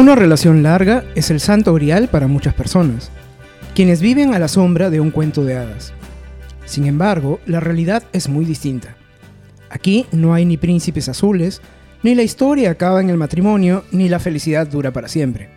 Una 0.00 0.14
relación 0.14 0.62
larga 0.62 1.04
es 1.14 1.30
el 1.30 1.40
santo 1.40 1.74
grial 1.74 2.08
para 2.08 2.26
muchas 2.26 2.54
personas, 2.54 3.10
quienes 3.74 4.00
viven 4.00 4.32
a 4.32 4.38
la 4.38 4.48
sombra 4.48 4.88
de 4.88 4.98
un 4.98 5.10
cuento 5.10 5.44
de 5.44 5.58
hadas. 5.58 5.92
Sin 6.64 6.86
embargo, 6.86 7.38
la 7.44 7.60
realidad 7.60 8.04
es 8.14 8.26
muy 8.26 8.46
distinta. 8.46 8.96
Aquí 9.68 10.06
no 10.10 10.32
hay 10.32 10.46
ni 10.46 10.56
príncipes 10.56 11.10
azules, 11.10 11.60
ni 12.02 12.14
la 12.14 12.22
historia 12.22 12.70
acaba 12.70 13.02
en 13.02 13.10
el 13.10 13.18
matrimonio, 13.18 13.84
ni 13.92 14.08
la 14.08 14.20
felicidad 14.20 14.66
dura 14.66 14.90
para 14.90 15.06
siempre. 15.06 15.50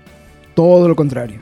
Todo 0.55 0.89
lo 0.89 0.97
contrario. 0.97 1.39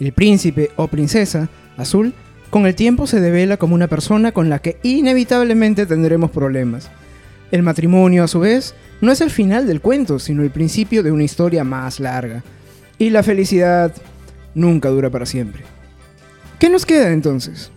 El 0.00 0.10
príncipe 0.10 0.72
o 0.74 0.88
princesa 0.88 1.48
azul 1.76 2.12
con 2.50 2.66
el 2.66 2.74
tiempo 2.74 3.06
se 3.06 3.20
devela 3.20 3.56
como 3.56 3.76
una 3.76 3.86
persona 3.86 4.32
con 4.32 4.50
la 4.50 4.58
que 4.58 4.78
inevitablemente 4.82 5.86
tendremos 5.86 6.32
problemas. 6.32 6.90
El 7.52 7.62
matrimonio, 7.62 8.24
a 8.24 8.28
su 8.28 8.40
vez, 8.40 8.74
no 9.00 9.12
es 9.12 9.20
el 9.20 9.30
final 9.30 9.66
del 9.66 9.80
cuento, 9.80 10.18
sino 10.18 10.42
el 10.42 10.50
principio 10.50 11.04
de 11.04 11.12
una 11.12 11.22
historia 11.22 11.62
más 11.62 12.00
larga. 12.00 12.42
Y 12.98 13.10
la 13.10 13.22
felicidad 13.22 13.94
nunca 14.54 14.88
dura 14.88 15.10
para 15.10 15.26
siempre. 15.26 15.62
¿Qué 16.58 16.68
nos 16.68 16.86
queda 16.86 17.12
entonces? 17.12 17.70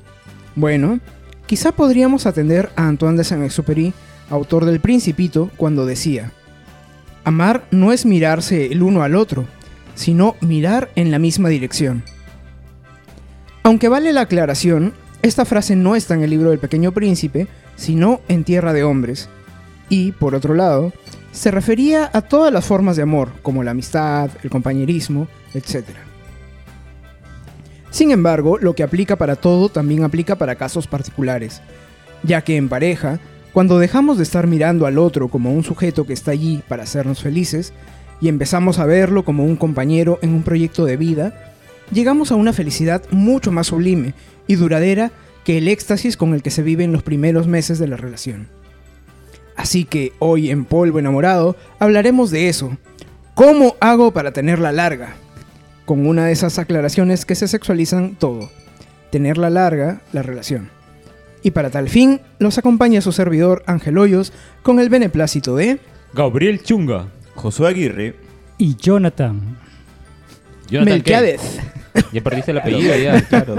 Bueno, 0.56 1.00
quizá 1.46 1.74
podríamos 1.74 2.26
atender 2.26 2.70
a 2.76 2.88
Antoine 2.88 3.18
de 3.18 3.24
Saint-Exupéry, 3.26 3.94
autor 4.30 4.66
del 4.66 4.80
Principito, 4.80 5.52
cuando 5.58 5.86
decía: 5.86 6.32
Amar 7.26 7.66
no 7.72 7.92
es 7.92 8.06
mirarse 8.06 8.68
el 8.72 8.82
uno 8.82 9.04
al 9.04 9.16
otro, 9.16 9.46
sino 9.96 10.36
mirar 10.40 10.90
en 10.96 11.12
la 11.12 11.20
misma 11.20 11.50
dirección. 11.50 12.04
Aunque 13.64 13.90
vale 13.90 14.14
la 14.14 14.22
aclaración, 14.22 14.94
esta 15.22 15.44
frase 15.44 15.76
no 15.76 15.96
está 15.96 16.14
en 16.14 16.22
el 16.22 16.30
libro 16.30 16.52
del 16.52 16.60
Pequeño 16.60 16.94
Príncipe, 16.94 17.48
sino 17.76 18.22
en 18.28 18.44
Tierra 18.44 18.72
de 18.72 18.84
Hombres. 18.84 19.28
Y, 19.90 20.12
por 20.14 20.36
otro 20.36 20.54
lado, 20.54 20.94
se 21.32 21.52
refería 21.52 22.10
a 22.14 22.22
todas 22.22 22.52
las 22.52 22.66
formas 22.66 22.96
de 22.96 23.04
amor, 23.04 23.30
como 23.42 23.64
la 23.64 23.72
amistad, 23.72 24.30
el 24.44 24.50
compañerismo, 24.50 25.28
etc. 25.54 25.86
Sin 27.92 28.12
embargo, 28.12 28.58
lo 28.58 28.74
que 28.74 28.84
aplica 28.84 29.16
para 29.16 29.36
todo 29.36 29.70
también 29.70 30.04
aplica 30.04 30.36
para 30.36 30.56
casos 30.56 30.88
particulares, 30.88 31.62
ya 32.24 32.42
que 32.42 32.58
en 32.58 32.70
pareja, 32.70 33.20
cuando 33.54 33.80
dejamos 33.80 34.18
de 34.18 34.24
estar 34.24 34.48
mirando 34.48 34.86
al 34.86 34.98
otro 34.98 35.28
como 35.28 35.54
un 35.54 35.64
sujeto 35.64 36.06
que 36.06 36.14
está 36.14 36.32
allí 36.32 36.64
para 36.68 36.84
hacernos 36.84 37.22
felices, 37.22 37.74
y 38.22 38.30
empezamos 38.30 38.80
a 38.80 38.86
verlo 38.86 39.26
como 39.26 39.44
un 39.44 39.56
compañero 39.56 40.20
en 40.22 40.34
un 40.34 40.44
proyecto 40.44 40.86
de 40.86 40.98
vida, 40.98 41.54
llegamos 41.92 42.32
a 42.32 42.36
una 42.36 42.54
felicidad 42.54 43.04
mucho 43.12 43.52
más 43.52 43.68
sublime 43.68 44.14
y 44.48 44.56
duradera 44.56 45.12
que 45.44 45.58
el 45.58 45.68
éxtasis 45.68 46.18
con 46.18 46.34
el 46.34 46.42
que 46.42 46.52
se 46.52 46.64
vive 46.64 46.84
en 46.84 46.92
los 46.92 47.04
primeros 47.04 47.48
meses 47.48 47.78
de 47.78 47.88
la 47.88 47.98
relación. 47.98 48.48
Así 49.56 49.86
que 49.86 50.14
hoy 50.20 50.52
en 50.52 50.66
Polvo 50.66 51.00
Enamorado 51.00 51.56
hablaremos 51.80 52.32
de 52.32 52.50
eso. 52.50 52.78
¿Cómo 53.34 53.76
hago 53.80 54.12
para 54.12 54.32
tenerla 54.32 54.72
larga? 54.72 55.16
Con 55.86 56.08
una 56.08 56.26
de 56.26 56.32
esas 56.32 56.58
aclaraciones 56.60 57.26
que 57.26 57.36
se 57.36 57.48
sexualizan 57.48 58.16
todo. 58.16 58.50
Tenerla 59.12 59.50
larga, 59.50 60.02
la 60.14 60.24
relación. 60.24 60.70
Y 61.44 61.52
para 61.52 61.70
tal 61.70 61.90
fin, 61.90 62.22
los 62.40 62.58
acompaña 62.58 63.02
su 63.02 63.12
servidor 63.12 63.64
Ángel 63.68 63.98
Hoyos 63.98 64.34
con 64.64 64.80
el 64.80 64.90
beneplácito 64.90 65.56
de... 65.56 65.80
Gabriel 66.14 66.64
Chunga. 66.64 67.08
Josué 67.36 67.70
Aguirre. 67.70 68.16
Y 68.58 68.76
Jonathan. 68.76 69.58
Jonathan. 70.68 71.38
Ya 72.12 72.22
perdiste 72.22 72.52
el 72.52 72.58
apellido 72.60 72.96
ya. 72.98 73.22
Claro, 73.22 73.56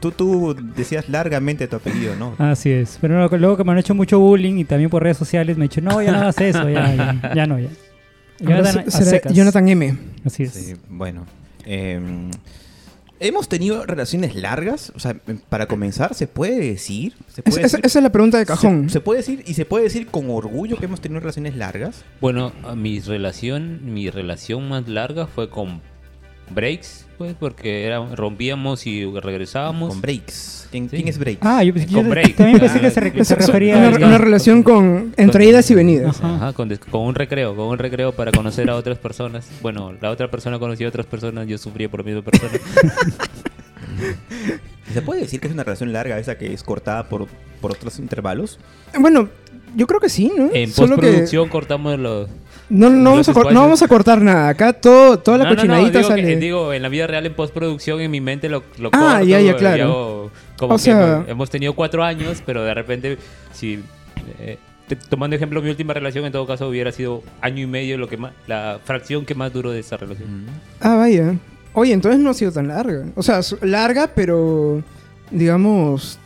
tú, 0.00 0.10
tú 0.12 0.56
decías 0.76 1.08
largamente 1.08 1.66
tu 1.68 1.76
apellido, 1.76 2.14
¿no? 2.16 2.34
Así 2.38 2.70
es. 2.70 2.98
Pero 3.00 3.18
no, 3.18 3.36
luego 3.38 3.56
que 3.56 3.64
me 3.64 3.72
han 3.72 3.78
hecho 3.78 3.94
mucho 3.94 4.18
bullying 4.18 4.58
y 4.58 4.64
también 4.64 4.90
por 4.90 5.02
redes 5.02 5.16
sociales 5.16 5.56
me 5.56 5.64
han 5.64 5.68
dicho, 5.68 5.80
no, 5.80 6.00
ya 6.02 6.12
no 6.12 6.18
hagas 6.18 6.40
eso, 6.40 6.68
ya, 6.68 6.94
ya, 6.94 7.34
ya 7.34 7.46
no, 7.46 7.58
ya. 7.58 7.68
Jonathan, 8.40 8.90
será. 8.90 9.30
Jonathan 9.32 9.68
M. 9.68 9.96
Así 10.24 10.44
es. 10.44 10.52
Sí, 10.52 10.74
bueno. 10.88 11.26
eh, 11.66 12.00
¿Hemos 13.20 13.48
tenido 13.48 13.84
relaciones 13.84 14.36
largas? 14.36 14.92
O 14.94 15.00
sea, 15.00 15.16
para 15.48 15.66
comenzar, 15.66 16.14
¿se 16.14 16.28
puede 16.28 16.60
decir? 16.60 17.14
¿Se 17.26 17.40
Es- 17.40 17.44
puede 17.52 17.66
es- 17.66 17.72
decir- 17.72 17.80
esa 17.84 17.98
es 17.98 18.02
la 18.04 18.12
pregunta 18.12 18.38
de 18.38 18.46
cajón. 18.46 18.84
¿Se, 18.88 18.92
se 18.92 19.00
puede 19.00 19.18
decir 19.18 19.42
y 19.44 19.54
se 19.54 19.64
puede 19.64 19.82
decir 19.84 20.06
con 20.06 20.30
orgullo 20.30 20.76
que 20.76 20.84
hemos 20.84 21.00
tenido 21.00 21.18
relaciones 21.18 21.56
largas? 21.56 22.04
Bueno, 22.20 22.52
mi 22.76 23.00
relación, 23.00 23.92
mi 23.92 24.08
relación 24.08 24.68
más 24.68 24.86
larga 24.86 25.26
fue 25.26 25.50
con 25.50 25.80
breaks, 26.54 27.06
pues, 27.18 27.34
porque 27.38 27.84
era, 27.84 27.98
rompíamos 28.14 28.86
y 28.86 29.04
regresábamos. 29.04 29.90
Con 29.90 30.00
breaks. 30.00 30.68
¿Quién, 30.70 30.88
Sí. 30.90 30.96
quién 30.96 31.08
es 31.08 31.18
breaks? 31.18 31.40
Ah, 31.42 31.62
yo, 31.64 31.74
yo 31.74 31.98
Con 31.98 32.10
break. 32.10 32.36
también 32.36 32.58
pensé 32.60 32.78
que 32.80 32.86
Ah, 32.86 32.90
se, 32.90 33.00
re- 33.00 33.24
se 33.24 33.34
refería 33.34 33.76
una, 33.78 33.88
a... 33.88 34.06
una 34.06 34.18
relación 34.18 34.62
con 34.62 35.14
entre 35.16 35.46
idas 35.46 35.70
y 35.70 35.74
venidas. 35.74 36.18
Ajá. 36.20 36.34
Ajá, 36.36 36.52
con, 36.52 36.74
con 36.90 37.00
un 37.02 37.14
recreo, 37.14 37.56
con 37.56 37.66
un 37.68 37.78
recreo 37.78 38.12
para 38.12 38.32
conocer 38.32 38.68
a 38.70 38.76
otras 38.76 38.98
personas. 38.98 39.48
Bueno, 39.62 39.94
la 40.00 40.10
otra 40.10 40.30
persona 40.30 40.58
conocía 40.58 40.86
a 40.86 40.90
otras 40.90 41.06
personas, 41.06 41.46
yo 41.48 41.56
sufría 41.58 41.88
por 41.90 42.00
la 42.00 42.06
misma 42.06 42.22
persona. 42.22 42.52
¿Se 44.92 45.02
puede 45.02 45.22
decir 45.22 45.40
que 45.40 45.46
es 45.48 45.52
una 45.52 45.64
relación 45.64 45.92
larga 45.92 46.18
esa 46.18 46.38
que 46.38 46.52
es 46.52 46.62
cortada 46.62 47.08
por, 47.08 47.26
por 47.60 47.72
otros 47.72 47.98
intervalos? 47.98 48.58
Bueno, 48.98 49.28
yo 49.76 49.86
creo 49.86 50.00
que 50.00 50.08
sí, 50.08 50.30
¿no? 50.36 50.50
En 50.52 50.70
Solo 50.70 50.96
que 50.96 51.02
postproducción 51.02 51.48
cortamos 51.48 51.98
los... 51.98 52.28
no, 52.70 52.90
no, 52.90 53.10
vamos 53.12 53.28
a 53.28 53.32
no 53.32 53.60
vamos 53.62 53.82
a 53.82 53.88
cortar 53.88 54.20
nada. 54.22 54.48
Acá 54.50 54.72
todo, 54.72 55.18
toda 55.18 55.38
la 55.38 55.44
No, 55.44 55.50
no, 55.50 55.56
no, 55.56 55.60
cochinadita 55.62 55.98
que- 56.00 56.04
sale. 56.04 56.36
digo, 56.36 56.72
en 56.72 56.82
la 56.82 56.88
vida 56.88 57.06
real, 57.06 57.24
en 57.26 57.34
postproducción, 57.34 58.00
en 58.00 58.10
mi 58.10 58.20
mente 58.20 58.48
lo, 58.48 58.62
lo 58.78 58.88
Ah, 58.92 59.16
corto 59.18 59.24
ya, 59.26 59.40
ya, 59.40 59.52
y 59.52 59.54
claro. 59.54 59.84
hago 59.84 60.30
como 60.58 60.74
O 60.74 60.76
que 60.76 60.82
sea- 60.82 61.24
hemos 61.28 61.50
tenido 61.50 61.74
cuatro 61.74 62.04
años, 62.04 62.42
pero 62.44 62.62
de 62.64 62.74
repente, 62.74 63.18
si... 63.52 63.80
eh, 64.40 64.58
te- 64.86 64.96
tomando 64.96 65.36
ejemplo, 65.36 65.62
mi 65.62 65.70
última 65.70 65.94
relación, 65.94 66.24
en 66.24 66.32
todo 66.32 66.46
caso, 66.46 66.68
hubiera 66.68 66.92
sido 66.92 67.22
año 67.40 67.62
y 67.62 67.66
medio 67.66 67.96
lo 67.98 68.08
que 68.08 68.16
más, 68.16 68.32
la 68.46 68.78
fracción 68.84 69.24
que 69.24 69.34
más 69.34 69.52
duró 69.52 69.70
de 69.70 69.80
esa 69.80 69.96
relación. 69.96 70.46
Ah, 70.80 70.96
vaya. 70.96 71.34
Oye, 71.74 71.92
entonces 71.92 72.20
no 72.20 72.30
ha 72.30 72.34
sido 72.34 72.50
tan 72.52 72.68
larga. 72.68 73.04
O 73.14 73.22
sea, 73.22 73.40
larga, 73.62 74.10
pero 74.14 74.82
digamos. 75.30 76.18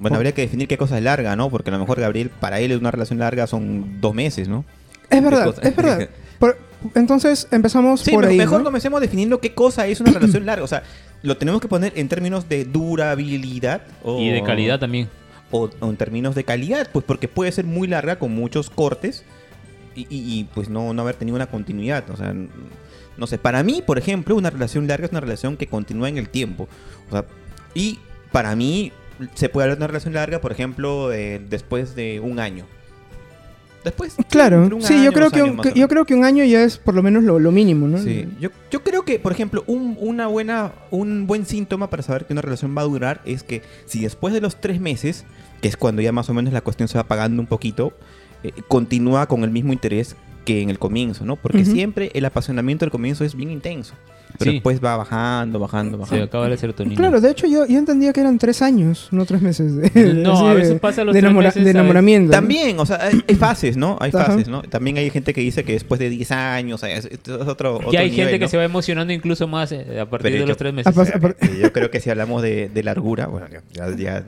Bueno, 0.00 0.16
habría 0.16 0.32
que 0.32 0.42
definir 0.42 0.66
qué 0.66 0.76
cosa 0.76 0.98
es 0.98 1.04
larga, 1.04 1.36
¿no? 1.36 1.48
Porque 1.48 1.70
a 1.70 1.72
lo 1.74 1.78
mejor 1.78 2.00
Gabriel, 2.00 2.28
para 2.40 2.58
él 2.58 2.76
una 2.76 2.90
relación 2.90 3.20
larga 3.20 3.46
son 3.46 4.00
dos 4.00 4.14
meses, 4.14 4.48
¿no? 4.48 4.64
Es 5.12 5.22
verdad, 5.22 5.54
es 5.62 5.76
verdad. 5.76 6.08
Por- 6.38 6.58
entonces 6.94 7.46
empezamos 7.52 8.00
Sí, 8.00 8.10
por 8.10 8.22
pero 8.22 8.32
ahí. 8.32 8.38
mejor 8.38 8.58
¿no? 8.58 8.64
comencemos 8.64 9.00
definiendo 9.00 9.40
qué 9.40 9.54
cosa 9.54 9.86
es 9.86 10.00
una 10.00 10.10
relación 10.18 10.44
larga. 10.46 10.64
O 10.64 10.68
sea, 10.68 10.82
lo 11.22 11.36
tenemos 11.36 11.60
que 11.60 11.68
poner 11.68 11.92
en 11.96 12.08
términos 12.08 12.48
de 12.48 12.64
durabilidad 12.64 13.82
o, 14.02 14.18
Y 14.20 14.30
de 14.30 14.42
calidad 14.42 14.80
también. 14.80 15.08
o, 15.50 15.70
o 15.80 15.90
en 15.90 15.96
términos 15.96 16.34
de 16.34 16.42
calidad, 16.44 16.88
pues 16.92 17.04
porque 17.04 17.28
puede 17.28 17.52
ser 17.52 17.64
muy 17.64 17.86
larga 17.86 18.18
con 18.18 18.32
muchos 18.34 18.70
cortes 18.70 19.22
y, 19.94 20.02
y- 20.02 20.06
y, 20.40 20.44
pues 20.54 20.68
no, 20.68 20.92
no 20.94 21.02
haber 21.02 21.14
tenido 21.16 21.36
una 21.36 21.46
continuidad. 21.46 22.08
O 22.10 22.16
sea, 22.16 22.34
no 23.16 23.26
sé, 23.26 23.38
para 23.38 23.62
mí, 23.62 23.82
por 23.86 23.98
ejemplo, 23.98 24.34
una 24.34 24.50
relación 24.50 24.88
larga 24.88 25.04
es 25.06 25.12
una 25.12 25.20
relación 25.20 25.56
que 25.56 25.66
continúa 25.68 26.08
en 26.08 26.18
el 26.18 26.28
tiempo. 26.30 26.66
O 27.08 27.12
sea, 27.12 27.26
y 27.74 27.98
para 28.32 28.56
mí 28.56 28.90
se 29.34 29.48
puede 29.48 29.64
hablar 29.66 29.76
de 29.78 29.82
una 29.82 29.86
relación 29.88 30.14
larga, 30.14 30.40
por 30.40 30.50
ejemplo, 30.50 31.12
eh, 31.12 31.40
después 31.48 31.94
de 31.94 32.18
un 32.20 32.40
año. 32.40 32.64
Después, 33.84 34.16
Claro, 34.28 34.62
un 34.62 34.82
sí, 34.82 34.94
año, 34.94 35.04
yo 35.04 35.12
creo 35.12 35.30
que, 35.30 35.42
un, 35.42 35.60
yo 35.74 35.88
creo 35.88 36.04
que 36.04 36.14
un 36.14 36.24
año 36.24 36.44
ya 36.44 36.62
es 36.62 36.78
por 36.78 36.94
lo 36.94 37.02
menos 37.02 37.24
lo, 37.24 37.38
lo 37.38 37.50
mínimo, 37.50 37.88
¿no? 37.88 37.98
Sí, 37.98 38.28
yo, 38.40 38.50
yo 38.70 38.82
creo 38.84 39.04
que, 39.04 39.18
por 39.18 39.32
ejemplo, 39.32 39.64
un, 39.66 39.96
una 40.00 40.28
buena, 40.28 40.72
un 40.90 41.26
buen 41.26 41.46
síntoma 41.46 41.90
para 41.90 42.02
saber 42.02 42.26
que 42.26 42.32
una 42.32 42.42
relación 42.42 42.76
va 42.76 42.82
a 42.82 42.84
durar 42.84 43.20
es 43.24 43.42
que 43.42 43.62
si 43.86 44.00
después 44.00 44.32
de 44.32 44.40
los 44.40 44.60
tres 44.60 44.80
meses, 44.80 45.24
que 45.60 45.68
es 45.68 45.76
cuando 45.76 46.00
ya 46.02 46.12
más 46.12 46.28
o 46.30 46.34
menos 46.34 46.52
la 46.52 46.60
cuestión 46.60 46.88
se 46.88 46.94
va 46.94 47.02
apagando 47.02 47.40
un 47.40 47.48
poquito, 47.48 47.92
eh, 48.44 48.52
continúa 48.68 49.26
con 49.26 49.44
el 49.44 49.50
mismo 49.50 49.72
interés 49.72 50.16
que 50.44 50.62
en 50.62 50.70
el 50.70 50.78
comienzo, 50.78 51.24
¿no? 51.24 51.36
Porque 51.36 51.64
siempre 51.64 52.10
el 52.14 52.24
apasionamiento 52.24 52.84
del 52.84 52.90
comienzo 52.90 53.24
es 53.24 53.34
bien 53.36 53.50
intenso, 53.50 53.94
pero 54.38 54.50
Sí. 54.50 54.56
después 54.56 54.82
va 54.84 54.96
bajando, 54.96 55.58
bajando, 55.58 55.96
Se 55.98 56.00
bajando. 56.02 56.24
acaba 56.24 56.48
la 56.48 56.56
serotonina. 56.56 56.96
Claro, 56.96 57.20
de 57.20 57.30
hecho 57.30 57.46
yo, 57.46 57.66
yo 57.66 57.78
entendía 57.78 58.12
que 58.12 58.20
eran 58.20 58.38
tres 58.38 58.62
años, 58.62 59.08
no 59.10 59.24
tres 59.26 59.42
meses. 59.42 59.74
de- 59.94 60.14
No, 60.14 60.32
así 60.34 60.44
a 60.46 60.48
de- 60.50 60.54
veces 60.54 60.80
pasa 60.80 61.04
los 61.04 61.14
de, 61.14 61.20
tres 61.20 61.32
meses, 61.34 61.64
de 61.64 61.70
enamoramiento. 61.70 62.26
¿no? 62.28 62.32
También, 62.32 62.78
o 62.78 62.86
sea, 62.86 62.98
hay, 63.02 63.22
hay 63.28 63.34
fases, 63.34 63.76
¿no? 63.76 63.96
Hay 64.00 64.10
Ajá. 64.14 64.26
fases, 64.26 64.48
¿no? 64.48 64.62
También 64.62 64.96
hay 64.98 65.10
gente 65.10 65.32
que 65.34 65.40
dice 65.40 65.64
que 65.64 65.72
después 65.72 65.98
de 65.98 66.08
10 66.10 66.30
años, 66.32 66.82
o 66.82 66.86
sea, 66.86 66.96
es, 66.96 67.06
es 67.06 67.18
otro, 67.28 67.76
otro 67.76 67.92
Y 67.92 67.96
hay 67.96 68.10
nivel, 68.10 68.26
gente 68.28 68.38
que 68.40 68.48
se 68.48 68.56
va 68.56 68.64
emocionando 68.64 69.12
incluso 69.12 69.46
más 69.48 69.72
eh, 69.72 70.00
a 70.00 70.06
partir 70.08 70.24
Pero 70.24 70.34
de 70.34 70.40
yo- 70.40 70.46
los 70.48 70.56
tres 70.56 70.72
meses. 70.74 70.96
a 70.96 71.34
Yo 71.60 71.72
creo 71.72 71.90
que 71.90 72.00
si 72.00 72.10
hablamos 72.10 72.42
de, 72.42 72.68
de 72.68 72.82
largura, 72.82 73.26
bueno, 73.26 73.46
ya- 73.50 73.62
ya 73.96 74.24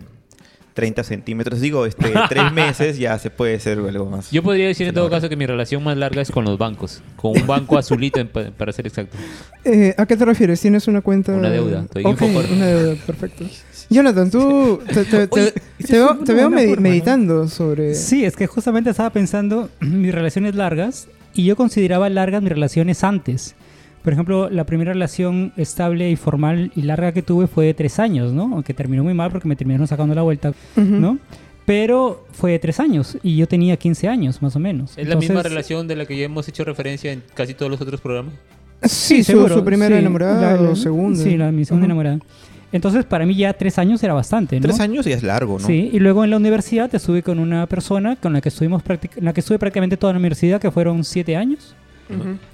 30 0.74 1.04
centímetros, 1.04 1.60
digo, 1.60 1.86
este, 1.86 2.12
tres 2.28 2.52
meses 2.52 2.98
ya 2.98 3.16
se 3.18 3.30
puede 3.30 3.58
ser 3.60 3.78
algo 3.78 4.10
más. 4.10 4.30
Yo 4.32 4.42
podría 4.42 4.66
decir 4.66 4.88
en 4.88 4.94
todo 4.94 5.08
caso 5.08 5.28
que 5.28 5.36
mi 5.36 5.46
relación 5.46 5.82
más 5.84 5.96
larga 5.96 6.20
es 6.20 6.30
con 6.30 6.44
los 6.44 6.58
bancos. 6.58 7.00
Con 7.16 7.40
un 7.40 7.46
banco 7.46 7.78
azulito, 7.78 8.18
en 8.20 8.28
pa- 8.28 8.50
para 8.50 8.72
ser 8.72 8.86
exacto. 8.86 9.16
Eh, 9.64 9.94
¿A 9.96 10.04
qué 10.06 10.16
te 10.16 10.24
refieres? 10.24 10.60
¿Tienes 10.60 10.88
una 10.88 11.00
cuenta? 11.00 11.32
Una 11.32 11.48
deuda, 11.50 11.82
estoy 11.82 12.04
Ok, 12.04 12.10
Infocorp. 12.22 12.50
una 12.52 12.66
deuda, 12.66 12.94
perfecto. 13.06 13.44
Jonathan, 13.88 14.30
tú 14.30 14.80
te, 14.92 15.04
te- 15.04 15.26
te- 15.28 15.40
Oye, 15.40 15.52
te 15.52 15.60
esa 15.78 15.92
veo, 15.94 16.06
es 16.10 16.16
una 16.16 16.24
te 16.24 16.34
veo 16.34 16.48
buena 16.50 16.62
medi- 16.62 16.68
forma, 16.70 16.82
¿no? 16.82 16.90
meditando 16.90 17.48
sobre... 17.48 17.94
Sí, 17.94 18.24
es 18.24 18.34
que 18.34 18.46
justamente 18.46 18.90
estaba 18.90 19.10
pensando 19.10 19.70
mis 19.80 20.12
relaciones 20.14 20.54
largas 20.54 21.06
y 21.34 21.44
yo 21.44 21.54
consideraba 21.56 22.08
largas 22.10 22.42
mis 22.42 22.50
relaciones 22.52 23.04
antes. 23.04 23.54
Por 24.04 24.12
ejemplo, 24.12 24.48
la 24.50 24.64
primera 24.64 24.92
relación 24.92 25.52
estable 25.56 26.10
y 26.10 26.16
formal 26.16 26.70
y 26.76 26.82
larga 26.82 27.10
que 27.12 27.22
tuve 27.22 27.46
fue 27.48 27.64
de 27.64 27.74
tres 27.74 27.98
años, 27.98 28.32
¿no? 28.32 28.50
Aunque 28.52 28.74
terminó 28.74 29.02
muy 29.02 29.14
mal 29.14 29.30
porque 29.32 29.48
me 29.48 29.56
terminaron 29.56 29.86
sacando 29.88 30.14
la 30.14 30.22
vuelta, 30.22 30.50
Ujú. 30.76 30.84
¿no? 30.84 31.18
pero 31.66 32.26
fue 32.32 32.52
de 32.52 32.58
tres 32.58 32.78
años 32.78 33.16
y 33.22 33.36
yo 33.38 33.48
tenía 33.48 33.78
15 33.78 34.06
años 34.06 34.42
más 34.42 34.54
o 34.54 34.58
menos. 34.60 34.90
¿Es 34.98 35.08
la 35.08 35.16
misma 35.16 35.36
Entonces, 35.36 35.50
relación 35.50 35.88
de 35.88 35.96
la 35.96 36.04
que 36.04 36.14
ya 36.14 36.26
hemos 36.26 36.46
hecho 36.46 36.62
referencia 36.62 37.10
en 37.10 37.22
casi 37.32 37.54
todos 37.54 37.70
los 37.72 37.80
otros 37.80 38.02
programas? 38.02 38.34
Sí, 38.82 39.24
su, 39.24 39.32
seguro, 39.32 39.54
su 39.54 39.64
primera 39.64 39.94
sí, 39.96 40.00
enamorada 40.02 40.60
la- 40.60 40.70
o 40.70 40.76
segunda. 40.76 41.18
Sí, 41.24 41.38
la, 41.38 41.50
mi 41.50 41.64
segunda 41.64 41.84
Ajá. 41.84 41.92
enamorada. 41.92 42.18
Entonces, 42.70 43.06
para 43.06 43.24
mí 43.24 43.34
ya 43.34 43.54
tres 43.54 43.78
años 43.78 44.02
era 44.02 44.12
bastante, 44.12 44.56
¿no? 44.56 44.62
Tres 44.62 44.78
años 44.80 45.06
y 45.06 45.12
es 45.12 45.22
largo, 45.22 45.58
¿no? 45.58 45.66
Sí, 45.66 45.88
y 45.90 46.00
luego 46.00 46.22
en 46.24 46.28
la 46.32 46.36
universidad 46.36 46.94
estuve 46.94 47.22
con 47.22 47.38
una 47.38 47.66
persona 47.66 48.16
con 48.16 48.34
la 48.34 48.42
que 48.42 48.50
estuvimos 48.50 48.82
en 49.16 49.24
la 49.24 49.32
que 49.32 49.40
estuve 49.40 49.58
prácticamente 49.58 49.96
toda 49.96 50.12
la 50.12 50.18
universidad, 50.18 50.60
que 50.60 50.70
fueron 50.70 51.02
siete 51.02 51.34
años. 51.34 51.74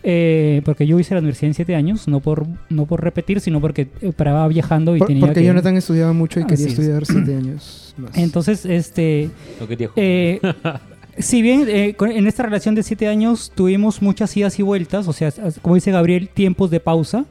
Eh, 0.02 0.62
porque 0.64 0.86
yo 0.86 0.98
hice 0.98 1.14
la 1.14 1.20
universidad 1.20 1.48
en 1.48 1.54
siete 1.54 1.74
años, 1.74 2.06
no 2.08 2.20
por, 2.20 2.46
no 2.68 2.86
por 2.86 3.02
repetir, 3.02 3.40
sino 3.40 3.60
porque 3.60 3.88
eh, 4.00 4.12
paraba 4.16 4.46
viajando 4.48 4.94
y 4.96 4.98
Por- 5.00 5.08
tenía 5.08 5.20
porque 5.20 5.40
que... 5.40 5.46
Jonathan 5.46 5.76
estudiaba 5.76 6.12
mucho 6.12 6.40
y 6.40 6.44
quería 6.44 6.66
Así 6.66 6.74
es. 6.74 6.78
estudiar 6.78 7.04
siete 7.06 7.34
años 7.36 7.94
más. 7.96 8.16
Entonces, 8.16 8.64
este... 8.64 9.30
No 9.60 9.66
quería. 9.66 9.90
Eh, 9.96 10.40
si 11.18 11.42
bien 11.42 11.64
eh, 11.68 11.96
en 12.00 12.26
esta 12.26 12.44
relación 12.44 12.74
de 12.74 12.82
siete 12.82 13.08
años 13.08 13.52
tuvimos 13.54 14.00
muchas 14.02 14.36
idas 14.36 14.58
y 14.58 14.62
vueltas, 14.62 15.08
o 15.08 15.12
sea, 15.12 15.32
como 15.62 15.74
dice 15.74 15.90
Gabriel, 15.90 16.28
tiempos 16.28 16.70
de 16.70 16.80
pausa, 16.80 17.24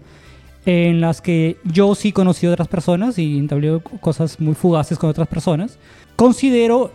en 0.66 1.00
las 1.01 1.21
que 1.21 1.57
yo 1.63 1.95
sí 1.95 2.12
conocí 2.12 2.45
a 2.45 2.51
otras 2.51 2.68
personas 2.68 3.18
y 3.18 3.39
entablé 3.39 3.80
cosas 4.01 4.39
muy 4.42 4.54
fugaces 4.56 5.00
con 5.00 5.10
otras 5.10 5.27
personas, 5.27 5.80
considero 6.18 6.92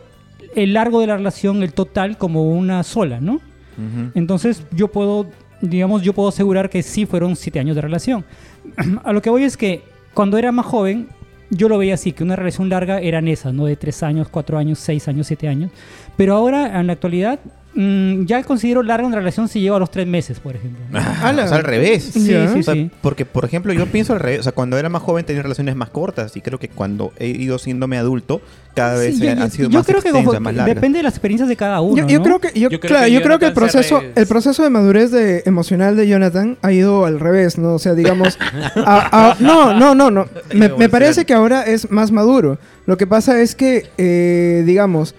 el 0.54 0.74
largo 0.74 1.00
de 1.00 1.06
la 1.08 1.16
relación, 1.16 1.62
el 1.62 1.72
total, 1.72 2.16
como 2.18 2.48
una 2.52 2.82
sola, 2.84 3.20
¿no? 3.20 3.40
Ujú. 3.76 4.10
Entonces 4.14 4.62
yo 4.72 4.88
puedo, 4.88 5.26
digamos, 5.60 6.02
yo 6.02 6.12
puedo 6.12 6.28
asegurar 6.28 6.70
que 6.70 6.82
sí 6.82 7.06
fueron 7.06 7.36
siete 7.36 7.60
años 7.60 7.76
de 7.76 7.82
relación. 7.82 8.24
A 9.04 9.12
lo 9.12 9.22
que 9.22 9.30
voy 9.30 9.44
es 9.44 9.56
que 9.56 9.82
cuando 10.14 10.38
era 10.38 10.52
más 10.52 10.66
joven, 10.66 11.08
yo 11.50 11.68
lo 11.68 11.78
veía 11.78 11.94
así, 11.94 12.12
que 12.12 12.24
una 12.24 12.36
relación 12.36 12.68
larga 12.68 13.00
eran 13.00 13.28
esas, 13.28 13.52
¿no? 13.52 13.66
De 13.66 13.76
tres 13.76 14.02
años, 14.02 14.28
cuatro 14.28 14.58
años, 14.58 14.78
seis 14.78 15.06
años, 15.08 15.26
siete 15.26 15.48
años. 15.48 15.70
Pero 16.16 16.34
ahora, 16.34 16.80
en 16.80 16.86
la 16.86 16.94
actualidad, 16.94 17.38
mm, 17.74 18.24
ya 18.26 18.42
considero 18.44 18.82
larga 18.82 19.06
una 19.06 19.16
relación 19.16 19.48
si 19.48 19.60
lleva 19.60 19.76
a 19.76 19.80
los 19.80 19.90
tres 19.90 20.06
meses, 20.06 20.40
por 20.40 20.56
ejemplo. 20.56 20.84
Ah, 20.92 21.28
Ala. 21.28 21.44
o 21.44 21.48
sea, 21.48 21.56
al 21.58 21.64
revés. 21.64 22.04
Sí, 22.12 22.20
sí, 22.20 22.34
O 22.34 22.62
sea, 22.62 22.74
sí. 22.74 22.90
Porque, 23.00 23.24
por 23.26 23.44
ejemplo, 23.44 23.72
yo 23.72 23.86
pienso 23.86 24.12
al 24.12 24.20
revés. 24.20 24.40
O 24.40 24.42
sea, 24.44 24.52
cuando 24.52 24.78
era 24.78 24.88
más 24.88 25.02
joven 25.02 25.24
tenía 25.24 25.42
relaciones 25.42 25.74
más 25.76 25.90
cortas 25.90 26.36
y 26.36 26.40
creo 26.40 26.58
que 26.58 26.68
cuando 26.68 27.12
he 27.18 27.28
ido 27.28 27.58
siéndome 27.58 27.98
adulto, 27.98 28.40
cada 28.74 28.98
vez 28.98 29.16
Sí, 29.18 29.24
yo- 29.24 29.30
han 29.30 29.50
sido 29.50 29.68
yo 29.70 29.78
más 29.78 29.86
creo 29.86 30.02
que 30.02 30.12
más 30.40 30.66
depende 30.66 30.98
de 30.98 31.02
las 31.04 31.12
experiencias 31.14 31.48
de 31.48 31.56
cada 31.56 31.80
uno. 31.80 31.96
yo, 32.02 32.08
yo 32.08 32.18
¿no? 32.18 32.24
creo 32.24 32.40
que 32.40 32.48
yo, 32.58 32.68
Yo 32.70 32.80
creo 32.80 32.88
claro, 32.90 33.06
que 33.06 33.12
yo 33.12 33.22
creo 33.22 33.38
que 33.38 33.46
el 33.46 33.52
proceso 33.52 34.02
el 34.14 34.26
proceso 34.26 34.62
de 34.64 34.70
madurez 34.70 35.10
de 35.12 35.42
emocional 35.46 35.94
de 35.96 36.08
Jonathan 36.08 36.58
ha 36.62 36.72
ido 36.72 37.04
al 37.06 37.20
revés 37.20 37.56
no 37.56 37.74
o 37.74 37.78
sea 37.78 37.94
digamos 37.94 38.36
a- 38.76 39.30
a- 39.30 39.36
no 39.38 39.78
no 39.78 39.94
no 39.94 40.10
no 40.10 40.26
me, 40.52 40.68
me 40.70 40.88
parece 40.88 41.24
que 41.24 41.34
ahora 41.34 41.62
es 41.62 41.90
más 41.92 42.10
maduro 42.10 42.58
lo 42.86 42.96
que 42.96 43.06
pasa 43.06 43.40
es 43.40 43.54
que 43.54 43.86
eh, 43.96 44.64
digamos 44.66 45.14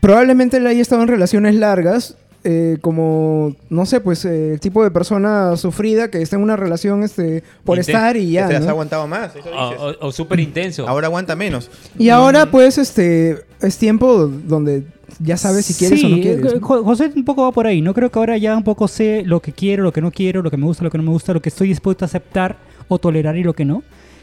probablemente 0.00 0.56
él 0.58 0.66
haya 0.66 0.82
estado 0.82 1.02
en 1.02 1.08
relaciones 1.08 1.54
largas 1.54 2.16
eh, 2.44 2.78
como 2.80 3.56
no 3.70 3.86
sé 3.86 4.00
pues 4.00 4.24
eh, 4.24 4.52
el 4.52 4.60
tipo 4.60 4.84
de 4.84 4.92
persona 4.92 5.56
sufrida 5.56 6.10
que 6.12 6.22
está 6.22 6.36
en 6.36 6.42
una 6.42 6.54
relación 6.54 7.02
este 7.02 7.42
por 7.64 7.76
Inten- 7.78 7.80
estar 7.80 8.16
y 8.16 8.30
ya 8.32 8.46
las 8.48 8.62
ha 8.62 8.64
¿no? 8.66 8.70
aguantado 8.70 9.06
más. 9.08 9.34
eso 9.34 9.48
O, 9.52 9.70
dices. 9.70 9.80
o- 10.00 10.06
o 10.06 10.12
súper 10.12 10.38
intenso. 10.40 10.86
Ahora 10.88 11.08
aguanta 11.08 11.34
menos. 11.34 11.70
y 11.98 12.08
ahora 12.10 12.50
pues 12.50 12.78
este 12.78 13.38
es 13.60 13.78
tiempo 13.78 14.28
donde 14.28 14.84
ya 15.18 15.36
sabes 15.36 15.66
si 15.66 15.74
quieres 15.74 16.04
o 16.04 16.08
no 16.08 16.16
Sí, 16.16 16.22
quieres 16.22 16.52
eh, 16.52 16.60
José 16.60 17.10
un 17.16 17.24
poco 17.24 17.42
va 17.42 17.50
por 17.52 17.66
ahí. 17.66 17.80
No 17.82 17.94
creo 17.94 18.10
que 18.12 18.18
ahora 18.18 18.36
ya 18.36 18.56
un 18.56 18.62
poco 18.64 18.86
sé 18.86 19.22
lo 19.24 19.40
que 19.40 19.52
quiero, 19.52 19.82
lo 19.82 19.92
que 19.92 20.00
no 20.02 20.12
quiero, 20.12 20.42
lo 20.42 20.50
que 20.50 20.56
me 20.56 20.66
gusta, 20.66 20.84
lo 20.84 20.90
que 20.90 20.98
no 20.98 21.04
me 21.04 21.10
gusta, 21.10 21.32
lo 21.32 21.40
que 21.42 21.48
estoy 21.48 21.68
dispuesto 21.68 22.04
a 22.04 22.06
aceptar 22.06 22.56
o 22.88 22.98
tolerar 22.98 23.36
y 23.36 23.42
lo 23.42 23.54
que 23.54 23.64
no. 23.64 23.82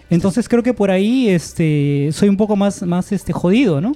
Entonces 0.10 0.48
creo 0.48 0.62
que 0.64 0.74
por 0.74 0.92
ahí 0.92 1.28
este, 1.30 2.10
soy 2.14 2.30
un 2.30 2.38
poco 2.38 2.56
más, 2.56 2.84
más 2.84 3.12
este, 3.12 3.34
jodido, 3.34 3.82
¿no? 3.82 3.94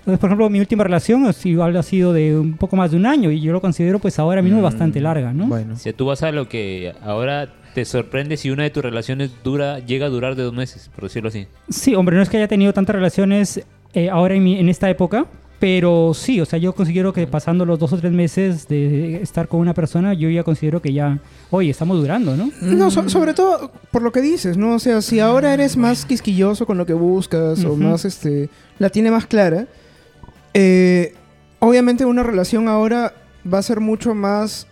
Entonces, 0.00 0.18
por 0.18 0.28
ejemplo, 0.28 0.50
mi 0.50 0.60
última 0.60 0.82
relación 0.84 1.26
es 1.26 1.44
igual 1.46 1.76
ha 1.76 1.82
sido 1.82 2.12
de 2.12 2.38
un 2.38 2.56
poco 2.56 2.74
más 2.76 2.90
de 2.90 2.96
un 2.96 3.06
año 3.06 3.30
y 3.30 3.40
yo 3.40 3.52
lo 3.52 3.60
considero 3.60 3.98
pues 3.98 4.18
ahora 4.18 4.42
mismo 4.42 4.60
Mm, 4.60 4.62
bastante 4.62 5.00
larga, 5.00 5.32
¿no? 5.32 5.46
Bueno. 5.46 5.76
Si 5.76 5.92
tú 5.92 6.06
vas 6.06 6.22
a 6.22 6.32
lo 6.32 6.48
que 6.48 6.92
ahora 7.02 7.48
te 7.74 7.84
sorprende 7.84 8.36
si 8.36 8.50
una 8.50 8.64
de 8.64 8.70
tus 8.70 8.82
relaciones 8.82 9.30
dura 9.44 9.78
llega 9.78 10.06
a 10.06 10.08
durar 10.08 10.34
de 10.36 10.42
dos 10.42 10.54
meses, 10.54 10.90
por 10.94 11.04
decirlo 11.04 11.28
así. 11.28 11.46
Sí, 11.68 11.94
hombre, 11.94 12.16
no 12.16 12.22
es 12.22 12.28
que 12.28 12.38
haya 12.38 12.48
tenido 12.48 12.72
tantas 12.72 12.96
relaciones 12.96 13.62
eh, 13.94 14.08
ahora 14.10 14.34
en, 14.34 14.42
mi- 14.42 14.58
en 14.58 14.68
esta 14.68 14.88
época, 14.90 15.26
pero 15.60 16.12
sí, 16.14 16.40
o 16.40 16.46
sea, 16.46 16.58
yo 16.58 16.72
considero 16.74 17.12
que 17.12 17.26
pasando 17.26 17.66
los 17.66 17.78
dos 17.78 17.92
o 17.92 17.98
tres 17.98 18.10
meses 18.12 18.66
de 18.66 19.16
estar 19.22 19.46
con 19.46 19.60
una 19.60 19.74
persona, 19.74 20.14
yo 20.14 20.30
ya 20.30 20.42
considero 20.42 20.80
que 20.80 20.92
ya, 20.94 21.18
oye, 21.50 21.70
estamos 21.70 21.98
durando, 22.00 22.34
¿no? 22.36 22.50
No, 22.62 22.90
so- 22.90 23.08
sobre 23.10 23.34
todo 23.34 23.70
por 23.90 24.00
lo 24.02 24.10
que 24.10 24.22
dices, 24.22 24.56
¿no? 24.56 24.76
O 24.76 24.78
sea, 24.78 25.02
si 25.02 25.20
ahora 25.20 25.52
eres 25.52 25.76
más 25.76 26.06
quisquilloso 26.06 26.64
con 26.66 26.78
lo 26.78 26.86
que 26.86 26.94
buscas 26.94 27.62
o 27.64 27.76
más, 27.76 28.04
este, 28.06 28.48
la 28.78 28.88
tiene 28.88 29.10
más 29.10 29.26
clara, 29.26 29.66
eh, 30.54 31.14
obviamente 31.58 32.04
una 32.04 32.22
relación 32.22 32.68
ahora 32.68 33.12
va 33.52 33.58
a 33.58 33.62
ser 33.62 33.80
mucho 33.80 34.14
más 34.14 34.66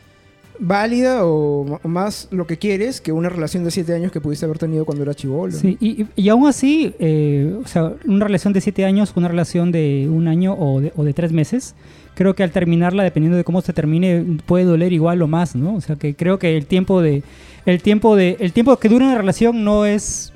válida 0.60 1.20
o 1.24 1.78
más 1.84 2.26
lo 2.32 2.46
que 2.48 2.56
quieres 2.56 3.00
que 3.00 3.12
una 3.12 3.28
relación 3.28 3.62
de 3.62 3.70
siete 3.70 3.94
años 3.94 4.10
que 4.10 4.20
pudiste 4.20 4.44
haber 4.44 4.58
tenido 4.58 4.84
cuando 4.84 5.04
era 5.04 5.14
chivolo. 5.14 5.52
Sí, 5.52 5.76
y, 5.80 6.02
y- 6.02 6.06
y 6.16 6.28
aún 6.30 6.48
así, 6.48 6.92
eh, 6.98 7.54
o 7.64 7.68
sea, 7.68 7.92
una 8.06 8.24
relación 8.24 8.52
de 8.52 8.60
siete 8.60 8.84
años, 8.84 9.12
una 9.14 9.28
relación 9.28 9.70
de 9.70 10.08
un 10.10 10.26
año 10.26 10.54
o 10.54 10.80
de, 10.80 10.92
o 10.96 11.04
de 11.04 11.12
tres 11.14 11.30
meses, 11.30 11.76
creo 12.14 12.34
que 12.34 12.42
al 12.42 12.50
terminarla, 12.50 13.04
dependiendo 13.04 13.36
de 13.36 13.44
cómo 13.44 13.60
se 13.60 13.72
termine, 13.72 14.24
puede 14.46 14.64
doler 14.64 14.92
igual 14.92 15.22
o 15.22 15.28
más, 15.28 15.54
¿no? 15.54 15.76
O 15.76 15.80
sea, 15.80 15.94
que 15.94 16.16
creo 16.16 16.40
que 16.40 16.56
el 16.56 16.66
tiempo 16.66 17.00
de, 17.02 17.22
el 17.64 17.80
tiempo 17.80 18.16
de, 18.16 18.36
el 18.40 18.52
tiempo 18.52 18.76
que 18.78 18.88
dura 18.88 19.04
una 19.06 19.16
relación 19.16 19.62
no 19.62 19.86
es, 19.86 20.32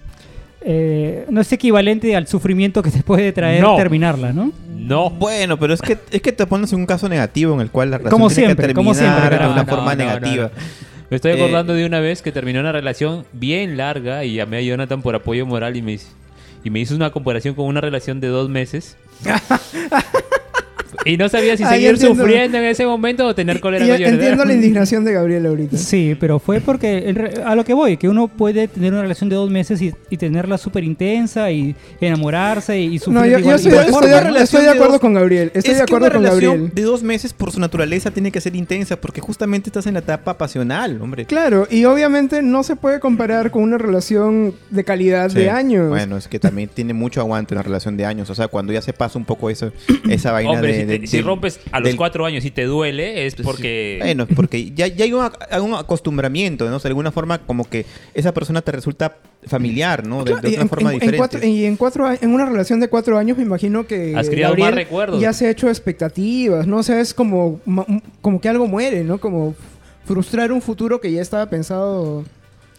eh, 0.60 1.26
no 1.30 1.40
es 1.40 1.52
equivalente 1.52 2.14
al 2.14 2.28
sufrimiento 2.28 2.80
que 2.84 2.92
te 2.92 3.02
puede 3.02 3.32
traer 3.32 3.60
No. 3.62 3.74
terminarla, 3.74 4.32
¿no? 4.32 4.52
No. 4.82 5.10
Bueno, 5.10 5.58
pero 5.58 5.74
es 5.74 5.80
que, 5.82 5.98
es 6.10 6.22
que 6.22 6.32
te 6.32 6.46
pones 6.46 6.72
en 6.72 6.80
un 6.80 6.86
caso 6.86 7.08
negativo 7.08 7.54
en 7.54 7.60
el 7.60 7.70
cual 7.70 7.90
la 7.90 7.98
relación 7.98 8.18
Como 8.18 8.28
tiene 8.28 8.44
siempre, 8.46 8.68
que 8.68 8.74
como 8.74 8.92
terminar 8.92 9.18
siempre, 9.28 9.38
de 9.46 9.52
una 9.52 9.62
No, 9.64 9.68
forma 9.68 9.94
no, 9.94 10.04
negativa. 10.04 10.44
no. 10.44 10.50
Me 11.10 11.16
estoy 11.16 11.32
Eh, 11.32 11.34
acordando 11.34 11.74
de 11.74 11.84
una 11.86 12.00
vez 12.00 12.22
que 12.22 12.32
terminó 12.32 12.60
una 12.60 12.72
relación 12.72 13.24
bien 13.32 13.76
larga 13.76 14.24
y 14.24 14.34
llamé 14.34 14.58
a 14.58 14.60
Jonathan 14.62 15.02
por 15.02 15.14
apoyo 15.14 15.44
moral 15.46 15.76
y 15.76 15.82
me, 15.82 15.98
y 16.64 16.70
me 16.70 16.80
hizo 16.80 16.94
una 16.94 17.10
comparación 17.10 17.54
con 17.54 17.66
una 17.66 17.80
relación 17.80 18.18
de 18.20 18.28
dos 18.28 18.48
meses. 18.48 18.96
y 21.06 21.16
no 21.16 21.28
sabía 21.28 21.56
si 21.56 21.64
seguir 21.64 21.90
entiendo. 21.90 22.14
sufriendo 22.22 22.58
en 22.58 22.64
ese 22.64 22.86
momento 22.86 23.26
o 23.26 23.34
tener 23.34 23.60
cólera 23.60 23.84
Y 23.84 23.88
Jonathan. 23.88 24.14
entiendo 24.14 24.44
la 24.44 24.52
indignación 24.54 25.04
de 25.04 25.12
Gabriel 25.12 25.46
ahorita. 25.46 25.76
Sí, 25.76 26.16
pero 26.18 26.38
fue 26.38 26.60
porque 26.60 27.14
a 27.44 27.54
lo 27.54 27.64
que 27.64 27.74
voy, 27.74 27.96
que 27.96 28.08
uno 28.08 28.28
puede 28.28 28.68
tener 28.68 28.92
una 28.92 29.02
relación 29.02 29.28
de 29.28 29.36
dos 29.36 29.50
meses 29.50 29.80
y, 29.82 29.92
y 30.10 30.16
tenerla 30.16 30.58
súper 30.58 30.84
intensa 30.84 31.50
y 31.50 31.74
enamorarse 32.00 32.78
y 32.80 32.98
sufrir 32.98 33.14
No, 33.14 33.26
yo, 33.26 33.38
igual- 33.38 33.44
yo 33.44 33.56
estoy, 33.56 33.72
igual 33.72 33.86
estoy 33.86 34.00
forma, 34.10 34.20
de, 34.20 34.30
¿no? 34.30 34.36
estoy 34.38 34.60
de 34.60 34.66
de 34.66 34.72
acuerdo 34.72 34.92
dos- 34.92 35.00
con 35.00 35.14
Gabriel. 35.14 35.50
Estoy 35.54 35.72
es 35.72 35.78
de 35.78 35.84
que 35.84 35.94
acuerdo 35.94 36.06
una 36.06 36.12
con 36.14 36.22
relación 36.22 36.50
Gabriel. 36.52 36.74
de 36.74 36.82
dos 36.82 37.02
meses 37.02 37.32
por 37.32 37.50
su 37.52 37.60
naturaleza 37.60 38.10
tiene 38.10 38.30
que 38.30 38.40
ser 38.40 38.54
intensa 38.56 39.00
porque 39.00 39.20
justamente 39.20 39.68
estás 39.70 39.86
en 39.86 39.94
la 39.94 40.00
etapa 40.00 40.36
pasional, 40.38 41.00
hombre. 41.00 41.26
Claro, 41.26 41.66
y 41.70 41.84
obviamente 41.84 42.42
no 42.42 42.62
se 42.62 42.76
puede 42.76 43.00
comparar 43.00 43.50
con 43.50 43.62
una 43.62 43.78
relación 43.78 44.54
de 44.70 44.84
calidad 44.84 45.30
Sí. 45.30 45.38
de 45.38 45.50
años. 45.50 45.88
Bueno, 45.88 46.16
es 46.16 46.28
que 46.28 46.38
también 46.38 46.68
tiene 46.72 46.94
mucho 46.94 47.20
aguante 47.20 47.54
una 47.54 47.62
relación 47.62 47.96
de 47.96 48.04
años. 48.06 48.30
O 48.30 48.34
sea, 48.34 48.48
cuando 48.48 48.72
ya 48.72 48.82
se 48.82 48.92
pasa 48.92 49.18
un 49.18 49.24
poco 49.24 49.50
eso, 49.50 49.72
esa 50.08 50.32
vaina 50.32 50.52
Hombre, 50.52 50.84
de, 50.86 50.91
si, 50.91 50.91
de- 51.00 51.06
si 51.06 51.16
de- 51.18 51.22
rompes 51.22 51.60
a 51.70 51.80
los 51.80 51.88
del- 51.88 51.96
cuatro 51.96 52.24
años 52.26 52.44
y 52.44 52.50
te 52.50 52.64
duele, 52.64 53.26
es 53.26 53.34
porque... 53.36 53.98
Bueno, 54.00 54.26
porque 54.26 54.70
ya, 54.72 54.86
ya 54.86 55.04
hay 55.04 55.12
un, 55.12 55.22
un 55.62 55.74
acostumbramiento, 55.74 56.68
¿no? 56.70 56.76
O 56.76 56.78
sea, 56.78 56.88
de 56.88 56.92
alguna 56.92 57.12
forma 57.12 57.38
como 57.38 57.64
que 57.64 57.84
esa 58.14 58.32
persona 58.32 58.62
te 58.62 58.72
resulta 58.72 59.16
familiar, 59.46 60.06
¿no? 60.06 60.22
De, 60.24 60.34
de 60.36 60.54
en- 60.54 60.68
forma 60.68 60.90
en- 60.90 60.94
en 60.94 61.00
diferente. 61.00 61.18
cuatro- 61.18 61.44
y 61.46 61.64
en 61.64 61.76
cuatro 61.76 62.06
a- 62.06 62.14
en 62.14 62.30
una 62.32 62.46
relación 62.46 62.78
de 62.80 62.88
cuatro 62.88 63.18
años 63.18 63.36
me 63.36 63.42
imagino 63.44 63.86
que 63.86 64.14
Has 64.16 64.28
creado 64.28 64.52
Gabriel 64.52 64.70
más 64.70 64.74
recuerdos. 64.84 65.20
ya 65.20 65.32
se 65.32 65.46
ha 65.46 65.50
hecho 65.50 65.68
expectativas, 65.68 66.66
¿no? 66.66 66.78
O 66.78 66.82
sea, 66.82 67.00
es 67.00 67.12
como, 67.14 67.60
como 68.20 68.40
que 68.40 68.48
algo 68.48 68.66
muere, 68.66 69.02
¿no? 69.04 69.18
Como 69.18 69.54
frustrar 70.04 70.52
un 70.52 70.60
futuro 70.62 71.00
que 71.00 71.12
ya 71.12 71.22
estaba 71.22 71.46
pensado. 71.46 72.24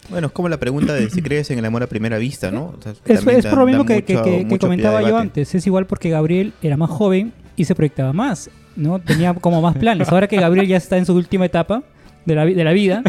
Bueno, 0.10 0.28
es 0.28 0.34
como 0.34 0.50
la 0.50 0.58
pregunta 0.60 0.94
de 0.94 1.10
si 1.10 1.22
crees 1.22 1.50
en 1.52 1.60
el 1.60 1.66
amor 1.66 1.82
a 1.84 1.88
primera 1.88 2.18
vista, 2.18 2.52
¿no? 2.52 2.76
O 2.78 2.82
sea, 2.84 2.92
Es, 2.92 3.00
también 3.20 3.38
es 3.38 3.44
da- 3.46 3.50
por 3.52 3.60
lo 3.60 3.66
mismo 3.66 3.86
que, 3.86 4.04
que- 4.04 4.16
mucho- 4.16 4.50
que- 4.50 4.58
comentaba 4.60 5.02
yo 5.02 5.18
antes. 5.18 5.56
Es 5.56 5.66
igual 5.66 5.86
porque 5.86 6.10
Gabriel 6.10 6.54
era 6.62 6.76
más 6.76 6.90
joven 6.90 7.32
y 7.56 7.66
se 7.66 7.76
proyectaba 7.76 8.14
más, 8.14 8.50
¿no? 8.76 9.00
Tenía 9.00 9.34
como 9.34 9.62
más 9.62 9.76
planes. 9.78 10.10
Ahora 10.10 10.28
que 10.28 10.38
Gabriel 10.38 10.68
ya 10.68 10.78
está 10.78 10.98
en 10.98 11.06
su 11.06 11.14
última 11.14 11.46
etapa 11.46 11.84
de 12.26 12.36
la, 12.36 12.46
de 12.46 12.64
la 12.64 12.72
vida, 12.72 13.04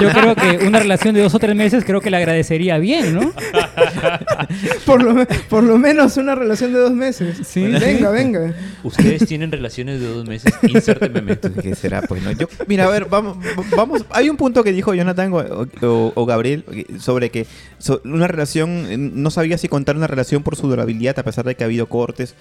yo 0.00 0.10
creo 0.10 0.36
que 0.36 0.64
una 0.64 0.78
relación 0.78 1.12
de 1.12 1.22
dos 1.22 1.34
o 1.34 1.40
tres 1.40 1.56
meses 1.56 1.84
creo 1.84 2.00
que 2.00 2.08
le 2.08 2.18
agradecería 2.18 2.78
bien, 2.78 3.14
¿no? 3.14 3.32
Por 4.86 5.02
lo, 5.02 5.14
me- 5.14 5.26
por 5.26 5.62
lo 5.62 5.78
menos 5.78 6.16
una 6.16 6.34
relación 6.34 6.72
de 6.72 6.78
dos 6.78 6.92
meses. 6.92 7.46
Sí, 7.46 7.62
venga, 7.66 8.10
venga. 8.10 8.54
Ustedes 8.82 9.26
tienen 9.26 9.50
relaciones 9.52 10.00
de 10.00 10.06
dos 10.06 10.26
meses. 10.26 10.52
Inserte 10.62 11.08
meme. 11.08 11.36
¿Qué 11.38 11.74
será? 11.74 12.02
Pues 12.02 12.22
no. 12.22 12.32
Yo, 12.32 12.48
mira, 12.66 12.84
a 12.86 12.88
ver, 12.90 13.06
vamos, 13.06 13.36
vamos. 13.76 14.04
Hay 14.10 14.28
un 14.28 14.36
punto 14.36 14.62
que 14.64 14.72
dijo 14.72 14.94
Jonathan 14.94 15.32
o, 15.32 15.38
o- 15.86 16.12
o 16.14 16.26
Gabriel 16.26 16.64
sobre 16.98 17.30
que 17.30 17.46
so- 17.78 18.00
una 18.04 18.26
relación, 18.28 18.86
eh, 18.88 18.96
no 18.98 19.30
sabía 19.30 19.58
si 19.58 19.68
contar 19.68 19.96
una 19.96 20.06
relación 20.06 20.42
por 20.42 20.56
su 20.56 20.68
durabilidad 20.68 21.18
a 21.18 21.22
pesar 21.24 21.44
de 21.44 21.54
que 21.54 21.64
ha 21.64 21.66
habido 21.66 21.86
cortes. 21.88 22.34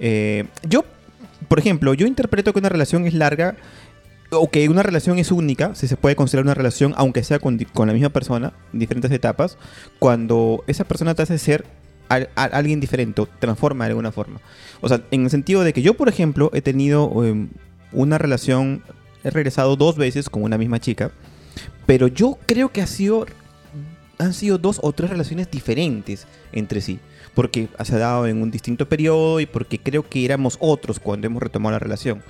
Eh, 0.00 0.44
yo, 0.68 0.84
por 1.48 1.58
ejemplo, 1.58 1.94
yo 1.94 2.06
interpreto 2.06 2.52
que 2.52 2.58
una 2.58 2.68
relación 2.68 3.06
es 3.06 3.14
larga 3.14 3.56
o 4.30 4.50
que 4.50 4.68
una 4.68 4.82
relación 4.82 5.18
es 5.18 5.30
única, 5.30 5.74
si 5.74 5.88
se 5.88 5.96
puede 5.96 6.16
considerar 6.16 6.44
una 6.44 6.54
relación, 6.54 6.94
aunque 6.96 7.22
sea 7.22 7.38
con, 7.38 7.58
con 7.72 7.88
la 7.88 7.92
misma 7.92 8.08
persona, 8.08 8.52
en 8.72 8.78
diferentes 8.78 9.10
etapas, 9.10 9.58
cuando 9.98 10.64
esa 10.66 10.84
persona 10.84 11.14
te 11.14 11.22
hace 11.22 11.38
ser 11.38 11.64
alguien 12.34 12.80
diferente 12.80 13.22
o 13.22 13.26
transforma 13.26 13.84
de 13.84 13.90
alguna 13.90 14.12
forma. 14.12 14.40
O 14.80 14.88
sea, 14.88 15.02
en 15.10 15.24
el 15.24 15.30
sentido 15.30 15.62
de 15.64 15.72
que 15.72 15.82
yo, 15.82 15.94
por 15.94 16.08
ejemplo, 16.08 16.50
he 16.52 16.60
tenido 16.60 17.24
em, 17.24 17.48
una 17.92 18.18
relación, 18.18 18.82
he 19.24 19.30
regresado 19.30 19.76
dos 19.76 19.96
veces 19.96 20.28
con 20.28 20.42
una 20.42 20.58
misma 20.58 20.80
chica, 20.80 21.10
pero 21.86 22.06
yo 22.06 22.38
creo 22.46 22.70
que 22.70 22.82
ha 22.82 22.86
sido, 22.86 23.26
han 24.18 24.34
sido 24.34 24.58
dos 24.58 24.80
o 24.82 24.92
tres 24.92 25.10
relaciones 25.10 25.50
diferentes 25.50 26.26
entre 26.52 26.80
sí. 26.80 26.98
Porque 27.34 27.68
se 27.84 27.94
ha 27.94 27.98
dado 27.98 28.26
en 28.26 28.42
un 28.42 28.50
distinto 28.50 28.88
periodo 28.88 29.40
y 29.40 29.46
porque 29.46 29.78
creo 29.78 30.08
que 30.08 30.24
éramos 30.24 30.56
otros 30.60 30.98
cuando 30.98 31.26
hemos 31.26 31.42
retomado 31.42 31.72
la 31.72 31.78
relación. 31.78 32.22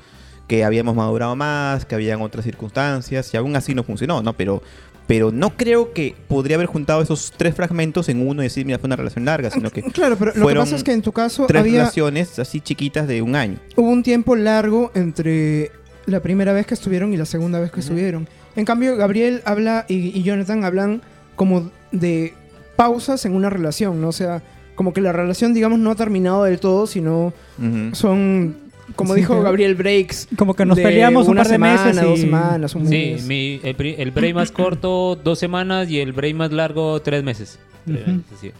Que 0.47 0.65
habíamos 0.65 0.95
madurado 0.95 1.35
más, 1.35 1.85
que 1.85 1.95
habían 1.95 2.21
otras 2.21 2.45
circunstancias 2.45 3.33
y 3.33 3.37
aún 3.37 3.57
así 3.57 3.75
no 3.75 3.83
funcionó, 3.85 4.23
¿no? 4.23 4.33
Pero, 4.35 4.63
pero 5.07 5.33
no 5.33 5.57
creo 5.57 5.93
que 5.93 6.15
podría 6.29 6.57
haber 6.57 6.67
juntado 6.67 7.03
esos 7.03 7.33
tres 7.37 7.55
fragmentos 7.55 8.09
en 8.09 8.27
uno 8.27 8.43
y 8.43 8.47
decir, 8.47 8.65
mira, 8.65 8.79
fue 8.79 8.87
una 8.87 8.97
relación 8.97 9.25
larga, 9.25 9.51
sino 9.51 9.71
que 9.71 9.83
Claro, 9.83 10.17
pero 10.17 10.33
lo 10.35 10.47
que 10.47 10.55
pasa 10.55 10.77
es 10.77 10.85
que 10.85 10.93
en 10.93 11.03
tu 11.03 11.13
caso 11.13 11.47
tres 11.47 11.61
había, 11.61 11.81
relaciones 11.81 12.39
así 12.39 12.61
chiquitas 12.61 13.09
de 13.09 13.23
un 13.23 13.35
año. 13.35 13.59
hubo 13.77 13.89
un 13.89 14.03
tiempo 14.03 14.37
largo 14.37 14.91
entre 14.95 15.73
la 16.07 16.21
primera 16.21 16.53
vez 16.53 16.67
que 16.67 16.75
estuvieron 16.75 17.13
y 17.13 17.17
la 17.17 17.27
segunda 17.27 17.61
vez 17.61 17.71
que 17.71 17.81
estuvieron. 17.81 18.29
En 18.57 18.65
cambio, 18.65 18.97
Gabriel 18.97 19.43
habla 19.45 19.87
y, 19.89 20.17
y 20.17 20.23
Jonathan 20.23 20.65
hablan 20.65 21.03
como 21.37 21.71
de 21.93 22.35
pausas 22.77 23.25
en 23.25 23.35
una 23.35 23.51
relación, 23.51 24.01
¿no? 24.01 24.09
O 24.09 24.13
sea, 24.13 24.43
como 24.83 24.93
que 24.93 25.01
la 25.01 25.13
relación, 25.13 25.55
digamos, 25.55 25.79
no 25.79 25.93
ha 25.93 25.95
terminado 25.95 26.43
del 26.43 26.59
todo, 26.59 26.89
sino 26.89 27.33
Ujú. 27.57 27.95
son, 27.95 28.57
como 28.97 29.15
Sí, 29.15 29.21
dijo 29.21 29.41
Gabriel, 29.41 29.77
breaks. 29.77 30.27
Como 30.37 30.55
que 30.55 30.67
nos 30.67 30.77
de 30.77 30.83
peleamos 30.83 31.27
un 31.27 31.33
una 31.35 31.43
par 31.43 31.47
de 31.47 31.55
semana, 31.55 31.85
meses 31.85 32.03
y- 32.03 32.07
dos 32.07 32.19
semanas, 32.21 32.75
un 32.75 32.89
Sí, 32.89 33.13
mes. 33.15 33.25
mi, 33.27 33.61
el, 33.63 33.77
el 33.81 34.11
break 34.11 34.35
más 34.35 34.51
corto, 34.51 35.15
dos 35.23 35.39
semanas, 35.39 35.89
y 35.89 36.01
el 36.01 36.13
break 36.13 36.35
más 36.35 36.51
largo, 36.51 37.01
tres 37.01 37.23
meses. 37.23 37.61
Eh, 37.87 38.19
sí. 38.41 38.51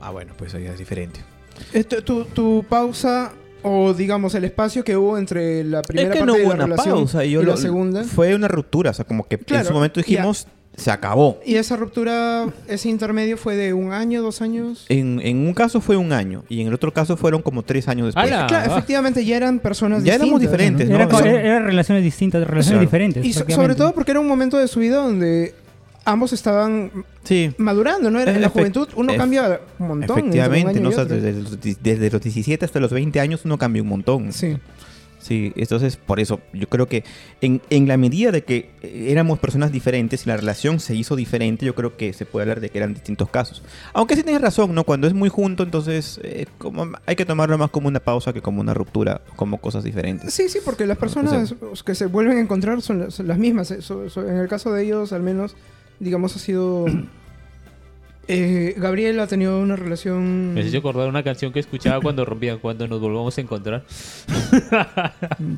Ah, 0.00 0.10
bueno, 0.10 0.32
pues 0.38 0.54
ahí 0.54 0.66
es 0.66 0.78
diferente. 0.78 1.18
Eh, 1.72 1.82
tu, 1.82 2.24
tu- 2.26 2.64
pausa 2.68 3.32
o 3.64 3.92
digamos 3.94 4.36
el 4.36 4.44
espacio 4.44 4.84
que 4.84 4.96
hubo 4.96 5.18
entre 5.18 5.64
la 5.64 5.82
primera 5.82 6.10
es 6.10 6.12
que 6.12 6.18
parte 6.20 6.26
no 6.32 6.38
de 6.38 6.42
hubo 6.44 6.50
la 6.50 6.54
una 6.54 6.64
relación 6.66 6.94
pausa 6.98 7.24
y, 7.24 7.32
yo 7.32 7.42
y 7.42 7.44
la 7.44 7.50
lo- 7.50 7.56
segunda 7.56 8.04
Fue 8.04 8.32
una 8.36 8.46
ruptura, 8.46 8.92
o 8.92 8.94
sea, 8.94 9.04
como 9.04 9.26
que 9.26 9.34
en 9.34 9.40
Claro, 9.42 9.64
su 9.66 9.72
momento 9.74 9.98
dijimos, 9.98 10.46
se 10.78 10.90
acabó. 10.90 11.38
y 11.44 11.56
esa 11.56 11.76
ruptura 11.76 12.46
ese 12.68 12.88
intermedio 12.88 13.36
fue 13.36 13.56
de 13.56 13.72
un 13.74 13.92
año 13.92 14.22
dos 14.22 14.40
años 14.40 14.86
En, 14.88 15.20
en 15.22 15.38
un 15.38 15.52
caso 15.52 15.80
fue 15.80 15.96
un 15.96 16.12
año 16.12 16.44
y 16.48 16.60
en 16.60 16.68
el 16.68 16.74
otro 16.74 16.92
caso 16.94 17.16
fueron 17.16 17.42
como 17.42 17.62
tres 17.64 17.88
años 17.88 18.06
después. 18.14 18.26
Claro, 18.28 18.72
efectivamente 18.72 19.24
ya 19.24 19.36
eran 19.36 19.58
personas 19.58 20.04
Ya 20.04 20.14
éramos 20.14 20.40
distintas, 20.40 20.58
diferentes, 20.78 21.08
co- 21.10 21.18
Eso- 21.18 21.26
era- 21.26 21.40
eran 21.42 21.64
relaciones 21.64 22.04
distintas, 22.04 22.40
relaciones 22.42 22.68
Claro. 22.68 22.80
diferentes. 22.80 23.24
y 23.26 23.32
so- 23.32 23.44
sobre 23.48 23.74
todo 23.74 23.92
porque 23.92 24.12
era 24.12 24.20
un 24.20 24.28
momento 24.28 24.56
de 24.56 24.68
su 24.68 24.78
vida 24.80 24.96
donde 24.96 25.54
ambos 26.04 26.32
estaban 26.32 26.90
Sí. 27.24 27.50
madurando 27.58 28.10
no 28.10 28.18
era 28.20 28.32
en 28.32 28.40
la 28.40 28.48
juventud 28.48 28.88
uno 28.96 29.14
cambia 29.16 29.60
un 29.78 29.88
montón 29.88 30.16
un 30.16 30.28
Efectivamente, 30.28 30.80
¿no? 30.80 30.90
desde, 30.90 31.32
los, 31.32 31.58
desde 31.60 32.10
los 32.10 32.22
17 32.22 32.64
hasta 32.64 32.80
los 32.80 32.90
20 32.92 33.20
años 33.20 33.42
uno 33.44 33.58
cambia 33.58 33.82
un 33.82 33.88
montón. 33.88 34.32
sí 34.32 34.56
Sí, 35.28 35.52
entonces 35.56 35.98
por 35.98 36.20
eso 36.20 36.40
yo 36.54 36.70
creo 36.70 36.88
que 36.88 37.04
en, 37.42 37.60
en 37.68 37.86
la 37.86 37.98
medida 37.98 38.30
de 38.32 38.44
que 38.44 38.70
éramos 38.82 39.38
personas 39.38 39.70
diferentes 39.70 40.24
y 40.24 40.28
la 40.30 40.38
relación 40.38 40.80
se 40.80 40.94
hizo 40.94 41.16
diferente, 41.16 41.66
yo 41.66 41.74
creo 41.74 41.98
que 41.98 42.14
se 42.14 42.24
puede 42.24 42.44
hablar 42.44 42.60
de 42.60 42.70
que 42.70 42.78
eran 42.78 42.94
distintos 42.94 43.28
casos. 43.28 43.62
Aunque 43.92 44.16
sí 44.16 44.22
tienes 44.22 44.40
razón, 44.40 44.74
¿no? 44.74 44.84
Cuando 44.84 45.06
es 45.06 45.12
muy 45.12 45.28
junto, 45.28 45.64
entonces 45.64 46.18
eh, 46.22 46.46
como, 46.56 46.92
hay 47.04 47.14
que 47.14 47.26
tomarlo 47.26 47.58
más 47.58 47.68
como 47.68 47.88
una 47.88 48.00
pausa 48.00 48.32
que 48.32 48.40
como 48.40 48.62
una 48.62 48.72
ruptura, 48.72 49.20
como 49.36 49.58
cosas 49.58 49.84
diferentes. 49.84 50.32
Sí, 50.32 50.48
sí, 50.48 50.60
porque 50.64 50.86
las 50.86 50.96
personas 50.96 51.54
que 51.84 51.94
se 51.94 52.06
vuelven 52.06 52.38
a 52.38 52.40
encontrar 52.40 52.80
son 52.80 53.00
las, 53.00 53.12
son 53.12 53.28
las 53.28 53.36
mismas. 53.36 53.70
en 53.70 54.36
el 54.38 54.48
caso 54.48 54.72
de 54.72 54.82
ellos, 54.82 55.12
al 55.12 55.22
menos, 55.22 55.56
digamos, 56.00 56.34
ha 56.36 56.38
sido... 56.38 56.86
eh, 58.28 58.74
Gabriel 58.76 59.18
ha 59.20 59.26
tenido 59.26 59.58
una 59.60 59.74
relación... 59.76 60.54
Me 60.54 60.60
hizo 60.60 60.78
acordar 60.78 61.08
una 61.08 61.22
canción 61.22 61.52
que 61.52 61.60
escuchaba 61.60 62.00
cuando 62.00 62.24
rompían, 62.24 62.58
cuando 62.58 62.86
nos 62.86 63.00
volvamos 63.00 63.36
a 63.36 63.40
encontrar. 63.40 63.84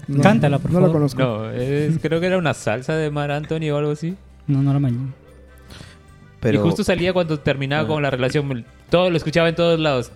No, 0.09 0.23
Cántala, 0.23 0.59
por 0.59 0.71
no 0.73 0.81
la 0.81 0.87
favor. 0.87 0.99
conozco. 1.01 1.21
No, 1.23 1.51
es- 1.51 1.99
creo 2.01 2.21
que 2.21 2.27
era 2.27 2.39
una 2.39 2.55
salsa 2.55 2.95
de 2.97 3.11
Mar 3.11 3.31
Anthony 3.31 3.71
o 3.73 3.77
algo 3.77 3.93
así. 3.93 4.17
No, 4.47 4.63
no 4.63 4.73
la 4.73 4.79
mañana. 4.79 5.09
Pero 6.41 6.59
Y 6.59 6.63
justo 6.63 6.83
salía 6.85 7.13
cuando 7.13 7.39
terminaba 7.39 7.83
Ah. 7.85 7.87
con 7.87 8.03
la 8.03 8.11
relación. 8.11 8.65
Todo 8.89 9.11
lo 9.11 9.17
escuchaba 9.17 9.49
en 9.49 9.55
todos 9.55 9.79
lados. 9.79 10.11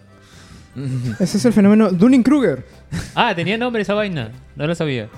Ese 1.20 1.37
es 1.38 1.44
el 1.44 1.52
fenómeno 1.52 1.90
Dunning-Kruger. 1.92 2.64
Ah, 3.14 3.32
tenía 3.34 3.56
nombre 3.58 3.82
esa 3.82 3.94
vaina. 3.94 4.30
No 4.56 4.66
lo 4.66 4.75
sabía. 4.75 5.08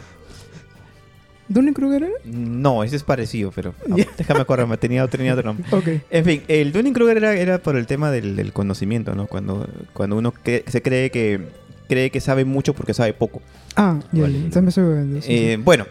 ¿Dunning-Kruger 1.49 2.03
era? 2.05 2.13
no, 2.25 2.83
ese 2.85 2.97
es 2.97 3.03
parecido, 3.03 3.53
pero 3.55 3.75
déjame 4.19 4.41
acordarme, 4.41 4.77
tenía, 4.77 5.07
tenía 5.09 5.33
otro 5.35 5.45
nombre. 5.45 5.65
Ok. 5.71 5.89
En 6.11 6.25
fin, 6.25 6.43
el 6.49 6.73
Dunning-Kruger 6.73 7.17
era, 7.19 7.35
era 7.35 7.59
por 7.59 7.77
el 7.77 7.87
tema 7.87 8.11
del, 8.11 8.37
del 8.37 8.53
conocimiento, 8.53 9.15
¿no? 9.15 9.27
Cuando, 9.27 9.69
cuando 9.93 10.17
uno 10.17 10.33
cre- 10.45 10.65
se 10.67 10.83
cree 10.83 11.11
que, 11.11 11.41
cree 11.89 12.11
que 12.11 12.21
sabe 12.21 12.45
mucho 12.45 12.75
porque 12.75 12.95
sabe 12.95 13.13
poco. 13.13 13.41
Ah, 13.77 13.99
ya, 14.13 14.23
Vale. 14.23 14.51
ya, 14.51 14.61
me 14.61 14.69
estoy 14.71 15.23
sí, 15.23 15.29
Eh, 15.29 15.59
bueno, 15.63 15.87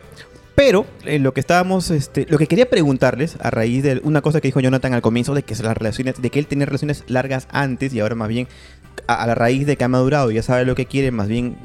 pero 0.55 0.85
eh, 1.05 1.19
lo 1.19 1.33
que 1.33 1.39
estábamos, 1.41 1.91
este, 1.91 2.25
lo 2.29 2.37
que 2.37 2.47
quería 2.47 2.69
preguntarles 2.69 3.37
a 3.41 3.49
raíz 3.51 3.83
de 3.83 3.99
una 4.03 4.21
cosa 4.21 4.41
que 4.41 4.47
dijo 4.47 4.59
Jonathan 4.59 4.93
al 4.93 5.01
comienzo 5.01 5.33
de 5.33 5.43
que 5.43 5.53
las 5.55 5.77
relaciones, 5.77 6.21
de 6.21 6.29
que 6.29 6.39
él 6.39 6.47
tenía 6.47 6.65
relaciones 6.65 7.03
largas 7.07 7.47
antes 7.51 7.93
y 7.93 7.99
ahora 7.99 8.15
más 8.15 8.29
bien 8.29 8.47
a, 9.07 9.21
a 9.23 9.27
la 9.27 9.35
raíz 9.35 9.65
de 9.67 9.75
que 9.77 9.83
ha 9.83 9.87
madurado 9.89 10.31
y 10.31 10.35
ya 10.35 10.43
sabe 10.43 10.65
lo 10.65 10.73
que 10.75 10.85
quiere, 10.85 11.11
más 11.11 11.27
bien 11.27 11.55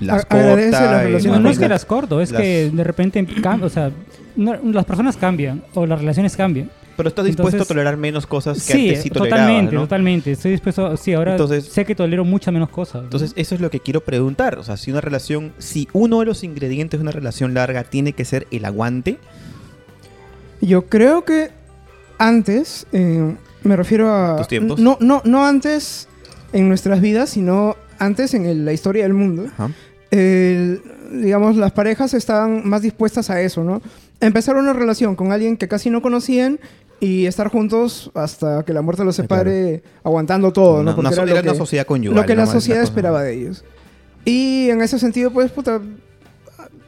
las 0.00 0.24
corta 0.24 1.08
y 1.08 1.26
No, 1.26 1.48
es 1.50 1.58
que 1.58 1.68
las 1.68 1.84
corto, 1.84 2.20
es 2.20 2.30
las- 2.32 2.42
que 2.42 2.70
de 2.72 2.84
repente 2.84 3.26
o 3.62 3.68
sea, 3.68 3.90
no- 4.36 4.56
las 4.72 4.84
personas 4.84 5.16
cambian 5.16 5.62
o 5.74 5.86
las 5.86 6.00
relaciones 6.00 6.36
cambian. 6.36 6.70
Pero 6.96 7.08
estás 7.08 7.24
dispuesto 7.24 7.56
Entonces- 7.56 7.70
a 7.70 7.74
tolerar 7.74 7.96
menos 7.96 8.26
cosas 8.26 8.58
que 8.66 8.72
Sí, 8.74 8.88
antes 8.88 9.02
sí 9.04 9.10
totalmente, 9.10 9.74
¿no? 9.74 9.82
totalmente. 9.82 10.32
Estoy 10.32 10.50
dispuesto, 10.50 10.96
sí, 10.98 11.14
ahora 11.14 11.32
Entonces- 11.32 11.64
sé 11.64 11.86
que 11.86 11.94
tolero 11.94 12.24
muchas 12.26 12.52
menos 12.52 12.68
cosas. 12.68 13.04
Entonces, 13.04 13.32
eso 13.36 13.54
es 13.54 13.60
lo 13.62 13.70
que 13.70 13.80
quiero 13.80 14.02
preguntar. 14.02 14.58
O 14.58 14.62
sea, 14.64 14.76
si 14.76 14.90
una 14.90 15.00
relación, 15.00 15.52
si 15.56 15.88
uno 15.94 16.20
de 16.20 16.26
los 16.26 16.44
ingredientes 16.44 17.00
de 17.00 17.02
una 17.02 17.12
relación 17.12 17.54
larga 17.54 17.84
tiene 17.84 18.12
que 18.12 18.24
ser 18.26 18.46
el 18.50 18.64
aguante, 18.66 19.18
Yo 20.60 20.82
creo 20.86 21.24
que 21.24 21.48
antes, 22.18 22.86
eh, 22.92 23.34
me 23.62 23.76
refiero 23.76 24.12
a... 24.14 24.36
¿Tus 24.36 24.48
tiempos? 24.48 24.78
No, 24.78 24.98
no, 25.00 25.22
no 25.24 25.46
antes 25.46 26.06
en 26.52 26.68
nuestras 26.68 27.00
vidas, 27.00 27.30
sino 27.30 27.76
antes 27.98 28.34
en 28.34 28.44
el- 28.44 28.64
la 28.66 28.72
historia 28.74 29.04
del 29.04 29.14
mundo. 29.14 29.46
Ajá. 29.54 29.70
El- 30.10 30.82
digamos, 31.12 31.56
las 31.56 31.72
parejas 31.72 32.14
estaban 32.14 32.68
más 32.68 32.82
dispuestas 32.82 33.30
a 33.30 33.40
eso, 33.40 33.64
¿no? 33.64 33.82
Empezar 34.20 34.56
una 34.56 34.72
relación 34.72 35.16
con 35.16 35.32
alguien 35.32 35.56
que 35.56 35.66
casi 35.68 35.90
no 35.90 36.02
conocían 36.02 36.60
y 37.00 37.26
estar 37.26 37.48
juntos 37.48 38.10
hasta 38.14 38.62
que 38.64 38.72
la 38.72 38.82
muerte 38.82 39.04
los 39.04 39.16
separe, 39.16 39.82
aguantando 40.04 40.52
todo, 40.52 40.80
una, 40.80 40.90
¿no? 40.90 40.96
Porque 40.96 41.00
una 41.08 41.14
era 41.14 41.22
era 41.22 41.34
lo 41.34 41.40
una 41.42 41.52
que- 41.52 41.58
sociedad 41.58 41.86
conyugal. 41.86 42.20
lo 42.20 42.26
que 42.26 42.34
la 42.36 42.46
sociedad 42.46 42.82
esperaba 42.82 43.22
de 43.22 43.34
ellos. 43.34 43.64
Y 44.24 44.68
en 44.68 44.82
ese 44.82 44.98
sentido, 44.98 45.30
pues, 45.30 45.50
puta, 45.50 45.80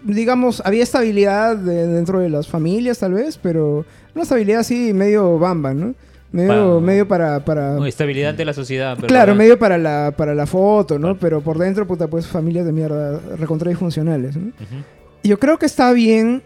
digamos, 0.04 0.62
había 0.64 0.82
estabilidad 0.82 1.56
de- 1.56 1.86
dentro 1.86 2.18
de 2.18 2.28
las 2.28 2.48
familias, 2.48 2.98
tal 2.98 3.14
vez, 3.14 3.38
pero 3.42 3.84
una 4.14 4.22
estabilidad 4.24 4.60
así 4.60 4.92
medio 4.92 5.38
bamba, 5.38 5.72
¿no? 5.74 5.94
Medio, 6.32 6.48
Para- 6.48 6.80
medio 6.80 7.08
para... 7.08 7.44
para 7.44 7.86
estabilidad 7.88 8.30
ante 8.30 8.44
la 8.46 8.54
sociedad. 8.54 8.96
claro, 9.06 9.34
medio 9.34 9.58
para 9.58 9.76
la, 9.76 10.14
para 10.16 10.34
la 10.34 10.46
foto, 10.46 10.98
¿no? 10.98 11.08
Claro. 11.08 11.18
Pero 11.20 11.40
por 11.42 11.58
dentro, 11.58 11.86
puta, 11.86 12.08
pues 12.08 12.26
familias 12.26 12.64
de 12.64 12.72
mierda 12.72 13.20
recontra 13.38 13.68
disfuncionales, 13.68 14.36
¿no? 14.36 14.48
Ujú. 14.48 14.82
Yo 15.24 15.38
creo 15.38 15.58
que 15.58 15.66
está 15.66 15.92
bien 15.92 16.42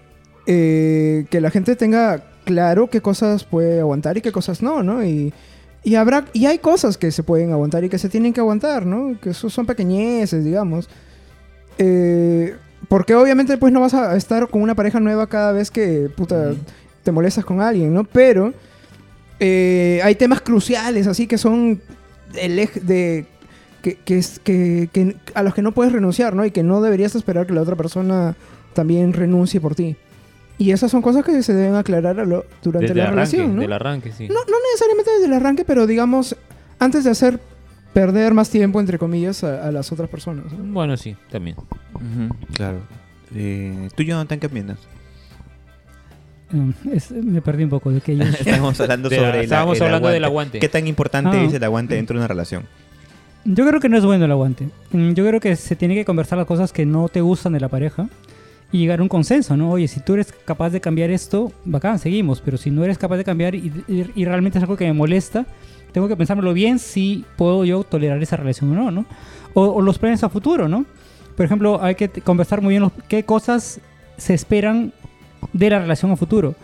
eh, 0.47 1.27
que 1.31 1.41
la 1.41 1.51
gente 1.51 1.77
tenga 1.77 2.25
claro 2.45 2.89
qué 2.89 3.01
cosas 3.01 3.45
puede 3.45 3.81
aguantar 3.81 4.17
y 4.17 4.21
qué 4.23 4.33
cosas 4.33 4.61
no, 4.63 4.83
¿no? 4.83 5.05
Y, 5.05 5.33
y 5.85 5.95
habrá 5.95 6.25
y 6.33 6.47
hay 6.47 6.59
cosas 6.59 6.99
que 6.99 7.11
se 7.13 7.23
pueden 7.23 7.53
aguantar 7.53 7.85
y 7.85 7.89
que 7.89 7.99
se 7.99 8.09
tienen 8.09 8.33
que 8.33 8.41
aguantar, 8.41 8.85
¿no? 8.87 9.19
Que 9.21 9.31
eso 9.31 9.49
son 9.51 9.67
pequeñeces, 9.67 10.45
digamos. 10.45 10.89
Eh, 11.79 12.55
porque 12.89 13.15
obviamente 13.15 13.57
pues 13.57 13.73
no 13.73 13.81
vas 13.81 13.95
a 13.95 14.17
estar 14.17 14.49
con 14.49 14.63
una 14.63 14.75
pareja 14.75 15.01
nueva 15.01 15.27
cada 15.27 15.53
vez 15.53 15.71
que 15.71 16.09
puta, 16.15 16.49
Ujú. 16.51 16.57
te 17.03 17.13
molestas 17.13 17.45
con 17.45 17.61
alguien, 17.61 17.93
¿no? 17.95 18.05
Pero 18.05 18.53
eh, 19.41 20.01
hay 20.03 20.15
temas 20.15 20.41
cruciales 20.41 21.07
así 21.07 21.27
que 21.27 21.39
son 21.39 21.81
el 22.41 22.59
eje 22.59 22.81
de 22.81 23.27
que, 23.83 23.97
que, 23.97 24.19
es- 24.19 24.39
que- 24.41 24.89
que- 24.93 25.17
a 25.35 25.43
los 25.43 25.55
que 25.55 25.63
no 25.63 25.73
puedes 25.73 25.93
renunciar, 25.93 26.35
¿no? 26.35 26.45
Y 26.45 26.51
que 26.51 26.63
no 26.63 26.81
deberías 26.81 27.15
esperar 27.15 27.47
que 27.47 27.53
la 27.53 27.63
otra 27.63 27.77
persona 27.77 28.35
también 28.75 29.13
renuncie 29.13 29.61
por 29.61 29.75
ti. 29.75 29.97
Y 30.59 30.71
esas 30.71 30.91
son 30.91 31.03
cosas 31.03 31.25
que 31.25 31.43
se 31.43 31.53
deben 31.55 31.75
aclarar 31.75 32.19
a 32.19 32.25
lo- 32.25 32.45
durante 32.63 32.89
Desde 32.89 32.95
la 32.97 33.05
arranque, 33.05 33.15
relación, 33.37 33.55
¿no? 33.57 33.61
del 33.63 33.73
arranque, 33.73 34.11
sí. 34.13 34.27
No, 34.29 34.35
no 34.35 34.57
necesariamente 34.73 35.11
desde 35.13 35.27
el 35.27 35.33
arranque, 35.35 35.65
pero 35.65 35.87
digamos, 35.87 36.35
antes 36.79 37.05
de 37.05 37.11
hacer 37.11 37.39
perder 37.93 38.35
más 38.35 38.51
tiempo, 38.51 38.81
entre 38.81 38.99
comillas, 38.99 39.45
a, 39.45 39.67
a 39.69 39.71
las 39.73 39.93
otras 39.93 40.09
personas. 40.11 40.51
¿no? 40.53 40.73
Bueno, 40.73 40.97
sí, 40.97 41.15
también. 41.31 41.57
Ujú, 41.95 42.35
claro. 42.55 42.79
Eh, 43.35 43.89
¿Tú, 43.95 44.03
Jonathan, 44.03 44.39
qué 44.41 44.47
opinas? 44.47 44.79
Mm, 46.51 46.71
es- 46.93 47.11
me 47.11 47.41
perdí 47.43 47.65
un 47.65 47.71
poco 47.71 47.91
de 47.91 48.01
que 48.01 48.13
ellos... 48.13 48.29
Estamos 48.41 48.81
hablando 48.81 49.09
De 49.09 49.17
la- 49.17 49.23
sobre 49.27 49.39
el- 49.39 49.45
estábamos 49.45 49.77
el 49.79 49.85
hablando 49.85 50.09
del 50.09 50.25
aguante. 50.25 50.59
¿Qué 50.61 50.69
tan 50.69 50.87
importante 50.87 51.37
Ah. 51.37 51.45
es 51.45 51.53
el 51.55 51.65
aguante 51.65 51.95
dentro 51.97 52.15
de 52.15 52.21
una 52.21 52.29
relación? 52.29 52.65
Yo 53.45 53.67
creo 53.67 53.81
que 53.81 53.89
no 53.89 53.97
es 53.97 54.05
bueno 54.05 54.25
el 54.25 54.31
aguante. 54.33 54.69
Mm, 54.93 55.13
Yo 55.13 55.27
creo 55.27 55.41
que 55.41 55.55
se 55.57 55.77
tiene 55.77 55.95
que 55.95 56.05
conversar 56.05 56.39
las 56.39 56.47
cosas 56.47 56.73
que 56.73 56.85
no 56.87 57.09
te 57.09 57.21
gustan 57.21 57.53
de 57.53 57.61
la 57.61 57.69
pareja 57.69 58.09
y 58.73 58.79
llegar 58.79 58.99
a 58.99 59.03
un 59.03 59.09
consenso, 59.09 59.57
¿no? 59.57 59.71
Oye, 59.71 59.87
si 59.89 60.01
tú 60.01 60.15
eres 60.15 60.33
capaz 60.45 60.71
de 60.71 60.81
cambiar 60.81 61.11
esto, 61.11 61.53
bacán, 61.65 61.99
seguimos, 62.01 62.41
pero 62.41 62.57
si 62.59 62.71
no 62.73 62.83
eres 62.85 62.99
capaz 62.99 63.17
de 63.17 63.25
cambiar 63.25 63.55
y, 63.55 63.73
y- 63.87 64.11
y 64.15 64.25
realmente 64.25 64.59
es 64.59 64.63
algo 64.63 64.77
que 64.77 64.85
me 64.87 64.93
molesta, 64.93 65.47
tengo 65.93 66.09
que 66.09 66.17
pensármelo 66.17 66.53
bien 66.53 66.79
si 66.81 67.25
puedo 67.37 67.65
yo 67.65 67.85
tolerar 67.85 68.21
esa 68.23 68.37
relación 68.37 68.73
o 68.73 68.75
no, 68.75 68.91
¿no? 68.91 69.07
O, 69.55 69.63
o 69.67 69.81
los 69.83 69.99
planes 69.99 70.23
a 70.25 70.29
futuro, 70.29 70.69
¿no? 70.69 70.85
Por 71.37 71.47
ejemplo, 71.47 71.81
hay 71.83 71.95
que 71.95 72.09
conversar 72.09 72.61
muy 72.63 72.71
bien 72.71 72.83
los- 72.83 72.93
qué 73.09 73.25
cosas 73.25 73.81
se 74.17 74.35
esperan 74.35 74.93
de 75.57 75.71
la 75.71 75.79
relación 75.79 76.11
a 76.11 76.17
futuro. 76.17 76.55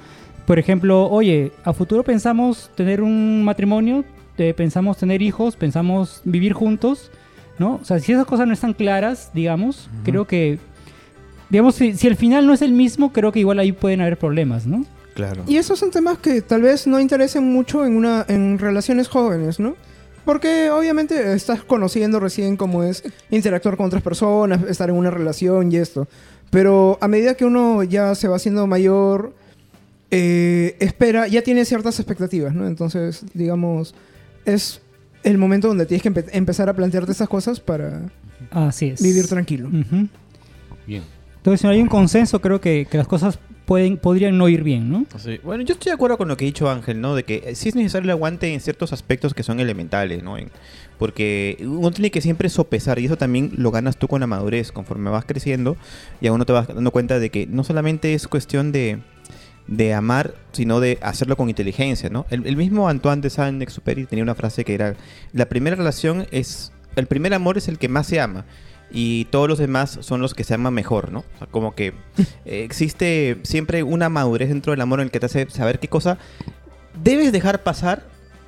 Por 0.47 0.59
ejemplo, 0.59 1.09
oye, 1.09 1.53
a 1.65 1.73
futuro 1.73 2.03
pensamos 2.03 2.71
tener 2.75 3.03
un 3.03 3.45
matrimonio, 3.45 4.05
eh, 4.39 4.55
pensamos 4.55 4.97
tener 4.99 5.23
hijos, 5.23 5.57
pensamos 5.57 6.21
vivir 6.25 6.53
juntos, 6.53 7.11
¿no? 7.59 7.79
O 7.81 7.85
sea, 7.85 7.99
si 8.01 8.13
esas 8.13 8.27
cosas 8.27 8.47
no 8.47 8.53
están 8.53 8.75
claras, 8.75 9.31
digamos, 9.35 9.89
creo 10.05 10.27
que, 10.27 10.59
digamos, 11.49 11.77
si, 11.77 11.95
si 11.95 12.07
el 12.07 12.17
final 12.17 12.47
no 12.47 12.53
es 12.53 12.63
el 12.63 12.73
mismo, 12.73 13.13
creo 13.13 13.31
que 13.31 13.41
igual 13.41 13.59
ahí 13.59 13.73
pueden 13.73 14.01
haber 14.01 14.19
problemas, 14.19 14.67
¿no? 14.67 14.85
Claro. 15.15 15.45
Y 15.47 15.57
esos 15.57 15.79
son 15.79 15.91
temas 15.91 16.19
que 16.19 16.41
tal 16.43 16.63
vez 16.63 16.87
no 16.87 16.99
interesen 16.99 17.45
mucho 17.53 17.85
en, 17.85 17.97
una, 17.97 18.25
en 18.29 18.59
relaciones 18.59 19.09
jóvenes, 19.09 19.61
¿no? 19.61 19.77
Porque 20.25 20.71
obviamente 20.71 21.35
estás 21.35 21.65
conociendo 21.65 22.21
recién 22.21 22.57
cómo 22.57 22.85
es 22.85 23.03
interactuar 23.31 23.77
con 23.77 23.87
otras 23.87 24.03
personas, 24.03 24.63
estar 24.69 24.89
en 24.89 24.97
una 24.97 25.11
relación 25.11 25.71
y 25.73 25.77
esto. 25.77 26.07
Pero 26.53 26.99
a 27.01 27.09
medida 27.09 27.35
que 27.35 27.47
uno 27.47 27.83
ya 27.83 28.15
se 28.15 28.29
va 28.29 28.37
haciendo 28.37 28.67
mayor, 28.67 29.33
eh, 30.11 30.77
espera, 30.81 31.27
ya 31.27 31.41
tiene 31.43 31.65
ciertas 31.65 31.99
expectativas, 31.99 32.53
¿no? 32.55 32.67
Entonces, 32.67 33.25
digamos, 33.33 33.95
es 34.45 34.83
el 35.23 35.39
momento 35.39 35.69
donde 35.69 35.87
tienes 35.87 36.03
que 36.03 36.13
empe- 36.13 36.29
empezar 36.33 36.69
a 36.69 36.75
plantearte 36.75 37.13
esas 37.13 37.29
cosas 37.29 37.59
para 37.59 38.03
Así 38.51 38.89
es. 38.91 39.03
vivir 39.03 39.27
tranquilo. 39.29 39.69
Ujú. 39.69 40.09
Bien. 40.87 41.03
Entonces, 41.39 41.61
si 41.63 41.67
no 41.67 41.73
hay 41.73 41.81
un 41.81 41.89
consenso, 41.89 42.41
creo 42.43 42.61
que, 42.61 42.87
que 42.91 42.99
las 42.99 43.09
cosas 43.09 43.39
pueden, 43.73 43.97
podrían 43.97 44.37
no 44.37 44.51
ir 44.51 44.63
bien, 44.63 44.91
¿no? 44.91 45.07
Sí. 45.17 45.41
Bueno, 45.43 45.65
yo 45.65 45.73
estoy 45.73 45.89
de 45.91 45.95
acuerdo 45.95 46.19
con 46.19 46.29
lo 46.29 46.37
que 46.37 46.45
ha 46.45 46.47
dicho 46.47 46.69
Ángel, 46.69 47.01
¿no? 47.01 47.15
De 47.15 47.23
que 47.25 47.43
eh, 47.47 47.55
sí 47.55 47.71
es 47.71 47.75
necesario 47.75 48.05
el 48.05 48.11
aguante 48.11 48.53
en 48.53 48.61
ciertos 48.61 48.93
aspectos 48.93 49.33
que 49.33 49.43
son 49.43 49.61
elementales, 49.61 50.23
¿no? 50.23 50.37
En- 50.37 50.51
porque 50.99 51.57
uno 51.63 51.91
tiene 51.91 52.11
que 52.11 52.21
siempre 52.21 52.51
sopesar 52.51 52.99
y 52.99 53.07
eso 53.07 53.17
también 53.17 53.51
lo 53.57 53.71
ganas 53.71 53.97
tú 53.97 54.09
con 54.09 54.21
la 54.21 54.27
madurez. 54.27 54.73
Conforme 54.73 55.09
vas 55.09 55.25
creciendo, 55.25 55.79
ya 56.21 56.33
uno 56.33 56.45
te 56.45 56.53
vas 56.53 56.69
dando 56.69 56.91
cuenta 56.91 57.19
de 57.19 57.31
que 57.31 57.47
no 57.47 57.65
solamente 57.65 58.13
es 58.13 58.29
cuestión 58.29 58.73
de, 58.73 58.99
de 59.67 59.95
amar, 59.95 60.35
sino 60.53 60.79
de 60.81 60.99
hacerlo 61.01 61.37
con 61.39 61.49
inteligencia, 61.49 62.11
¿no? 62.11 62.27
El, 62.29 62.47
el 62.47 62.57
mismo 62.57 62.91
Antoine 62.91 63.23
de 63.23 63.31
Saint-Exupéry 63.31 64.05
tenía 64.05 64.23
una 64.23 64.35
frase 64.35 64.65
que 64.65 64.75
era, 64.75 64.95
la 65.33 65.47
primera 65.49 65.77
relación 65.77 66.27
es, 66.31 66.73
el 66.95 67.07
primer 67.07 67.33
amor 67.33 67.57
es 67.59 67.69
el 67.69 67.79
que 67.79 67.89
más 67.89 68.07
se 68.07 68.21
ama 68.21 68.45
y 68.93 69.25
todos 69.27 69.49
los 69.49 69.59
demás 69.59 69.99
son 70.03 70.21
los 70.21 70.35
que 70.35 70.45
se 70.45 70.55
aman 70.55 70.75
mejor, 70.75 71.11
¿no? 71.13 71.21
O 71.21 71.39
sea, 71.39 71.47
como 71.49 71.75
que 71.75 71.89
eh, 72.45 72.63
existe 72.65 73.39
siempre 73.43 73.83
una 73.83 74.09
madurez 74.09 74.49
dentro 74.51 74.73
del 74.73 74.81
amor 74.81 75.01
en 75.01 75.05
el 75.07 75.11
que 75.11 75.21
te 75.21 75.27
hace 75.27 75.49
saber 75.51 75.79
qué 75.81 75.89
cosa 75.89 76.19
debes 77.03 77.33
dejar 77.33 77.63
pasar 77.63 78.05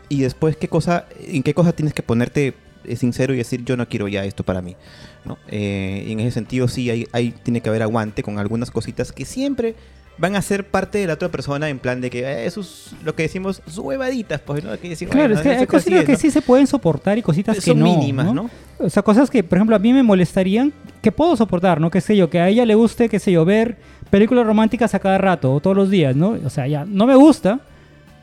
y 0.09 0.21
después 0.21 0.57
qué 0.57 0.69
cosa, 0.69 1.07
en 1.27 1.43
qué 1.43 1.55
cosa 1.55 1.73
tienes 1.73 1.95
que 1.95 2.03
ponerte 2.03 2.55
eh, 2.85 2.97
sincero 2.97 3.33
y 3.33 3.39
decir 3.39 3.65
yo 3.65 3.77
no 3.77 3.89
quiero 3.89 4.07
ya 4.09 4.25
esto 4.25 4.45
para 4.45 4.61
mí, 4.61 4.77
¿no? 5.25 5.39
Eh, 5.49 6.05
y 6.07 6.13
en 6.13 6.21
ese 6.21 6.33
sentido 6.33 6.69
sí, 6.69 6.91
hay, 6.91 7.07
hay- 7.13 7.31
tiene 7.43 7.63
que 7.63 7.71
haber 7.71 7.83
aguante 7.83 8.23
con 8.23 8.39
algunas 8.39 8.71
cositas 8.71 9.13
que 9.13 9.25
siempre 9.25 9.75
van 10.17 10.37
a 10.37 10.43
ser 10.43 10.65
parte 10.65 10.99
de 10.99 11.07
la 11.07 11.15
otra 11.15 11.29
persona 11.29 11.69
en 11.69 11.79
plan 11.79 12.01
de 12.01 12.11
que 12.11 12.21
eh, 12.21 12.47
eso 12.47 12.61
es 12.61 12.95
lo 13.03 13.15
que 13.15 13.25
decimos, 13.25 13.63
huevaditas, 13.77 14.41
pues, 14.41 14.63
¿no? 14.63 14.79
Que 14.79 14.91
decir, 14.91 15.09
Claro, 15.09 15.35
bueno, 15.35 15.41
es 15.41 15.43
que 15.43 15.61
hay 15.61 15.67
cositas 15.67 16.01
es, 16.01 16.07
que 16.07 16.13
¿no? 16.13 16.19
sí 16.19 16.31
se 16.31 16.43
pueden 16.43 16.67
soportar 16.67 17.19
y 17.19 17.23
cositas 17.23 17.57
que 17.57 17.63
son 17.63 17.83
mínimas, 17.83 18.33
¿no? 18.33 18.49
O 18.79 18.91
sea, 18.91 19.03
cosas 19.03 19.31
que, 19.31 19.43
por 19.43 19.59
ejemplo, 19.59 19.77
a 19.77 19.79
mí 19.79 19.93
me 19.93 20.03
molestarían, 20.03 20.73
que 21.03 21.11
puedo 21.13 21.37
soportar, 21.37 21.81
¿no? 21.81 21.91
Que 21.91 22.01
sé 22.01 22.17
yo, 22.17 22.31
que 22.31 22.39
a 22.41 22.49
ella 22.49 22.65
le 22.65 22.75
guste, 22.75 23.09
qué 23.09 23.19
sé 23.19 23.33
yo, 23.33 23.45
ver 23.45 23.77
películas 24.11 24.47
románticas 24.47 24.95
a 24.95 24.99
cada 25.01 25.19
rato 25.19 25.53
o 25.53 25.61
todos 25.61 25.77
los 25.77 25.91
días, 25.91 26.15
¿no? 26.15 26.37
O 26.45 26.51
sea, 26.51 26.67
ya 26.67 26.85
no 26.85 27.07
me 27.07 27.17
gusta, 27.17 27.61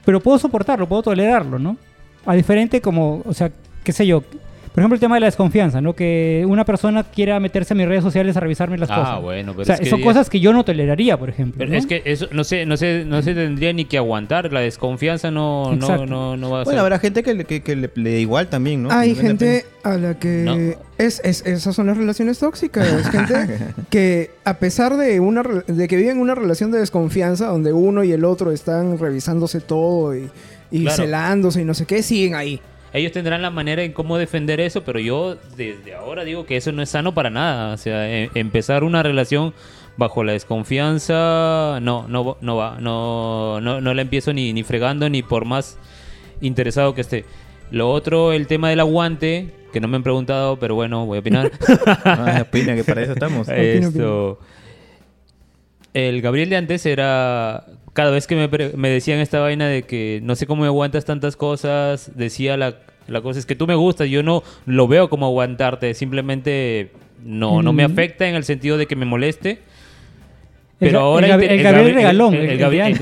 pero 0.05 0.21
puedo 0.21 0.39
soportarlo, 0.39 0.87
puedo 0.87 1.03
tolerarlo, 1.03 1.59
¿no? 1.59 1.77
A 2.25 2.35
diferente 2.35 2.81
como, 2.81 3.21
o 3.25 3.33
sea, 3.33 3.51
qué 3.83 3.91
sé 3.91 4.07
yo, 4.07 4.23
por 4.73 4.81
ejemplo, 4.81 4.95
el 4.95 4.99
tema 5.01 5.15
de 5.15 5.21
la 5.21 5.25
desconfianza, 5.27 5.81
¿no? 5.81 5.93
Que 5.95 6.45
una 6.47 6.63
persona 6.63 7.03
quiera 7.03 7.39
meterse 7.39 7.73
a 7.73 7.77
mis 7.77 7.87
redes 7.87 8.03
sociales 8.03 8.37
a 8.37 8.39
revisarme 8.39 8.77
las 8.77 8.89
Ah, 8.89 8.95
cosas. 8.95 9.21
bueno, 9.21 9.51
pero 9.51 9.63
o 9.63 9.65
sea, 9.65 9.75
es 9.75 9.81
que 9.81 9.89
son 9.89 10.01
cosas 10.01 10.29
que 10.29 10.39
yo 10.39 10.53
no 10.53 10.63
toleraría, 10.63 11.17
por 11.19 11.29
ejemplo. 11.29 11.57
Pero 11.57 11.71
¿no? 11.71 11.77
es 11.77 11.85
que 11.85 12.01
eso 12.05 12.27
no 12.31 12.43
sé, 12.45 12.65
no 12.65 12.77
sé, 12.77 13.03
no 13.05 13.21
se 13.21 13.33
tendría 13.33 13.73
ni 13.73 13.85
que 13.85 13.97
aguantar. 13.97 14.51
La 14.53 14.61
desconfianza 14.61 15.29
no, 15.31 15.75
no, 15.75 16.05
no, 16.05 16.37
no 16.37 16.49
va 16.51 16.61
a 16.61 16.63
Bueno, 16.63 16.71
ser. 16.71 16.79
habrá 16.79 16.99
gente 16.99 17.21
que, 17.23 17.33
le- 17.33 17.45
que, 17.45 17.61
que 17.61 17.75
le, 17.75 17.89
le 17.95 18.13
da 18.13 18.17
igual 18.19 18.47
también, 18.47 18.83
¿no? 18.83 18.91
Hay 18.91 19.13
gente 19.15 19.65
a 19.83 19.97
la 19.97 20.17
que 20.17 20.43
No. 20.45 20.55
es, 20.97 21.21
es- 21.25 21.45
esas 21.45 21.75
son 21.75 21.87
las 21.87 21.97
relaciones 21.97 22.39
tóxicas, 22.39 22.87
gente 23.09 23.57
que 23.89 24.31
a 24.45 24.53
pesar 24.57 24.95
de 24.95 25.19
una 25.19 25.43
de 25.67 25.87
que 25.89 25.95
viven 25.97 26.17
una 26.19 26.33
relación 26.35 26.71
de 26.71 26.79
desconfianza 26.79 27.47
donde 27.47 27.73
uno 27.73 28.03
y 28.03 28.11
el 28.13 28.23
otro 28.23 28.51
están 28.51 28.97
revisándose 28.97 29.59
todo 29.59 30.15
y, 30.15 30.29
y 30.71 30.83
Claro. 30.83 31.03
celándose 31.03 31.61
y 31.61 31.65
no 31.65 31.73
sé 31.73 31.85
qué, 31.85 32.01
siguen 32.03 32.35
ahí. 32.35 32.61
Ellos 32.93 33.11
tendrán 33.11 33.41
la 33.41 33.49
manera 33.49 33.83
en 33.83 33.93
cómo 33.93 34.17
defender 34.17 34.59
eso, 34.59 34.83
pero 34.83 34.99
yo 34.99 35.37
desde 35.55 35.95
ahora 35.95 36.23
digo 36.25 36.45
que 36.45 36.57
eso 36.57 36.71
no 36.71 36.81
es 36.81 36.89
sano 36.89 37.13
para 37.13 37.29
nada. 37.29 37.73
O 37.73 37.77
sea, 37.77 38.09
e- 38.09 38.29
empezar 38.35 38.83
una 38.83 39.01
relación 39.01 39.53
bajo 39.97 40.23
la 40.23 40.33
desconfianza, 40.33 41.79
no, 41.81 42.07
no, 42.07 42.37
no 42.41 42.55
va, 42.55 42.77
no, 42.79 43.61
no, 43.61 43.81
no 43.81 43.93
la 43.93 44.01
empiezo 44.01 44.33
ni, 44.33 44.51
ni 44.53 44.63
fregando 44.63 45.09
ni 45.09 45.21
por 45.23 45.45
más 45.45 45.77
interesado 46.41 46.93
que 46.95 47.01
esté. 47.01 47.25
Lo 47.71 47.89
otro, 47.91 48.33
el 48.33 48.47
tema 48.47 48.69
del 48.69 48.81
aguante, 48.81 49.53
que 49.71 49.79
no 49.79 49.87
me 49.87 49.95
han 49.95 50.03
preguntado, 50.03 50.57
pero 50.59 50.75
bueno, 50.75 51.05
voy 51.05 51.17
a 51.17 51.19
opinar. 51.21 51.51
Ah, 52.03 52.39
opina 52.41 52.75
que 52.75 52.83
para 52.83 53.03
eso 53.03 53.13
estamos. 53.13 53.47
Opina. 53.87 54.37
El 55.93 56.21
Gabriel 56.21 56.49
de 56.49 56.55
antes 56.57 56.85
era. 56.85 57.65
Cada 57.93 58.11
vez 58.11 58.25
que 58.25 58.35
me, 58.35 58.47
pre- 58.47 58.71
me 58.77 58.89
decían 58.89 59.19
esta 59.19 59.39
vaina 59.41 59.67
de 59.67 59.83
que 59.83 60.21
no 60.23 60.35
sé 60.35 60.47
cómo 60.47 60.61
me 60.61 60.67
aguantas 60.67 61.03
tantas 61.03 61.35
cosas, 61.35 62.11
decía 62.15 62.55
la, 62.55 62.75
la 63.07 63.19
cosa 63.21 63.37
es 63.39 63.45
que 63.45 63.55
tú 63.55 63.67
me 63.67 63.75
gustas, 63.75 64.07
yo 64.07 64.23
no 64.23 64.43
lo 64.65 64.87
veo 64.87 65.09
como 65.09 65.25
aguantarte, 65.25 65.93
simplemente 65.93 66.91
no, 67.25 67.61
no 67.61 67.73
me 67.73 67.83
afecta 67.83 68.29
en 68.29 68.35
el 68.35 68.45
sentido 68.45 68.77
de 68.77 68.85
que 68.85 68.95
me 68.95 69.05
moleste. 69.05 69.59
Pero 70.79 71.01
ahora 71.01 71.35
el 71.35 71.43
el 71.43 71.61
Gabriel 71.63 71.87
Gabri- 71.89 71.93
regalón, 71.95 72.57
Gabriel, 72.57 72.97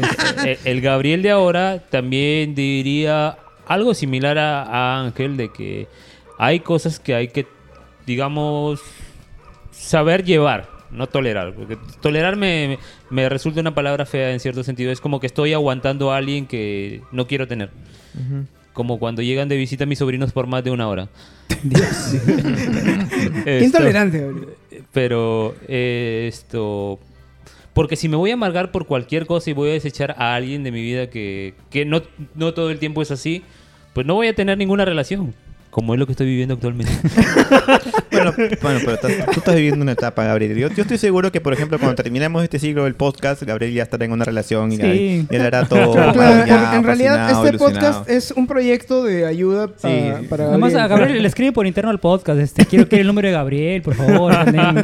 el 0.65 0.81
Gabriel 0.81 1.21
de 1.21 1.29
ahora 1.31 1.83
también 1.89 2.55
diría 2.55 3.37
algo 3.67 3.93
similar 3.93 4.39
a, 4.39 4.63
a 4.63 5.01
Ángel 5.05 5.37
de 5.37 5.49
que 5.53 5.87
hay 6.39 6.61
cosas 6.61 6.99
que 6.99 7.13
hay 7.13 7.27
que, 7.27 7.45
digamos, 8.07 8.81
saber 9.71 10.23
llevar, 10.25 10.67
no 10.91 11.07
tolerar. 11.07 11.53
Porque 11.53 11.77
tolerar 12.01 12.35
me, 12.35 12.79
me 13.09 13.27
resulta 13.29 13.61
una 13.61 13.73
palabra 13.75 14.05
fea 14.05 14.31
en 14.31 14.39
cierto 14.39 14.63
sentido. 14.63 14.91
Es 14.91 15.01
como 15.01 15.19
que 15.19 15.27
estoy 15.27 15.53
aguantando 15.53 16.11
a 16.11 16.17
alguien 16.17 16.45
que 16.47 17.01
no 17.11 17.27
quiero 17.27 17.47
tener. 17.47 17.69
Como 18.73 18.97
cuando 18.99 19.21
llegan 19.21 19.49
de 19.49 19.57
visita 19.57 19.85
mis 19.85 19.99
sobrinos 19.99 20.31
por 20.31 20.47
más 20.47 20.63
de 20.63 20.71
una 20.71 20.87
hora. 20.87 21.09
Esto- 23.45 23.65
Intolerante. 23.65 24.19
Gabriel. 24.19 24.47
pero 24.93 25.55
eh, 25.67 26.25
esto. 26.27 26.99
Porque 27.73 27.95
si 27.95 28.09
me 28.09 28.15
voy 28.17 28.31
a 28.31 28.33
amargar 28.33 28.71
por 28.71 28.85
cualquier 28.87 29.25
cosa 29.25 29.49
y 29.49 29.53
voy 29.53 29.69
a 29.69 29.73
desechar 29.73 30.15
a 30.17 30.35
alguien 30.35 30.63
de 30.63 30.71
mi 30.71 30.81
vida 30.81 31.09
que, 31.09 31.53
que 31.69 31.85
no, 31.85 32.01
no 32.35 32.53
todo 32.53 32.71
el 32.71 32.79
tiempo 32.79 33.01
es 33.01 33.11
así, 33.11 33.43
pues 33.93 34.05
no 34.05 34.15
voy 34.15 34.27
a 34.27 34.35
tener 34.35 34.57
ninguna 34.57 34.85
relación. 34.85 35.33
Como 35.69 35.93
es 35.93 35.99
lo 35.99 36.05
que 36.07 36.13
estoy 36.13 36.25
viviendo 36.27 36.55
actualmente. 36.55 36.91
Bueno, 38.23 38.57
bueno, 38.61 38.79
pero 38.83 38.93
estás- 38.93 39.25
tú 39.33 39.39
estás 39.39 39.55
viviendo 39.55 39.81
una 39.81 39.93
etapa, 39.93 40.23
Gabriel. 40.23 40.55
Yo, 40.57 40.69
yo 40.69 40.81
estoy 40.83 40.97
seguro 40.97 41.31
que, 41.31 41.41
por 41.41 41.53
ejemplo, 41.53 41.77
cuando 41.79 41.95
terminemos 41.95 42.43
este 42.43 42.59
siglo 42.59 42.83
del 42.83 42.95
podcast, 42.95 43.41
Gabriel 43.43 43.73
ya 43.73 43.83
estará 43.83 44.05
en 44.05 44.11
una 44.11 44.25
relación 44.25 44.71
y 44.71 44.77
Sí. 44.77 45.27
ya, 45.29 45.33
ya 45.37 45.39
le 45.39 45.45
hará 45.45 45.65
todo. 45.65 45.91
Claro, 45.93 46.21
en, 46.21 46.75
en 46.75 46.83
realidad 46.83 47.29
este 47.31 47.49
ilusionado. 47.49 47.57
podcast 47.57 48.09
es 48.09 48.31
un 48.31 48.47
proyecto 48.47 49.03
de 49.03 49.25
ayuda 49.25 49.67
pa- 49.67 49.89
Sí. 49.89 50.27
para 50.29 50.45
Además, 50.49 50.75
a 50.75 50.87
Gabriel 50.87 51.21
le 51.21 51.27
escribe 51.27 51.51
por 51.51 51.65
interno 51.67 51.89
al 51.91 51.99
podcast. 51.99 52.39
Este, 52.39 52.65
quiero 52.65 52.87
quiero 52.87 53.01
el 53.01 53.07
número 53.07 53.27
de 53.27 53.33
Gabriel, 53.33 53.81
por 53.81 53.95
favor. 53.95 54.33
Gabriel 54.45 54.83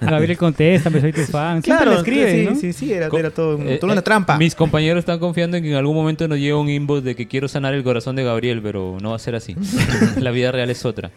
Gabriel 0.00 0.36
contesta, 0.38 0.90
soy 0.90 1.12
tu 1.12 1.22
fan. 1.22 1.62
Siempre 1.62 1.84
Claro, 1.84 1.90
le 1.92 1.96
escribe, 1.98 2.32
sí, 2.44 2.46
¿no? 2.50 2.56
sí, 2.60 2.72
sí, 2.72 2.92
era, 2.92 3.08
era 3.16 3.30
todo, 3.30 3.58
Eh, 3.62 3.78
toda 3.78 3.92
una 3.92 4.00
eh, 4.00 4.04
trampa. 4.04 4.36
Mis 4.38 4.54
compañeros 4.54 5.00
están 5.00 5.18
confiando 5.18 5.56
en 5.56 5.62
que 5.62 5.70
en 5.70 5.76
algún 5.76 5.94
momento 5.96 6.26
nos 6.28 6.38
llega 6.38 6.56
un 6.56 6.68
inbox 6.68 7.04
de 7.04 7.14
que 7.14 7.26
quiero 7.28 7.48
sanar 7.48 7.74
el 7.74 7.82
corazón 7.82 8.16
de 8.16 8.24
Gabriel, 8.24 8.60
pero 8.62 8.96
no 9.00 9.10
va 9.10 9.16
a 9.16 9.18
ser 9.18 9.34
así. 9.34 9.54
La 10.18 10.30
vida 10.30 10.52
real 10.52 10.70
es 10.70 10.84
otra. 10.84 11.10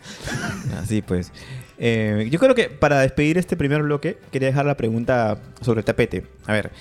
Así 0.81 1.01
pues. 1.01 1.31
Eh, 1.79 2.27
yo 2.31 2.39
creo 2.39 2.55
que 2.55 2.69
para 2.69 2.99
despedir 3.01 3.37
este 3.37 3.57
primer 3.57 3.81
bloque, 3.83 4.17
quería 4.31 4.47
dejar 4.49 4.65
la 4.65 4.77
pregunta 4.77 5.37
sobre 5.61 5.79
el 5.79 5.85
tapete. 5.85 6.23
A 6.45 6.53
ver, 6.53 6.71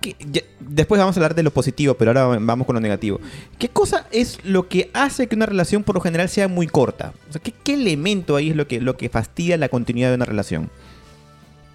¿qué- 0.00 0.14
ya- 0.30 0.42
después 0.60 0.98
vamos 0.98 1.16
a 1.16 1.20
hablar 1.20 1.34
de 1.34 1.42
lo 1.42 1.50
positivo, 1.50 1.94
pero 1.94 2.10
ahora 2.10 2.38
vamos 2.40 2.66
con 2.66 2.74
lo 2.74 2.80
negativo. 2.80 3.18
¿Qué 3.58 3.68
cosa 3.68 4.06
es 4.12 4.38
lo 4.44 4.68
que 4.68 4.90
hace 4.94 5.26
que 5.26 5.34
una 5.36 5.46
relación 5.46 5.82
por 5.84 5.94
lo 5.94 6.00
general 6.00 6.28
sea 6.28 6.48
muy 6.48 6.66
corta? 6.66 7.12
O 7.28 7.32
sea, 7.32 7.40
¿qué, 7.42 7.52
qué 7.64 7.74
elemento 7.74 8.36
ahí 8.36 8.50
es 8.50 8.56
lo 8.56 8.68
que, 8.68 8.80
lo 8.80 8.96
que 8.96 9.08
fastidia 9.08 9.56
la 9.56 9.68
continuidad 9.68 10.10
de 10.10 10.16
una 10.16 10.24
relación? 10.26 10.70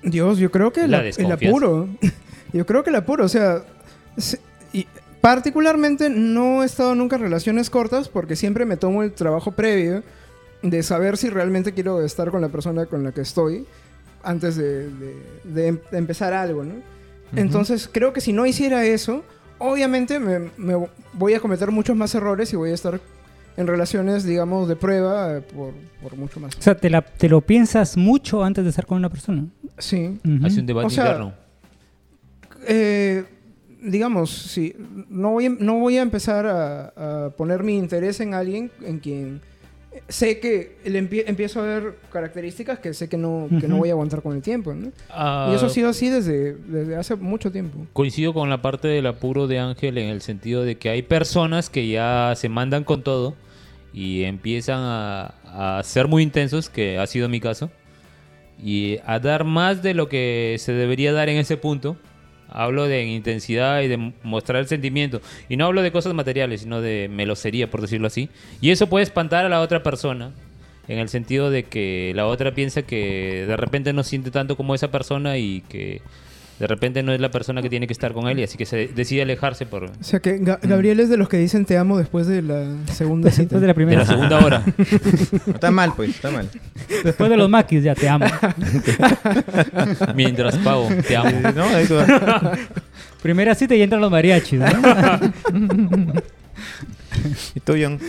Dios, 0.03 0.37
yo 0.37 0.51
creo 0.51 0.71
que 0.71 0.81
La 0.87 1.01
la- 1.03 1.09
el 1.09 1.31
apuro. 1.31 1.89
Yo 2.53 2.65
creo 2.65 2.81
que 2.81 2.91
el 2.91 2.95
apuro, 2.95 3.25
o 3.25 3.29
sea, 3.29 3.63
se- 4.15 4.39
y 4.71 4.87
particularmente 5.19 6.09
no 6.09 6.63
he 6.63 6.65
estado 6.65 6.95
nunca 6.95 7.17
en 7.17 7.23
relaciones 7.23 7.69
cortas 7.69 8.07
porque 8.07 8.37
siempre 8.37 8.63
me 8.65 8.77
tomo 8.77 9.03
el 9.03 9.11
trabajo 9.11 9.51
previo 9.51 10.03
de 10.69 10.83
saber 10.83 11.17
si 11.17 11.29
realmente 11.29 11.73
quiero 11.73 12.01
estar 12.01 12.29
con 12.31 12.41
la 12.41 12.49
persona 12.49 12.85
con 12.85 13.03
la 13.03 13.11
que 13.11 13.21
estoy 13.21 13.65
antes 14.23 14.55
de, 14.55 14.89
de- 14.89 15.15
de 15.43 15.67
em- 15.67 15.79
de 15.91 15.97
empezar 15.97 16.33
algo, 16.33 16.63
¿no? 16.63 16.75
Entonces 17.35 17.89
creo 17.91 18.13
que 18.13 18.21
si 18.21 18.31
no 18.33 18.45
hiciera 18.45 18.85
eso, 18.85 19.23
obviamente 19.57 20.19
me, 20.19 20.49
me 20.57 20.87
voy 21.13 21.33
a 21.33 21.39
cometer 21.39 21.71
muchos 21.71 21.95
más 21.95 22.15
errores 22.15 22.51
y 22.53 22.55
voy 22.55 22.71
a 22.71 22.73
estar 22.73 22.99
en 23.57 23.67
relaciones, 23.67 24.23
digamos, 24.23 24.67
de 24.69 24.75
prueba 24.75 25.37
eh, 25.37 25.41
por, 25.41 25.73
por 26.01 26.15
mucho 26.15 26.39
más. 26.39 26.55
O 26.57 26.61
sea, 26.61 26.75
te, 26.77 26.89
la- 26.89 27.01
te 27.01 27.27
lo 27.27 27.41
piensas 27.41 27.97
mucho 27.97 28.43
antes 28.43 28.63
de 28.63 28.69
estar 28.69 28.85
con 28.85 28.97
una 28.97 29.09
persona. 29.09 29.45
Sí. 29.77 30.19
Ujú. 30.23 30.45
Hace 30.45 30.59
un 30.61 30.65
debate 30.67 30.87
O 30.87 30.89
sea, 30.89 31.05
interno. 31.05 31.33
Eh, 32.67 33.25
digamos, 33.81 34.29
sí, 34.31 34.75
no 35.09 35.31
voy, 35.31 35.45
a- 35.47 35.49
no 35.59 35.79
voy 35.79 35.97
a 35.97 36.01
empezar 36.01 36.45
a, 36.45 37.25
a 37.25 37.29
poner 37.31 37.63
mi 37.63 37.77
interés 37.77 38.19
en 38.19 38.33
alguien 38.33 38.71
en 38.81 38.99
quien 38.99 39.41
sé 40.07 40.39
que 40.39 40.77
le 40.85 41.01
empie- 41.01 41.23
empiezo 41.27 41.59
a 41.61 41.63
ver 41.63 41.95
características 42.11 42.79
que 42.79 42.93
sé 42.93 43.07
que 43.09 43.17
no, 43.17 43.47
que 43.59 43.67
no 43.67 43.77
voy 43.77 43.89
a 43.89 43.93
aguantar 43.93 44.21
con 44.21 44.35
el 44.35 44.41
tiempo. 44.41 44.73
¿no? 44.73 44.91
Ah, 45.09 45.49
Y 45.51 45.55
eso 45.55 45.65
ha 45.67 45.69
sido 45.69 45.89
así 45.89 46.09
desde, 46.09 46.53
desde 46.55 46.95
hace 46.95 47.15
mucho 47.15 47.51
tiempo. 47.51 47.85
Coincido 47.93 48.33
con 48.33 48.49
la 48.49 48.61
parte 48.61 48.87
del 48.87 49.05
apuro 49.07 49.47
de 49.47 49.59
Ángel 49.59 49.97
en 49.97 50.09
el 50.09 50.21
sentido 50.21 50.63
de 50.63 50.77
que 50.77 50.89
hay 50.89 51.01
personas 51.01 51.69
que 51.69 51.87
ya 51.87 52.33
se 52.35 52.49
mandan 52.49 52.83
con 52.83 53.03
todo 53.03 53.35
y 53.93 54.23
empiezan 54.23 54.79
a, 54.81 55.77
a 55.79 55.83
ser 55.83 56.07
muy 56.07 56.21
intensos, 56.23 56.69
que 56.69 56.97
ha 56.99 57.07
sido 57.07 57.29
mi 57.29 57.39
caso, 57.39 57.71
y 58.63 58.97
a 59.05 59.19
dar 59.19 59.43
más 59.43 59.81
de 59.83 59.93
lo 59.93 60.09
que 60.09 60.55
se 60.59 60.73
debería 60.73 61.13
dar 61.13 61.29
en 61.29 61.37
ese 61.37 61.57
punto. 61.57 61.97
Hablo 62.59 62.87
de 62.87 63.05
intensidad 63.05 63.81
y 63.81 63.87
de 63.87 64.13
mostrar 64.23 64.59
el 64.59 64.67
sentimiento. 64.67 65.21
Y 65.47 65.57
no 65.57 65.65
hablo 65.65 65.83
de 65.83 65.91
cosas 65.91 66.15
materiales, 66.15 66.61
sino 66.61 66.81
de 66.81 67.07
melosería, 67.07 67.69
por 67.69 67.81
decirlo 67.81 68.07
así. 68.07 68.29
Y 68.61 68.71
eso 68.71 68.87
puede 68.87 69.03
espantar 69.03 69.45
a 69.45 69.49
la 69.49 69.61
otra 69.61 69.83
persona. 69.83 70.31
En 70.87 70.97
el 70.97 71.07
sentido 71.07 71.51
de 71.51 71.63
que 71.63 72.13
la 72.15 72.25
otra 72.25 72.55
piensa 72.55 72.81
que 72.81 73.45
de 73.47 73.57
repente 73.57 73.93
no 73.93 74.03
siente 74.03 74.31
tanto 74.31 74.57
como 74.57 74.73
esa 74.73 74.89
persona 74.89 75.37
y 75.37 75.61
que 75.69 76.01
de 76.59 76.65
repente 76.67 77.03
no 77.03 77.13
es 77.13 77.21
la 77.21 77.29
persona 77.29 77.61
que 77.61 77.69
tiene 77.69 77.85
que 77.87 77.93
estar 77.93 78.13
con 78.13 78.27
él 78.27 78.39
y 78.39 78.43
así 78.43 78.57
que 78.57 78.65
se 78.65 78.87
decide 78.87 79.21
alejarse 79.21 79.65
por 79.67 79.83
O 79.85 79.89
sea 80.01 80.19
que 80.19 80.39
Ga- 80.41 80.59
Gabriel 80.61 80.99
es 80.99 81.09
de 81.09 81.17
los 81.17 81.29
que 81.29 81.37
dicen 81.37 81.65
te 81.65 81.77
amo 81.77 81.97
después 81.97 82.25
de 82.27 82.41
la 82.41 82.65
segunda 82.91 83.29
cita. 83.29 83.59
Después 83.59 83.61
de 83.61 83.67
la 83.67 83.71
de 83.71 83.75
primera. 83.75 83.99
la 84.01 84.05
segunda 84.07 84.39
hora. 84.45 84.63
No, 85.45 85.53
está 85.53 85.69
mal, 85.71 85.93
pues, 85.95 86.09
está 86.09 86.31
mal. 86.31 86.49
Después 87.03 87.29
de 87.29 87.37
los 87.37 87.49
maquis 87.49 87.83
ya 87.83 87.93
te 87.93 88.09
amo. 88.09 88.25
Mientras 90.15 90.57
pago, 90.57 90.89
te 91.07 91.15
amo. 91.15 91.31
¿No? 91.55 91.65
Tú- 91.87 91.97
Primera 93.21 93.55
cita 93.55 93.75
y 93.75 93.81
entran 93.81 93.99
los 94.01 94.09
mariachis, 94.11 94.59
¿no? 94.59 94.67
¿Y 97.55 97.59
tú, 97.59 97.73
John? 97.81 97.99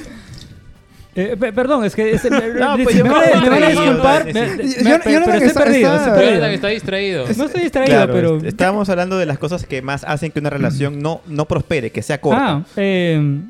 Eh, 1.21 1.37
pe- 1.39 1.53
perdón, 1.53 1.85
es 1.85 1.97
que... 1.97 2.13
es- 2.13 2.25
me, 2.31 2.49
No, 2.61 2.77
pues 2.77 2.95
me 2.95 2.99
yo 2.99 3.05
van 3.05 3.15
a- 3.15 3.41
me 3.41 3.41
me 3.43 3.49
van 3.51 3.63
a 3.63 3.67
reí, 3.67 3.77
disculpar. 3.79 4.25
me- 4.27 4.33
Yo- 4.33 4.45
yo 4.45 4.99
pero 5.05 5.33
estoy 5.33 5.53
perdido. 5.53 5.55
está- 5.55 5.65
estoy 5.65 5.83
Jonathan 5.83 6.15
perdido. 6.15 6.47
está 6.49 6.69
distraído. 6.69 7.25
No 7.37 7.45
estoy 7.47 7.63
distraído, 7.63 7.95
Claro, 7.97 8.13
pero... 8.13 8.37
est- 8.37 8.47
estábamos 8.47 8.89
hablando 8.89 9.19
de 9.19 9.27
las 9.27 9.39
cosas 9.39 9.67
que 9.67 9.83
más 9.83 10.05
hacen 10.05 10.31
que 10.31 10.39
una 10.39 10.51
relación 10.51 11.01
no, 11.01 11.21
no 11.27 11.47
prospere, 11.47 11.91
que 11.91 12.03
sea 12.03 12.21
corta. 12.21 12.47
Ah, 12.59 12.63
eh, 12.77 13.41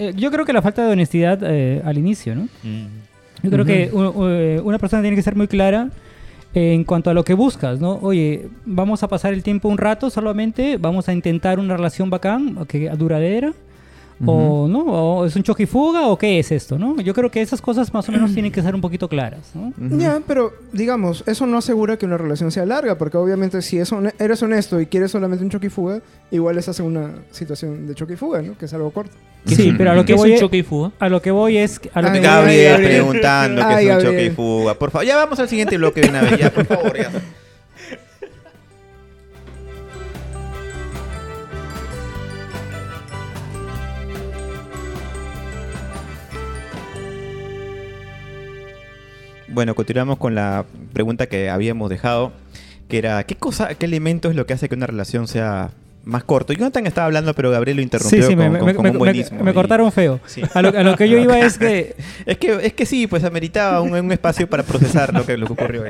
eh, 0.00 0.12
yo 0.16 0.30
creo 0.30 0.44
que 0.44 0.52
la 0.52 0.62
falta 0.62 0.84
de 0.86 0.92
honestidad 0.92 1.38
eh, 1.42 1.82
al 1.84 1.98
inicio, 1.98 2.34
¿no? 2.34 2.48
Mm. 2.64 2.86
Yo 3.44 3.50
creo 3.50 3.64
que 3.64 3.90
u- 3.92 4.00
u- 4.00 4.62
una 4.68 4.78
persona 4.78 5.00
tiene 5.02 5.16
que 5.16 5.22
ser 5.22 5.36
muy 5.36 5.46
clara 5.46 5.90
en 6.54 6.82
cuanto 6.82 7.10
a 7.10 7.14
lo 7.14 7.22
que 7.24 7.34
buscas, 7.34 7.78
¿no? 7.78 7.98
Oye, 8.02 8.48
vamos 8.64 9.02
a 9.04 9.08
pasar 9.08 9.32
el 9.32 9.42
tiempo 9.44 9.68
un 9.68 9.78
rato 9.78 10.10
solamente, 10.10 10.76
vamos 10.78 11.08
a 11.08 11.12
intentar 11.12 11.58
una 11.60 11.76
relación 11.76 12.10
bacán, 12.10 12.66
que 12.66 12.88
duradera, 12.90 13.52
o 14.26 14.66
no, 14.68 14.80
o 14.84 15.24
es 15.26 15.34
un 15.36 15.42
choque 15.42 15.62
y 15.62 15.66
fuga, 15.66 16.06
o 16.08 16.18
qué 16.18 16.38
es 16.38 16.50
esto, 16.52 16.78
¿no? 16.78 17.00
Yo 17.00 17.14
creo 17.14 17.30
que 17.30 17.40
esas 17.40 17.60
cosas 17.60 17.92
más 17.94 18.08
o 18.08 18.12
menos 18.12 18.32
tienen 18.34 18.50
que 18.52 18.62
ser 18.62 18.74
un 18.74 18.80
poquito 18.80 19.08
claras, 19.08 19.52
¿no? 19.54 19.72
Ya, 19.98 20.20
pero 20.26 20.52
digamos, 20.72 21.22
eso 21.26 21.46
no 21.46 21.58
asegura 21.58 21.96
que 21.96 22.06
una 22.06 22.16
relación 22.18 22.50
sea 22.50 22.66
larga, 22.66 22.98
porque 22.98 23.16
obviamente 23.16 23.62
si 23.62 23.78
es 23.78 23.92
hone- 23.92 24.14
eres 24.18 24.42
honesto 24.42 24.80
y 24.80 24.86
quieres 24.86 25.10
solamente 25.12 25.44
un 25.44 25.50
choque 25.50 25.68
y 25.68 25.70
fuga, 25.70 26.00
igual 26.30 26.58
estás 26.58 26.80
en 26.80 26.86
una 26.86 27.10
situación 27.30 27.86
de 27.86 27.94
choque 27.94 28.14
y 28.14 28.16
fuga, 28.16 28.42
¿no? 28.42 28.56
Que 28.58 28.64
es 28.64 28.74
algo 28.74 28.90
corto. 28.90 29.12
Sí, 29.46 29.72
pero 29.78 29.92
a 29.92 29.94
lo 29.94 30.02
¿Qué 30.02 30.06
que 30.08 30.12
es 30.14 30.18
voy 30.18 30.32
un 30.32 30.38
choque 30.38 30.56
y 30.58 30.62
fuga? 30.62 30.90
a 30.98 31.08
lo 31.08 31.22
que 31.22 31.30
voy 31.30 31.56
es 31.58 31.80
a 31.94 32.02
lo 32.02 32.08
Ay, 32.08 32.12
que 32.14 32.18
voy- 32.18 32.26
Gabriel, 32.28 32.70
Gabriel. 32.72 32.90
preguntando 33.02 33.62
que 33.68 33.74
Ay, 33.74 33.86
es 33.86 33.90
un 33.92 33.96
choque 34.00 34.04
Gabriel. 34.12 34.32
y 34.32 34.34
fuga. 34.34 34.74
Por 34.74 34.90
favor, 34.90 35.06
ya 35.06 35.16
vamos 35.16 35.38
al 35.38 35.48
siguiente 35.48 35.76
bloque 35.78 36.00
de 36.00 36.08
una 36.10 36.22
vez. 36.22 36.38
Ya, 36.38 36.50
por 36.52 36.66
favor, 36.66 36.96
ya. 36.96 37.10
Bueno, 49.58 49.74
continuamos 49.74 50.18
con 50.18 50.36
la 50.36 50.64
pregunta 50.92 51.26
que 51.26 51.50
habíamos 51.50 51.90
dejado, 51.90 52.30
que 52.88 52.96
era, 52.98 53.24
¿qué 53.24 53.34
cosa, 53.34 53.74
qué 53.74 53.86
elemento 53.86 54.30
es 54.30 54.36
lo 54.36 54.46
que 54.46 54.52
hace 54.52 54.68
que 54.68 54.76
una 54.76 54.86
relación 54.86 55.26
sea 55.26 55.70
más 56.04 56.22
corto? 56.22 56.52
Jonathan 56.52 56.86
estaba 56.86 57.06
hablando, 57.06 57.34
pero 57.34 57.50
Gabriel 57.50 57.78
lo 57.78 57.82
interrumpió 57.82 58.22
Sí, 58.22 58.28
sí, 58.28 58.36
me, 58.36 58.44
con, 58.44 58.52
me- 58.52 58.58
con- 58.60 58.66
me- 58.68 58.74
con 58.74 58.82
me- 58.84 58.90
un 58.92 58.98
buenismo. 58.98 59.42
me 59.42 59.50
y- 59.50 59.54
cortaron 59.54 59.90
feo. 59.90 60.20
Sí. 60.26 60.42
A, 60.54 60.62
lo, 60.62 60.68
a 60.68 60.82
lo 60.84 60.94
que 60.94 61.08
yo 61.08 61.18
iba 61.18 61.40
es 61.40 61.58
que 61.58 61.96
Es 62.26 62.38
que, 62.38 62.52
es 62.66 62.72
que 62.72 62.86
sí, 62.86 63.08
pues 63.08 63.24
ameritaba 63.24 63.80
un, 63.80 63.92
un 63.92 64.12
espacio 64.12 64.48
para 64.48 64.62
procesar 64.62 65.12
lo 65.12 65.26
que, 65.26 65.36
lo 65.36 65.46
que 65.48 65.54
ocurrió. 65.54 65.82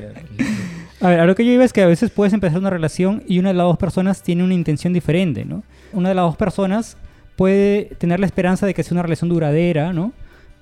A 1.02 1.08
ver, 1.10 1.20
a 1.20 1.26
lo 1.26 1.34
que 1.34 1.44
yo 1.44 1.52
iba 1.52 1.62
es 1.66 1.74
que 1.74 1.82
a 1.82 1.86
veces 1.86 2.08
puedes 2.10 2.32
empezar 2.32 2.58
una 2.58 2.70
relación 2.70 3.22
y 3.28 3.38
una 3.38 3.50
de 3.50 3.54
las 3.54 3.66
dos 3.66 3.76
personas 3.76 4.22
tiene 4.22 4.44
una 4.44 4.54
intención 4.54 4.94
diferente, 4.94 5.44
¿no? 5.44 5.62
Una 5.92 6.08
de 6.08 6.14
las 6.14 6.24
dos 6.24 6.38
personas 6.38 6.96
puede 7.36 7.90
tener 7.98 8.18
la 8.18 8.24
esperanza 8.24 8.64
de 8.64 8.72
que 8.72 8.82
sea 8.82 8.94
una 8.94 9.02
relación 9.02 9.28
duradera, 9.28 9.92
¿no? 9.92 10.14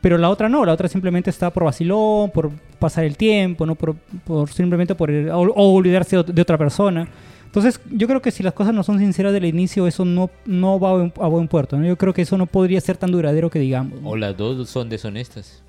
Pero 0.06 0.18
la 0.18 0.30
otra 0.30 0.48
no, 0.48 0.64
la 0.64 0.72
otra 0.72 0.86
simplemente 0.86 1.30
está 1.30 1.50
por 1.50 1.64
vacilón, 1.64 2.30
por 2.30 2.52
pasar 2.78 3.02
el 3.02 3.16
tiempo, 3.16 3.66
¿no? 3.66 3.74
Por, 3.74 3.96
por 4.24 4.48
simplemente 4.48 4.94
por 4.94 5.10
o, 5.10 5.40
o 5.40 5.74
olvidarse 5.74 6.22
de 6.22 6.42
otra 6.42 6.56
persona. 6.56 7.08
Entonces, 7.46 7.80
yo 7.90 8.06
creo 8.06 8.22
que 8.22 8.30
si 8.30 8.44
las 8.44 8.52
cosas 8.52 8.72
no 8.72 8.84
son 8.84 9.00
sinceras 9.00 9.32
del 9.32 9.46
inicio, 9.46 9.84
eso 9.88 10.04
no, 10.04 10.30
no 10.44 10.78
va 10.78 10.90
a 10.90 10.92
buen, 10.92 11.12
a 11.20 11.26
buen 11.26 11.48
puerto, 11.48 11.76
¿no? 11.76 11.84
Yo 11.84 11.98
creo 11.98 12.14
que 12.14 12.22
eso 12.22 12.38
no 12.38 12.46
podría 12.46 12.80
ser 12.80 12.96
tan 12.96 13.10
duradero 13.10 13.50
que 13.50 13.58
digamos. 13.58 14.00
¿no? 14.00 14.10
O 14.10 14.16
las 14.16 14.36
dos 14.36 14.70
son 14.70 14.88
deshonestas. 14.88 15.60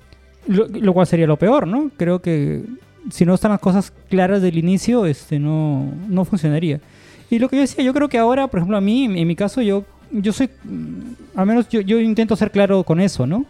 Lo, 0.46 0.68
lo 0.68 0.92
cual 0.92 1.08
sería 1.08 1.26
lo 1.26 1.36
peor, 1.36 1.66
¿no? 1.66 1.90
Creo 1.96 2.22
que 2.22 2.62
si 3.10 3.24
no 3.24 3.34
están 3.34 3.50
las 3.50 3.60
cosas 3.60 3.92
claras 4.08 4.40
del 4.40 4.56
inicio, 4.56 5.04
este, 5.06 5.40
no, 5.40 5.92
no 6.06 6.24
funcionaría. 6.24 6.80
Y 7.28 7.40
lo 7.40 7.48
que 7.48 7.56
yo 7.56 7.62
decía, 7.62 7.82
yo 7.82 7.92
creo 7.92 8.08
que 8.08 8.18
ahora, 8.18 8.46
por 8.46 8.58
ejemplo, 8.60 8.76
a 8.76 8.80
mí, 8.80 9.06
en 9.06 9.26
mi 9.26 9.34
caso, 9.34 9.62
yo, 9.62 9.82
yo 10.12 10.32
soy, 10.32 10.48
mm, 10.62 11.00
al 11.34 11.44
menos 11.44 11.68
yo, 11.68 11.80
yo 11.80 11.98
intento 11.98 12.36
ser 12.36 12.52
claro 12.52 12.84
con 12.84 13.00
eso, 13.00 13.26
¿no? 13.26 13.44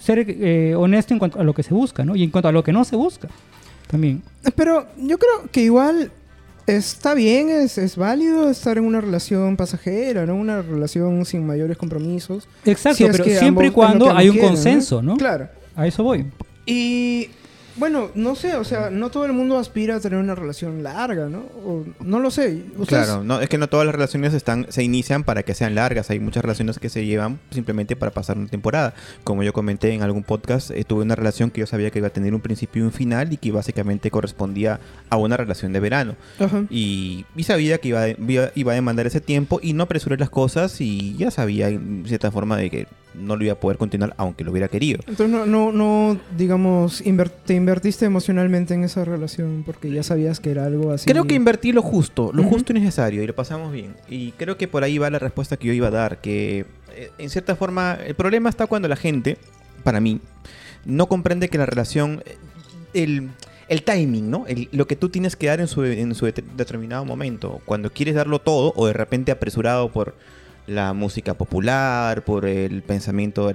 Ser 0.00 0.24
eh, 0.28 0.74
honesto 0.74 1.14
en 1.14 1.18
cuanto 1.18 1.38
a 1.38 1.44
lo 1.44 1.54
que 1.54 1.62
se 1.62 1.74
busca, 1.74 2.04
¿no? 2.04 2.16
Y 2.16 2.24
en 2.24 2.30
cuanto 2.30 2.48
a 2.48 2.52
lo 2.52 2.64
que 2.64 2.72
no 2.72 2.84
se 2.84 2.96
busca, 2.96 3.28
también. 3.86 4.22
Pero 4.56 4.86
yo 4.96 5.18
creo 5.18 5.50
que 5.52 5.62
igual 5.62 6.10
está 6.66 7.14
bien, 7.14 7.50
es, 7.50 7.78
es 7.78 7.96
válido 7.96 8.50
estar 8.50 8.78
en 8.78 8.84
una 8.84 9.00
relación 9.00 9.56
pasajera, 9.56 10.26
¿no? 10.26 10.34
Una 10.34 10.62
relación 10.62 11.24
sin 11.24 11.46
mayores 11.46 11.76
compromisos. 11.76 12.48
Exacto, 12.64 12.96
Si 12.96 13.04
pero 13.04 13.24
siempre 13.24 13.68
y 13.68 13.70
cuando 13.70 14.10
hay 14.10 14.28
un 14.28 14.34
quieren, 14.34 14.54
consenso, 14.54 15.02
¿no? 15.02 15.16
Claro. 15.16 15.48
A 15.76 15.86
eso 15.86 16.02
voy. 16.02 16.26
Y 16.66 17.30
bueno, 17.80 18.10
no 18.14 18.36
sé, 18.36 18.54
o 18.54 18.62
sea, 18.62 18.90
no 18.90 19.10
todo 19.10 19.24
el 19.24 19.32
mundo 19.32 19.58
aspira 19.58 19.96
a 19.96 20.00
tener 20.00 20.18
una 20.20 20.36
relación 20.36 20.82
larga, 20.84 21.28
¿no? 21.28 21.38
O, 21.64 21.84
no 22.04 22.20
lo 22.20 22.30
sé. 22.30 22.62
Ustedes- 22.76 23.06
Claro, 23.06 23.24
no, 23.24 23.40
es 23.40 23.48
que 23.48 23.58
no 23.58 23.68
todas 23.68 23.84
las 23.86 23.94
relaciones 23.94 24.34
están, 24.34 24.66
se 24.68 24.84
inician 24.84 25.24
para 25.24 25.42
que 25.42 25.54
sean 25.54 25.74
largas. 25.74 26.10
Hay 26.10 26.20
muchas 26.20 26.42
relaciones 26.44 26.78
que 26.78 26.88
se 26.90 27.04
llevan 27.06 27.40
simplemente 27.50 27.96
para 27.96 28.12
pasar 28.12 28.38
una 28.38 28.46
temporada. 28.48 28.94
Como 29.24 29.42
yo 29.42 29.52
comenté 29.52 29.92
en 29.92 30.02
algún 30.02 30.22
podcast, 30.22 30.70
eh, 30.70 30.84
tuve 30.84 31.02
una 31.02 31.16
relación 31.16 31.50
que 31.50 31.60
yo 31.60 31.66
sabía 31.66 31.90
que 31.90 31.98
iba 31.98 32.08
a 32.08 32.12
tener 32.12 32.34
un 32.34 32.40
principio 32.40 32.82
y 32.82 32.86
un 32.86 32.92
final 32.92 33.32
y 33.32 33.38
que 33.38 33.50
básicamente 33.50 34.10
correspondía 34.10 34.78
a 35.08 35.16
una 35.16 35.36
relación 35.36 35.72
de 35.72 35.80
verano. 35.80 36.16
Ajá. 36.38 36.64
Y, 36.70 37.24
y 37.34 37.42
sabía 37.44 37.78
que 37.78 37.88
iba, 37.88 38.02
a- 38.02 38.08
iba, 38.08 38.50
iba 38.54 38.72
a 38.72 38.74
demandar 38.74 39.06
ese 39.06 39.20
tiempo 39.20 39.58
y 39.62 39.72
no 39.72 39.84
apresuré 39.84 40.18
las 40.18 40.28
cosas 40.30 40.80
y 40.80 41.16
ya 41.16 41.30
sabía 41.30 41.68
en 41.68 42.04
cierta 42.06 42.30
forma 42.30 42.56
de 42.58 42.68
que 42.70 42.86
no 43.14 43.36
lo 43.36 43.44
iba 43.44 43.52
a 43.54 43.56
poder 43.60 43.76
continuar 43.76 44.14
aunque 44.16 44.44
lo 44.44 44.50
hubiera 44.52 44.68
querido. 44.68 45.00
Entonces 45.06 45.28
no, 45.28 45.46
no, 45.46 45.72
no 45.72 46.18
digamos, 46.36 47.04
inver- 47.04 47.30
te 47.44 47.54
invertiste 47.54 48.04
emocionalmente 48.06 48.74
en 48.74 48.84
esa 48.84 49.04
relación 49.04 49.62
porque 49.66 49.90
ya 49.90 50.02
sabías 50.02 50.40
que 50.40 50.50
era 50.50 50.64
algo 50.66 50.92
así. 50.92 51.10
Creo 51.10 51.24
que 51.24 51.34
invertí 51.34 51.72
lo 51.72 51.82
justo, 51.82 52.30
lo 52.32 52.42
justo 52.44 52.72
y 52.72 52.76
necesario 52.80 53.22
y 53.22 53.26
lo 53.26 53.34
pasamos 53.34 53.72
bien. 53.72 53.94
Y 54.08 54.32
creo 54.32 54.56
que 54.56 54.68
por 54.68 54.84
ahí 54.84 54.98
va 54.98 55.10
la 55.10 55.18
respuesta 55.18 55.56
que 55.56 55.66
yo 55.68 55.72
iba 55.72 55.88
a 55.88 55.90
dar, 55.90 56.20
que 56.20 56.66
eh, 56.94 57.10
en 57.18 57.30
cierta 57.30 57.56
forma 57.56 57.98
el 58.06 58.14
problema 58.14 58.48
está 58.48 58.66
cuando 58.66 58.88
la 58.88 58.96
gente, 58.96 59.38
para 59.82 60.00
mí, 60.00 60.20
no 60.84 61.06
comprende 61.08 61.48
que 61.48 61.58
la 61.58 61.66
relación, 61.66 62.22
eh, 62.26 62.36
el, 62.94 63.28
el 63.68 63.82
timing, 63.82 64.30
¿no? 64.30 64.44
El- 64.46 64.68
lo 64.72 64.86
que 64.86 64.96
tú 64.96 65.08
tienes 65.08 65.36
que 65.36 65.46
dar 65.48 65.60
en 65.60 65.68
su, 65.68 65.84
en 65.84 66.14
su 66.14 66.26
det- 66.26 66.44
determinado 66.56 67.04
momento. 67.04 67.60
Cuando 67.64 67.90
quieres 67.90 68.14
darlo 68.14 68.40
todo 68.40 68.72
o 68.76 68.86
de 68.86 68.92
repente 68.92 69.30
apresurado 69.32 69.90
por 69.90 70.14
la 70.70 70.92
música 70.92 71.34
popular, 71.34 72.24
por 72.24 72.46
el 72.46 72.82
pensamiento 72.82 73.50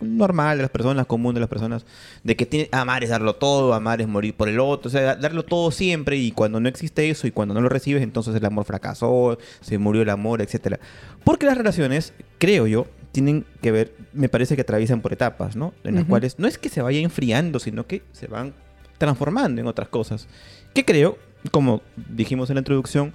normal 0.00 0.56
de 0.56 0.62
las 0.62 0.70
personas, 0.70 1.06
común 1.06 1.34
de 1.34 1.40
las 1.40 1.48
personas, 1.48 1.86
de 2.24 2.34
que 2.34 2.46
tiene, 2.46 2.68
amar 2.72 3.04
es 3.04 3.10
darlo 3.10 3.36
todo, 3.36 3.74
amar 3.74 4.00
es 4.00 4.08
morir 4.08 4.34
por 4.34 4.48
el 4.48 4.58
otro, 4.58 4.88
o 4.88 4.90
sea, 4.90 5.14
darlo 5.14 5.44
todo 5.44 5.70
siempre 5.70 6.16
y 6.16 6.32
cuando 6.32 6.58
no 6.58 6.68
existe 6.68 7.08
eso 7.08 7.28
y 7.28 7.30
cuando 7.30 7.54
no 7.54 7.60
lo 7.60 7.68
recibes, 7.68 8.02
entonces 8.02 8.34
el 8.34 8.44
amor 8.44 8.64
fracasó, 8.64 9.38
se 9.60 9.78
murió 9.78 10.02
el 10.02 10.10
amor, 10.10 10.42
etcétera. 10.42 10.80
Porque 11.22 11.46
las 11.46 11.56
relaciones, 11.56 12.12
creo 12.38 12.66
yo, 12.66 12.88
tienen 13.12 13.46
que 13.62 13.70
ver, 13.70 13.94
me 14.12 14.28
parece 14.28 14.56
que 14.56 14.62
atraviesan 14.62 15.02
por 15.02 15.12
etapas, 15.12 15.54
¿no? 15.54 15.74
En 15.84 15.94
las 15.94 16.04
cuales 16.06 16.40
no 16.40 16.48
es 16.48 16.58
que 16.58 16.68
se 16.68 16.82
vaya 16.82 16.98
enfriando, 16.98 17.60
sino 17.60 17.86
que 17.86 18.02
se 18.10 18.26
van 18.26 18.52
transformando 18.98 19.60
en 19.60 19.68
otras 19.68 19.88
cosas. 19.88 20.26
Que 20.74 20.84
creo, 20.84 21.18
como 21.52 21.82
dijimos 22.08 22.50
en 22.50 22.56
la 22.56 22.60
introducción, 22.60 23.14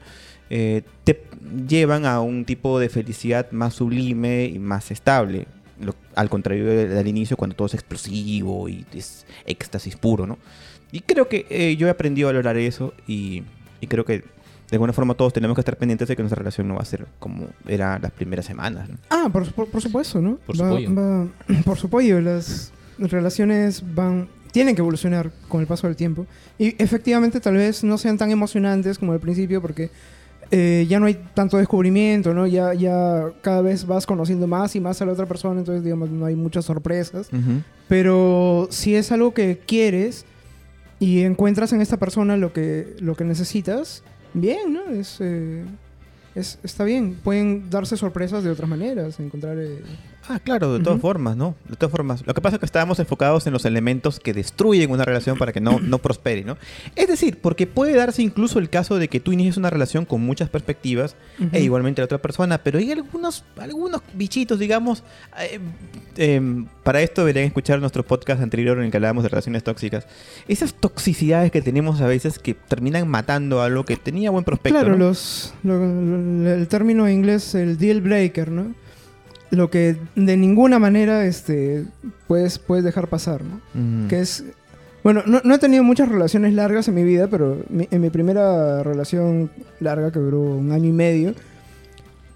eh, 0.54 0.82
te 1.06 1.24
llevan 1.68 2.06
a 2.06 2.20
un 2.20 2.44
tipo 2.44 2.78
de 2.78 2.90
felicidad 2.90 3.50
más 3.52 3.74
sublime 3.76 4.46
y 4.46 4.60
más 4.60 4.92
estable. 4.92 5.48
Lo- 5.80 5.96
al 6.16 6.30
contrario 6.30 6.66
del, 6.66 7.08
inicio, 7.08 7.38
cuando 7.38 7.56
todo 7.56 7.68
es 7.68 7.74
explosivo 7.74 8.68
y 8.68 8.86
es 8.94 9.26
éxtasis 9.46 9.96
puro, 9.96 10.28
¿no? 10.28 10.38
Y 10.92 11.00
creo 11.00 11.30
que 11.30 11.46
eh, 11.50 11.76
yo 11.78 11.88
he 11.88 11.90
aprendido 11.90 12.28
a 12.28 12.34
valorar 12.34 12.58
eso 12.58 12.94
y, 13.08 13.44
y 13.80 13.88
creo 13.88 14.04
que 14.04 14.18
de 14.20 14.76
alguna 14.78 14.92
forma 14.94 15.14
todos 15.14 15.32
tenemos 15.34 15.56
que 15.56 15.62
estar 15.62 15.78
pendientes 15.78 16.08
de 16.10 16.16
que 16.18 16.22
nuestra 16.22 16.38
relación 16.40 16.68
no 16.68 16.76
va 16.76 16.82
a 16.82 16.86
ser 16.86 17.08
como 17.20 17.48
era 17.66 17.98
las 18.00 18.12
primeras 18.12 18.46
semanas. 18.46 18.90
¿no? 18.90 18.98
Ah, 19.10 19.30
por, 19.32 19.50
por- 19.54 19.70
por 19.70 19.82
supuesto, 19.82 20.22
¿no? 20.22 20.36
Por 20.46 20.58
su 20.58 20.64
pollo. 20.68 20.94
va- 20.96 21.28
por 21.66 21.78
su 21.78 21.90
pollo. 21.90 22.20
Las 22.22 22.72
relaciones 23.00 23.84
van 23.96 24.28
tienen 24.52 24.76
que 24.76 24.82
evolucionar 24.82 25.32
con 25.48 25.62
el 25.62 25.68
paso 25.68 25.88
del 25.88 25.96
tiempo. 25.96 26.26
Y 26.60 26.76
efectivamente 26.82 27.40
tal 27.40 27.56
vez 27.56 27.84
no 27.86 27.98
sean 27.98 28.18
tan 28.18 28.32
emocionantes 28.32 29.00
como 29.00 29.14
al 29.14 29.20
principio 29.22 29.62
porque 29.62 29.90
eh, 30.52 30.86
ya 30.90 31.00
no 31.00 31.06
hay 31.06 31.18
tanto 31.34 31.58
descubrimiento, 31.58 32.34
¿no? 32.34 32.46
Ya, 32.46 32.74
ya 32.74 33.32
cada 33.42 33.62
vez 33.62 33.86
vas 33.88 34.06
conociendo 34.06 34.48
más 34.48 34.76
y 34.76 34.80
más 34.82 35.02
a 35.02 35.06
la 35.06 35.14
otra 35.14 35.26
persona, 35.26 35.60
entonces 35.60 35.84
digamos 35.84 36.10
no 36.10 36.26
hay 36.26 36.36
muchas 36.36 36.66
sorpresas. 36.66 37.30
Pero 37.88 38.68
si 38.70 38.96
es 38.96 39.12
algo 39.12 39.34
que 39.34 39.60
quieres 39.66 40.26
y 41.00 41.22
encuentras 41.22 41.74
en 41.74 41.82
esta 41.82 41.98
persona 41.98 42.38
lo 42.38 42.54
que, 42.54 42.96
lo 43.00 43.16
que 43.16 43.24
necesitas, 43.24 44.04
bien, 44.34 44.74
¿no? 44.74 44.86
Es, 44.92 45.18
eh, 45.20 45.64
es- 46.36 46.60
está 46.64 46.84
bien. 46.84 47.18
Pueden 47.24 47.70
darse 47.70 47.98
sorpresas 47.98 48.44
de 48.44 48.50
otras 48.52 48.70
maneras, 48.70 49.20
encontrar... 49.20 49.58
eh, 49.58 49.80
Ah, 50.30 50.40
claro, 50.40 50.78
de 50.78 50.84
todas 50.84 51.02
formas, 51.02 51.36
¿no? 51.36 51.56
De 51.68 51.76
todas 51.76 51.92
formas. 51.92 52.26
Lo 52.28 52.34
que 52.34 52.42
pasa 52.42 52.56
es 52.58 52.60
que 52.60 52.66
estábamos 52.66 53.00
enfocados 53.00 53.48
en 53.48 53.54
los 53.54 53.66
elementos 53.66 54.20
que 54.20 54.34
destruyen 54.34 54.92
una 54.92 55.04
relación 55.04 55.38
para 55.38 55.52
que 55.52 55.60
no, 55.60 55.80
no 55.80 55.98
prospere, 55.98 56.44
¿no? 56.44 56.58
Es 56.96 57.08
decir, 57.08 57.40
porque 57.42 57.66
puede 57.68 57.94
darse 57.96 58.22
incluso 58.22 58.60
el 58.60 58.70
caso 58.70 58.98
de 59.00 59.08
que 59.08 59.20
tú 59.20 59.32
inicies 59.34 59.58
una 59.58 59.70
relación 59.72 60.06
con 60.06 60.22
muchas 60.22 60.50
perspectivas 60.50 61.16
e 61.52 61.62
igualmente 61.62 62.02
la 62.02 62.06
otra 62.06 62.20
persona, 62.22 62.60
pero 62.60 62.78
hay 62.80 62.92
algunos, 62.92 63.44
algunos 63.58 64.02
bichitos, 64.14 64.60
digamos. 64.60 65.04
eh, 65.40 65.60
em, 66.18 66.66
para 66.84 67.02
esto 67.02 67.22
deberían 67.22 67.46
escuchar 67.48 67.80
nuestro 67.80 68.04
podcast 68.06 68.42
anterior 68.42 68.78
en 68.78 68.86
el 68.86 68.92
que 68.92 68.98
hablábamos 68.98 69.24
de 69.24 69.30
relaciones 69.30 69.64
tóxicas. 69.64 70.06
Esas 70.48 70.74
toxicidades 70.74 71.52
que 71.52 71.62
tenemos 71.62 72.00
a 72.02 72.08
veces 72.08 72.38
que 72.40 72.54
terminan 72.54 73.08
matando 73.08 73.62
a 73.62 73.66
algo 73.66 73.86
que 73.86 73.98
tenía 73.98 74.30
buen 74.30 74.44
prospecto. 74.44 74.80
Claro, 74.80 74.92
¿no? 74.98 75.06
los, 75.06 75.54
lo- 75.64 75.78
lo- 75.80 76.54
el 76.54 76.68
término 76.68 77.08
en 77.08 77.14
inglés, 77.16 77.56
el 77.56 77.78
deal 77.78 78.02
breaker, 78.02 78.52
¿no? 78.52 78.74
Lo 79.52 79.70
que 79.70 79.98
de 80.16 80.38
ninguna 80.38 80.80
manera 80.80 81.26
este, 81.26 81.86
puedes, 82.28 82.58
puedes 82.58 82.84
dejar 82.86 83.08
pasar, 83.10 83.42
¿no? 83.44 83.62
Mm. 83.74 84.08
Que 84.08 84.20
es... 84.22 84.44
Bueno, 85.04 85.24
no, 85.26 85.42
no 85.44 85.56
he 85.56 85.60
tenido 85.60 85.84
muchas 85.84 86.08
relaciones 86.10 86.54
largas 86.54 86.88
en 86.88 86.94
mi 86.96 87.04
vida, 87.04 87.28
pero 87.28 87.58
mi- 87.70 87.88
en 87.92 88.02
mi 88.02 88.10
primera 88.12 88.82
relación 88.84 89.50
larga, 89.80 90.12
que 90.12 90.20
duró 90.20 90.40
un 90.42 90.72
año 90.72 90.88
y 90.90 90.94
medio, 90.94 91.34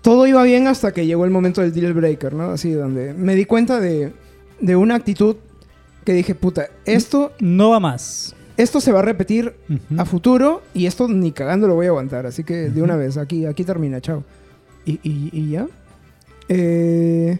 todo 0.01 0.27
iba 0.27 0.43
bien 0.43 0.67
hasta 0.67 0.91
que 0.91 1.05
llegó 1.05 1.25
el 1.25 1.31
momento 1.31 1.61
del 1.61 1.73
deal 1.73 1.93
breaker, 1.93 2.33
¿no? 2.33 2.51
Así, 2.51 2.71
donde 2.71 3.13
me 3.13 3.35
di 3.35 3.45
cuenta 3.45 3.79
de, 3.79 4.13
de 4.59 4.75
una 4.75 4.95
actitud 4.95 5.35
que 6.03 6.13
dije, 6.13 6.35
puta, 6.35 6.67
esto, 6.85 7.31
No 7.39 7.69
va 7.71 7.79
más. 7.79 8.35
esto 8.57 8.81
se 8.81 8.91
va 8.91 8.99
a 8.99 9.03
repetir 9.03 9.53
Ujú. 9.69 10.01
a 10.01 10.05
futuro 10.05 10.61
y 10.73 10.85
esto 10.87 11.07
ni 11.07 11.31
cagando 11.31 11.67
lo 11.67 11.75
voy 11.75 11.85
a 11.85 11.89
aguantar. 11.89 12.25
Así 12.25 12.43
que 12.43 12.69
de 12.69 12.81
una 12.81 12.95
vez, 12.95 13.17
aquí, 13.17 13.45
aquí 13.45 13.63
termina, 13.63 14.01
chao. 14.01 14.23
Y, 14.85 14.93
y- 15.03 15.29
y 15.31 15.49
ya. 15.51 15.67
Eh, 16.49 17.37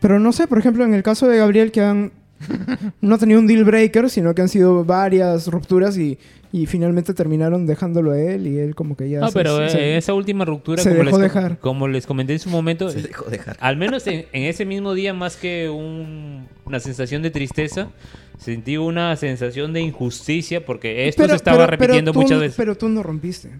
pero 0.00 0.18
no 0.18 0.32
sé, 0.32 0.46
por 0.46 0.58
ejemplo, 0.58 0.84
en 0.84 0.94
el 0.94 1.02
caso 1.02 1.28
de 1.28 1.38
Gabriel, 1.38 1.70
que 1.70 1.80
han 1.80 2.12
no 3.00 3.14
ha 3.14 3.18
tenido 3.18 3.38
un 3.38 3.46
deal 3.46 3.64
breaker, 3.64 4.10
sino 4.10 4.34
que 4.34 4.42
han 4.42 4.48
sido 4.48 4.84
varias 4.84 5.46
rupturas 5.46 5.96
y, 5.96 6.18
y 6.50 6.66
finalmente 6.66 7.14
terminaron 7.14 7.66
dejándolo 7.66 8.10
a 8.10 8.18
él 8.20 8.48
y 8.48 8.58
él 8.58 8.74
como 8.74 8.96
que 8.96 9.08
ya... 9.08 9.20
No, 9.20 9.28
se- 9.28 9.32
pero 9.34 9.68
se- 9.68 9.78
eh, 9.78 9.96
esa 9.96 10.12
última 10.12 10.44
ruptura, 10.44 10.82
se 10.82 10.90
como, 10.90 11.04
dejó 11.04 11.18
les, 11.18 11.32
dejar. 11.32 11.58
como 11.60 11.86
les 11.86 12.04
comenté 12.04 12.32
en 12.32 12.38
su 12.40 12.50
momento, 12.50 12.90
Se 12.90 13.00
dejó 13.02 13.30
dejar. 13.30 13.56
al 13.60 13.76
menos 13.76 14.04
en, 14.08 14.26
en 14.32 14.42
ese 14.42 14.64
mismo 14.64 14.92
día, 14.94 15.14
más 15.14 15.36
que 15.36 15.68
un- 15.70 16.48
una 16.64 16.80
sensación 16.80 17.22
de 17.22 17.30
tristeza, 17.30 17.90
sentí 18.38 18.76
una 18.76 19.14
sensación 19.14 19.72
de 19.72 19.82
injusticia 19.82 20.66
porque 20.66 21.06
esto 21.06 21.22
Pero- 21.22 21.30
se 21.30 21.36
estaba 21.36 21.58
pero- 21.58 21.68
pero 21.78 21.80
repitiendo 21.80 22.12
tú- 22.12 22.22
muchas 22.22 22.40
veces. 22.40 22.56
Pero 22.56 22.76
tú 22.76 22.88
no 22.88 23.04
rompiste. 23.04 23.50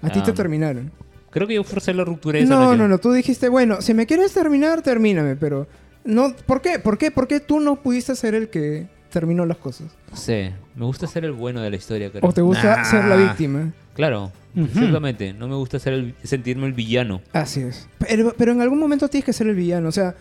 A 0.00 0.08
ti 0.08 0.20
Ah. 0.20 0.24
te 0.24 0.32
terminaron. 0.32 0.90
Creo 1.32 1.48
que 1.48 1.54
yo 1.54 1.64
forcé 1.64 1.92
la 1.94 2.04
ruptura 2.04 2.38
esa 2.38 2.48
No, 2.48 2.56
relación. 2.60 2.78
no, 2.78 2.88
no. 2.88 2.98
Tú 2.98 3.10
dijiste, 3.12 3.48
bueno, 3.48 3.80
si 3.82 3.94
me 3.94 4.06
quieres 4.06 4.32
terminar, 4.32 4.82
termíname. 4.82 5.34
Pero, 5.36 5.66
no, 6.04 6.34
¿por 6.46 6.60
qué? 6.60 6.78
¿Por 6.78 6.98
qué? 6.98 7.10
¿Por 7.10 7.26
qué 7.26 7.40
tú 7.40 7.58
no 7.58 7.76
pudiste 7.82 8.14
ser 8.14 8.34
el 8.34 8.48
que 8.50 8.86
terminó 9.10 9.44
las 9.46 9.56
cosas? 9.56 9.88
No 10.10 10.16
sé, 10.16 10.52
me 10.76 10.84
gusta 10.84 11.06
ser 11.06 11.24
el 11.24 11.32
bueno 11.32 11.60
de 11.62 11.70
la 11.70 11.76
historia, 11.76 12.10
creo. 12.10 12.28
¿O 12.28 12.32
te 12.32 12.42
gusta 12.42 12.76
Nah. 12.76 12.84
ser 12.84 13.04
la 13.06 13.16
víctima? 13.16 13.72
Claro, 13.94 14.30
ciertamente. 14.72 15.32
No 15.32 15.48
me 15.48 15.54
gusta 15.56 15.78
ser 15.78 15.94
el- 15.94 16.14
sentirme 16.22 16.66
el 16.66 16.72
villano. 16.74 17.20
Así 17.32 17.60
es. 17.62 17.88
Pero, 17.98 18.34
pero 18.36 18.52
en 18.52 18.60
algún 18.60 18.78
momento 18.78 19.08
tienes 19.08 19.24
que 19.24 19.32
ser 19.32 19.46
el 19.46 19.54
villano. 19.54 19.88
O 19.88 19.92
sea, 19.92 20.14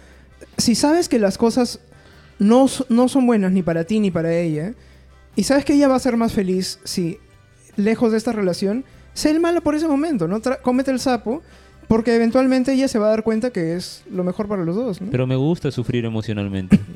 si 0.58 0.76
sabes 0.76 1.10
que 1.10 1.20
las 1.20 1.38
cosas 1.38 1.80
no, 2.40 2.68
no 2.90 3.08
son 3.10 3.28
buenas 3.28 3.52
ni 3.52 3.62
para 3.64 3.84
ti 3.84 4.00
ni 4.00 4.12
para 4.12 4.34
ella, 4.34 4.74
y 5.36 5.44
sabes 5.44 5.64
que 5.66 5.74
ella 5.74 5.88
va 5.88 5.96
a 5.96 6.00
ser 6.00 6.18
más 6.18 6.34
feliz 6.34 6.80
si, 6.84 7.20
lejos 7.76 8.12
de 8.12 8.18
esta 8.18 8.32
relación, 8.32 8.84
sé 9.14 9.32
el 9.32 9.40
malo 9.40 9.62
por 9.62 9.76
ese 9.76 9.88
momento, 9.88 10.28
¿no? 10.28 10.40
Tra- 10.42 10.60
cómete 10.62 10.92
el 10.92 11.00
sapo, 11.00 11.42
porque 11.88 12.16
eventualmente 12.16 12.72
ella 12.74 12.88
se 12.88 13.00
va 13.00 13.08
a 13.08 13.10
dar 13.10 13.24
cuenta 13.24 13.50
que 13.52 13.76
es 13.76 14.04
lo 14.12 14.24
mejor 14.24 14.48
para 14.48 14.64
los 14.64 14.76
dos, 14.76 15.02
¿no? 15.02 15.12
Pero 15.12 15.28
me 15.28 15.36
gusta 15.36 15.72
sufrir 15.72 16.06
emocionalmente. 16.06 16.80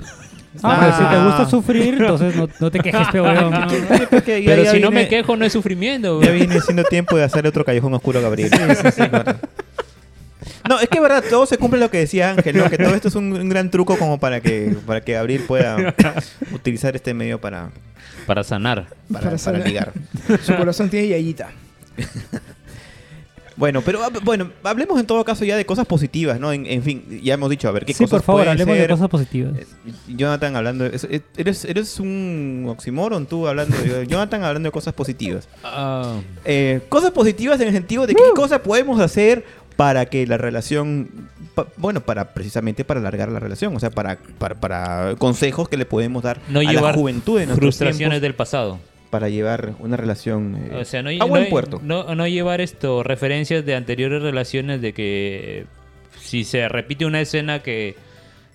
Ah, 0.63 0.77
pero 0.79 0.91
si 0.93 0.99
te 0.99 1.15
Ah. 1.19 1.25
gusta 1.25 1.49
sufrir, 1.49 1.95
entonces 1.95 2.33
no, 2.33 2.47
no 2.61 2.71
te 2.71 2.79
quejes, 2.79 3.07
que 3.09 4.41
ya- 4.41 4.55
Pero 4.55 4.71
si 4.71 4.79
no 4.79 4.89
me 4.89 5.09
quejo, 5.09 5.35
no 5.35 5.43
es 5.43 5.51
sufrimiento. 5.51 6.21
Ya 6.21 6.31
viene 6.31 6.61
siendo 6.61 6.85
tiempo 6.85 7.17
de 7.17 7.23
hacer 7.25 7.45
otro 7.45 7.65
callejón 7.65 7.93
oscuro 7.93 8.19
a 8.19 8.21
Gabriel. 8.21 8.49
No, 10.69 10.79
es 10.79 10.87
que 10.89 10.99
verdad, 11.01 11.23
todo 11.29 11.45
se 11.45 11.57
cumple 11.57 11.79
lo 11.79 11.91
que 11.91 11.97
decía 11.99 12.31
Ángel, 12.31 12.57
¿no? 12.57 12.69
Que 12.69 12.77
todo 12.77 12.95
esto 12.95 13.09
es 13.09 13.15
un, 13.15 13.33
un 13.33 13.49
gran 13.49 13.69
truco 13.69 13.97
como 13.97 14.17
para 14.19 14.39
que, 14.39 14.75
para 14.87 15.01
que 15.01 15.11
Gabriel 15.13 15.43
pueda 15.47 15.93
utilizar 16.53 16.95
este 16.95 17.13
medio 17.13 17.39
para, 17.41 17.69
Para 18.25 18.43
sanar. 18.43 18.85
para, 18.85 18.95
Para 19.11 19.25
para 19.25 19.37
sanar. 19.37 19.67
ligar. 19.67 19.91
Su 20.41 20.55
corazón 20.55 20.89
tiene 20.89 21.09
yayita. 21.09 21.49
Bueno, 23.57 23.81
pero 23.85 24.01
bueno, 24.23 24.51
hablemos 24.63 24.99
en 24.99 25.05
todo 25.05 25.23
caso 25.23 25.45
ya 25.45 25.55
de 25.55 25.65
cosas 25.65 25.85
positivas, 25.85 26.41
¿no? 26.41 26.51
En, 26.51 26.65
en 26.65 26.83
fin, 26.83 27.21
ya 27.23 27.35
hemos 27.35 27.49
dicho, 27.49 27.69
a 27.69 27.71
ver, 27.71 27.85
¿qué 27.85 27.93
Sí, 27.93 28.03
cosas 28.03 28.17
por 28.17 28.25
favor, 28.25 28.49
hablemos 28.49 28.75
de 28.75 28.81
ser? 28.81 28.89
cosas 28.89 29.07
positivas. 29.07 29.53
Eh, 29.57 29.65
Jonathan 30.09 30.57
hablando, 30.57 30.85
es- 30.85 31.05
es- 31.09 31.21
eres, 31.37 31.63
eres 31.63 31.97
un 32.01 32.65
oxímoron 32.67 33.25
tú 33.27 33.47
hablando, 33.47 33.77
de, 33.77 34.05
Jonathan 34.07 34.43
hablando 34.43 34.67
de 34.67 34.71
cosas 34.73 34.93
positivas. 34.93 35.47
Ah, 35.63 36.19
Eh, 36.43 36.81
cosas 36.89 37.11
positivas 37.11 37.57
en 37.61 37.69
el 37.69 37.73
sentido 37.73 38.05
de 38.05 38.13
qué 38.13 38.23
cosas 38.35 38.59
podemos 38.59 38.99
hacer 38.99 39.45
para 39.77 40.05
que 40.07 40.27
la 40.27 40.35
relación, 40.35 41.29
pa- 41.55 41.67
bueno, 41.77 42.01
para 42.01 42.33
precisamente 42.33 42.83
para 42.83 42.99
alargar 42.99 43.29
la 43.31 43.39
relación, 43.39 43.73
o 43.73 43.79
sea, 43.79 43.89
para, 43.89 44.17
para, 44.37 44.55
para 44.55 45.15
consejos 45.17 45.69
que 45.69 45.77
le 45.77 45.85
podemos 45.85 46.23
dar 46.23 46.41
no 46.49 46.59
a 46.59 46.63
la 46.73 46.93
juventud 46.93 47.39
de 47.39 47.45
nuestros 47.45 47.77
frustraciones 47.77 48.19
del 48.19 48.35
pasado. 48.35 48.79
Para 49.15 49.29
llevar 49.29 49.75
una 49.79 49.95
relación 49.95 50.57
eh, 50.71 50.75
O 50.81 50.83
sea, 50.83 51.01
no, 51.01 51.09
a 51.09 51.23
buen 51.25 51.43
no- 51.43 51.49
puerto. 51.49 51.79
No, 51.81 52.13
no 52.15 52.27
llevar 52.27 52.59
esto, 52.59 53.01
referencias 53.01 53.65
de 53.65 53.73
anteriores 53.73 54.21
relaciones 54.21 54.81
de 54.81 54.91
que 54.91 55.65
si 56.19 56.43
se 56.43 56.67
repite 56.67 57.05
una 57.05 57.21
escena 57.21 57.59
que 57.63 57.95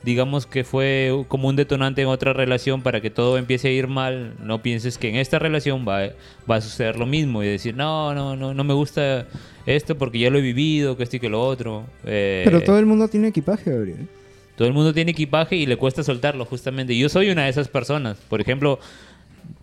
digamos 0.03 0.45
que 0.45 0.63
fue 0.65 1.25
como 1.29 1.49
un 1.49 1.57
detonante 1.57 2.03
en 2.03 2.09
otra 2.09 2.35
relación 2.35 2.83
para 2.83 3.01
que 3.01 3.09
todo 3.09 3.39
empiece 3.39 3.69
a 3.69 3.71
ir 3.71 3.87
mal, 3.87 4.35
no 4.43 4.61
pienses 4.61 4.99
que 4.99 5.09
en 5.09 5.17
esta 5.17 5.39
relación 5.39 5.87
va, 5.89 6.11
va 6.51 6.57
a 6.57 6.61
suceder 6.61 6.97
lo 6.99 7.07
mismo 7.07 7.43
y 7.43 7.47
decir, 7.47 7.75
no, 7.75 8.13
no, 8.15 8.37
no, 8.37 8.53
no 8.53 8.65
me 8.65 8.75
gusta 8.75 9.27
esto 9.65 9.97
porque 9.97 10.19
ya 10.19 10.29
lo 10.31 10.39
he 10.39 10.43
vivido, 10.43 10.97
que 10.99 11.05
esto 11.05 11.17
y 11.17 11.21
que 11.21 11.31
lo 11.31 11.41
otro. 11.43 11.85
Eh, 12.05 12.43
Pero 12.45 12.61
todo 12.63 12.79
el 12.79 12.85
mundo 12.87 13.09
tiene 13.09 13.29
equipaje, 13.29 13.71
Gabriel. 13.71 14.09
todo 14.57 14.69
el 14.69 14.75
mundo 14.75 14.93
tiene 14.93 15.11
equipaje 15.13 15.57
y 15.57 15.65
le 15.67 15.77
cuesta 15.77 16.03
soltarlo, 16.03 16.45
justamente. 16.45 16.95
Yo 16.97 17.09
soy 17.09 17.31
una 17.31 17.45
de 17.45 17.51
esas 17.51 17.69
personas. 17.69 18.17
Por 18.29 18.41
ejemplo, 18.41 18.79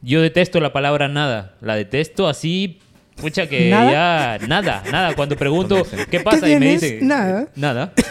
yo 0.01 0.21
detesto 0.21 0.59
la 0.59 0.71
palabra 0.73 1.07
nada. 1.07 1.53
La 1.61 1.75
detesto 1.75 2.27
así, 2.27 2.79
pucha 3.15 3.47
que 3.47 3.69
¿Nada? 3.69 4.37
ya... 4.39 4.47
Nada, 4.47 4.83
nada. 4.91 5.15
Cuando 5.15 5.35
pregunto, 5.37 5.85
¿qué 6.09 6.19
pasa? 6.19 6.49
y 6.49 6.59
me 6.59 6.71
dice... 6.71 6.99
Nada. 7.01 7.47
Nada. 7.55 7.93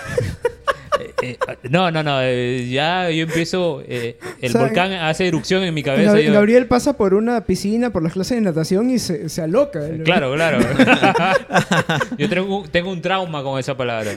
Eh, 1.23 1.37
eh, 1.49 1.57
no, 1.71 1.91
no, 1.91 2.03
no. 2.03 2.21
eh, 2.23 2.69
ya 2.71 3.11
yo 3.11 3.25
empiezo... 3.25 3.83
eh, 3.87 4.19
el 4.41 4.49
O 4.51 4.53
sea, 4.53 4.61
volcán 4.63 4.93
hace 4.93 5.27
erupción 5.27 5.63
en 5.63 5.75
mi 5.75 5.83
cabeza. 5.83 6.15
Gab- 6.15 6.23
yo- 6.23 6.33
Gabriel 6.33 6.67
pasa 6.67 6.95
por 6.97 7.13
una 7.15 7.43
piscina, 7.45 7.91
por 7.91 8.03
las 8.03 8.13
clases 8.15 8.37
de 8.37 8.41
natación 8.43 8.89
y 8.91 8.99
se, 8.99 9.29
se 9.29 9.43
aloca. 9.43 9.81
¿no? 9.81 10.05
Claro, 10.05 10.33
claro. 10.35 10.59
yo 12.19 12.29
tengo, 12.31 12.65
tengo 12.71 12.91
un 12.93 13.03
trauma 13.03 13.43
con 13.43 13.59
esa 13.59 13.77
palabra. 13.77 14.13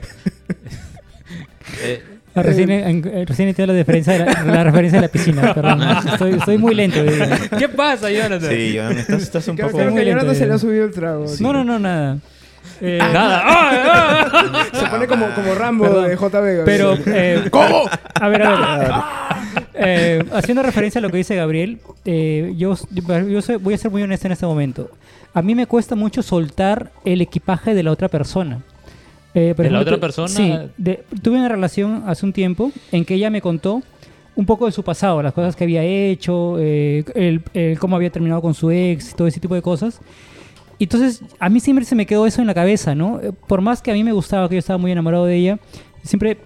Eh, 2.40 2.42
Ah, 2.42 2.50
Recién, 2.50 2.70
en- 2.72 3.08
eh, 3.14 3.26
recién 3.28 3.50
entiendo 3.50 3.74
la 3.74 3.80
diferencia 3.80 4.14
de 4.14 4.20
la, 4.26 4.44
la 4.44 4.64
referencia 4.64 5.00
de 5.00 5.08
la 5.08 5.12
piscina, 5.12 5.54
perdón. 5.54 5.82
Estoy, 6.12 6.32
estoy 6.34 6.58
muy 6.58 6.74
lento. 6.76 7.00
eh. 7.00 7.50
¿Qué 7.58 7.70
pasa, 7.70 8.10
Jonathan? 8.12 8.50
Sí, 8.50 8.74
Jonathan, 8.74 8.98
estás, 9.00 9.22
estás 9.24 9.48
un 9.48 9.56
Creo, 9.56 9.68
poco... 9.68 9.78
creo 9.80 9.92
muy 9.92 10.02
que 10.02 10.08
a 10.08 10.12
Jonathan 10.12 10.28
lento, 10.28 10.40
se 10.40 10.48
le 10.48 10.54
ha 10.54 10.58
subido 10.58 10.86
el 10.86 10.92
trago. 10.92 11.26
No, 11.40 11.54
no, 11.54 11.64
no, 11.64 11.80
nada. 11.80 12.18
Eh, 12.82 12.98
Nada. 12.98 13.42
¡Ah, 13.44 14.28
ah! 14.32 14.66
Se 14.80 14.86
pone 14.88 15.06
como, 15.08 15.28
como 15.36 15.54
Rambo 15.54 15.84
Perdón. 15.84 16.08
de 16.08 16.16
JB. 16.16 16.32
Gabriel. 16.32 16.62
Pero, 16.66 16.98
eh, 17.08 17.44
¿Cómo? 17.52 17.90
a 18.22 18.28
ver, 18.30 18.42
a 18.44 18.78
ver. 18.78 18.92
Eh, 19.74 20.24
haciendo 20.34 20.64
referencia 20.64 21.00
a 21.00 21.02
lo 21.02 21.10
que 21.10 21.18
dice 21.18 21.36
Gabriel, 21.36 21.80
eh, 22.06 22.54
yo, 22.58 22.76
yo, 22.92 23.20
yo 23.28 23.42
soy- 23.42 23.58
voy 23.58 23.74
a 23.74 23.78
ser 23.78 23.92
muy 23.92 24.02
honesto 24.02 24.28
en 24.28 24.32
este 24.34 24.46
momento. 24.46 24.90
A 25.34 25.42
mí 25.42 25.56
me 25.56 25.68
cuesta 25.68 25.96
mucho 25.96 26.22
soltar 26.24 26.90
el 27.06 27.22
equipaje 27.22 27.74
de 27.74 27.84
la 27.84 27.92
otra 27.92 28.08
persona. 28.08 28.60
Eh, 29.34 29.54
por 29.56 29.64
¿De 29.66 29.72
la 29.72 29.78
ejemplo, 29.80 29.82
otra 29.82 29.96
tu- 29.96 30.00
persona? 30.02 30.28
Sí. 30.30 30.72
de- 30.78 31.04
tuve 31.22 31.38
una 31.38 31.50
relación 31.50 32.04
hace 32.08 32.26
un 32.26 32.34
tiempo 32.34 32.72
en 32.92 33.06
que 33.06 33.14
ella 33.16 33.30
me 33.30 33.42
contó 33.42 33.82
un 34.36 34.46
poco 34.46 34.66
de 34.66 34.72
su 34.72 34.84
pasado, 34.84 35.22
las 35.22 35.34
cosas 35.34 35.56
que 35.56 35.66
había 35.66 35.84
hecho, 35.84 36.56
eh, 36.60 37.04
el, 37.14 37.42
el 37.54 37.78
cómo 37.78 37.96
había 37.96 38.10
terminado 38.10 38.42
con 38.42 38.54
su 38.54 38.72
ex, 38.72 39.14
todo 39.16 39.28
ese 39.28 39.40
tipo 39.40 39.54
de 39.56 39.62
cosas. 39.62 40.00
Y 40.78 40.86
entonces, 40.86 41.22
a 41.40 41.50
mí 41.50 41.60
siempre 41.60 41.84
se 41.84 41.94
me 41.94 42.06
quedó 42.06 42.26
eso 42.26 42.40
en 42.40 42.48
la 42.48 42.54
cabeza, 42.54 42.96
¿no? 42.96 43.20
Eh, 43.22 43.34
Por 43.48 43.60
más 43.62 43.82
que 43.82 43.92
a 43.92 43.94
mí 43.94 44.04
me 44.04 44.14
gustaba, 44.14 44.48
que 44.48 44.56
yo 44.56 44.60
estaba 44.60 44.78
muy 44.78 44.92
enamorado 44.94 45.26
de 45.26 45.36
ella, 45.36 45.60
siempre 46.04 46.38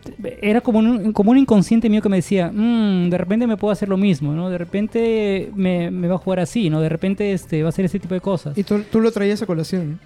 era 0.41 0.59
como 0.61 0.79
un, 0.79 1.13
como 1.13 1.29
un 1.31 1.37
inconsciente 1.37 1.87
mío 1.87 2.01
que 2.01 2.09
me 2.09 2.15
decía, 2.15 2.51
"Mm, 2.51 3.09
de 3.11 3.17
repente 3.19 3.45
me 3.45 3.57
puedo 3.57 3.71
hacer 3.71 3.87
lo 3.89 3.97
mismo, 3.97 4.33
¿no? 4.33 4.49
De 4.49 4.57
repente 4.57 5.51
me, 5.55 5.91
me 5.91 6.07
va 6.07 6.15
a 6.15 6.17
jugar 6.17 6.39
así, 6.39 6.71
¿no? 6.71 6.81
De 6.81 6.89
repente 6.89 7.31
este, 7.31 7.61
va 7.61 7.67
a 7.67 7.69
hacer 7.69 7.85
ese 7.85 7.99
tipo 7.99 8.15
de 8.15 8.21
cosas. 8.21 8.57
Y 8.57 8.63
tú, 8.63 8.81
tú 8.91 8.99
lo 8.99 9.11
traías 9.11 9.41
a 9.43 9.45
colación. 9.45 9.99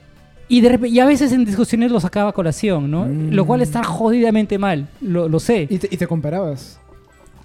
Y, 0.50 0.62
de 0.62 0.70
repente, 0.70 0.96
y 0.96 1.00
a 1.00 1.06
veces 1.06 1.32
en 1.34 1.44
discusiones 1.46 1.92
lo 1.92 2.00
sacaba 2.00 2.30
a 2.30 2.34
colación, 2.34 2.90
¿no? 2.90 3.06
Mm. 3.06 3.32
Lo 3.34 3.46
cual 3.46 3.62
está 3.62 3.84
jodidamente 3.84 4.58
mal, 4.58 4.88
lo, 5.02 5.28
lo 5.28 5.40
sé. 5.40 5.68
Y 5.70 5.78
te, 5.78 5.88
y 5.92 5.98
te 5.98 6.08
comparabas. 6.08 6.80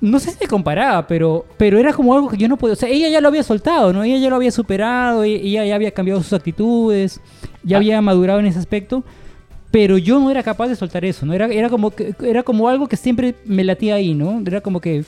No 0.01 0.19
sé 0.19 0.31
si 0.33 0.39
se 0.39 0.47
comparaba, 0.49 1.07
pero, 1.07 1.45
pero 1.57 1.79
era 1.79 1.93
como 1.93 2.13
algo 2.15 2.29
que 2.29 2.37
yo 2.37 2.49
no 2.49 2.57
podía... 2.57 2.73
O 2.73 2.77
sea, 2.77 2.89
ella 2.89 3.09
ya 3.09 3.21
lo 3.21 3.29
había 3.29 3.43
soltado, 3.45 3.93
¿no? 3.93 4.03
Ella 4.03 4.19
ya 4.19 4.31
lo 4.31 4.37
había 4.37 4.51
superado, 4.51 5.23
e- 5.25 5.35
ella 5.35 5.65
ya 5.65 5.75
había 5.77 5.93
cambiado 5.93 6.23
sus 6.23 6.33
actitudes, 6.33 7.21
ya 7.63 7.77
Ah. 7.77 7.79
había 7.79 8.01
madurado 8.01 8.41
en 8.41 8.47
ese 8.47 8.59
aspecto, 8.59 9.05
pero 9.71 9.99
yo 9.99 10.19
no 10.19 10.31
era 10.31 10.43
capaz 10.43 10.69
de 10.69 10.77
soltar 10.77 11.05
eso, 11.05 11.25
¿no? 11.25 11.35
Era, 11.35 11.47
era, 11.47 11.69
como, 11.69 11.91
que, 11.93 12.15
era 12.25 12.43
como 12.43 12.69
algo 12.69 12.89
que 12.89 12.97
siempre 12.97 13.35
me 13.45 13.63
latía 13.65 13.95
ahí, 13.95 14.15
¿no? 14.15 14.43
Era 14.47 14.61
como 14.61 14.81
que... 14.81 15.05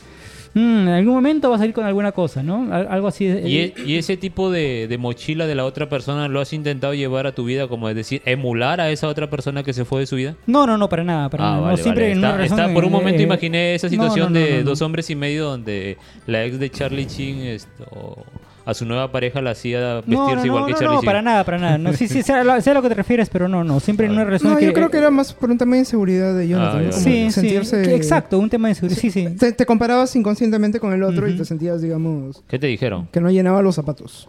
mm, 0.55 0.59
en 0.59 0.89
algún 0.89 1.15
momento 1.15 1.51
va 1.51 1.57
a 1.57 1.59
salir 1.59 1.75
con 1.75 1.85
alguna 1.85 2.13
cosa, 2.13 2.43
¿no? 2.43 2.73
Al- 2.73 2.87
Algo 2.89 3.09
así. 3.09 3.25
¿Y, 3.27 3.59
e- 3.59 3.75
y 3.85 3.97
ese 3.97 4.17
tipo 4.17 4.51
de, 4.51 4.87
de 4.89 4.99
mochila 4.99 5.47
de 5.47 5.55
la 5.55 5.65
otra 5.65 5.89
persona 5.89 6.29
lo 6.29 6.41
has 6.41 6.53
intentado 6.53 6.95
llevar 6.95 7.27
a 7.27 7.33
tu 7.33 7.45
vida, 7.45 7.69
como 7.69 7.89
es 7.89 7.95
decir, 7.97 8.23
emular 8.25 8.81
a 8.81 8.91
esa 8.91 9.09
otra 9.09 9.29
persona 9.29 9.63
que 9.63 9.73
se 9.73 9.85
fue 9.85 10.01
de 10.01 10.07
su 10.07 10.17
vida? 10.17 10.35
No, 10.47 10.67
no, 10.67 10.79
no, 10.79 10.89
para 10.89 11.05
nada, 11.05 11.29
para 11.29 11.45
Ah, 11.45 11.47
nada. 11.51 11.57
No, 11.61 11.63
vale, 11.67 11.77
siempre 11.83 12.15
vale. 12.15 12.45
Está- 12.45 12.63
está- 12.65 12.75
por 12.75 12.85
un 12.85 12.91
eh, 12.91 12.93
momento 12.93 13.21
eh, 13.21 13.25
imaginé 13.25 13.75
esa 13.75 13.87
no, 13.89 13.91
situación 13.91 14.33
no, 14.33 14.39
no, 14.41 14.45
de 14.47 14.51
no, 14.53 14.59
no. 14.59 14.65
dos 14.71 14.83
hombres 14.83 15.11
y 15.11 15.15
medio 15.17 15.45
donde 15.45 15.99
la 16.27 16.45
ex 16.45 16.59
de 16.59 16.71
Charlie 16.71 17.07
Chin 17.07 17.39
esto, 17.41 18.25
a 18.65 18.75
su 18.75 18.87
nueva 18.87 19.13
pareja 19.13 19.43
la 19.43 19.51
hacía 19.51 19.97
vestirse 19.97 20.17
No, 20.17 20.35
no, 20.37 20.47
igual 20.47 20.61
no, 20.63 20.67
que 20.67 20.73
no, 20.73 20.79
Charlie 20.79 20.95
no, 20.95 21.01
Chin. 21.01 21.07
para 21.07 21.23
nada, 21.23 21.45
para 21.45 21.59
nada. 21.59 21.79
No, 21.79 21.93
sí, 21.93 22.09
sí, 22.09 22.23
sé 22.23 22.33
a, 22.33 22.45
lo, 22.45 22.83
que 22.83 22.89
te 22.89 22.95
refieres, 22.95 23.29
pero 23.29 23.49
no, 23.49 23.63
no. 23.65 23.81
Siempre 23.81 24.07
en 24.07 24.13
una 24.13 24.25
relación 24.25 24.53
No, 24.53 24.59
que... 24.59 24.67
yo 24.67 24.73
creo 24.73 24.91
que 24.91 24.99
era 24.99 25.11
más 25.11 25.33
por 25.33 25.51
un 25.51 25.59
tema 25.59 25.73
de 25.73 25.81
inseguridad 25.81 26.35
de 26.35 26.49
Jonathan. 26.49 26.81
Ah, 26.81 26.87
¿no? 26.87 26.93
Sí, 26.93 27.03
sí, 27.27 27.31
sentirse... 27.31 27.83
que- 27.83 27.95
exacto, 27.95 28.39
un 28.39 28.49
tema 28.49 28.69
de 28.69 28.75
seguridad. 28.75 29.01
Sí, 29.01 29.11
sí. 29.11 29.29
Te, 29.39 29.53
te 29.53 29.67
comparabas 29.67 30.15
inconscientemente 30.17 30.81
con 30.81 30.93
el 30.93 31.03
otro 31.03 31.29
y 31.29 31.37
te 31.37 31.45
sentías, 31.45 31.83
digamos, 31.83 32.43
¿Qué 32.49 32.59
te 32.59 32.67
dijeron? 32.67 33.09
que 33.13 33.21
no 33.21 33.31
llenaba 33.31 33.61
los 33.63 33.75
zapatos. 33.75 34.29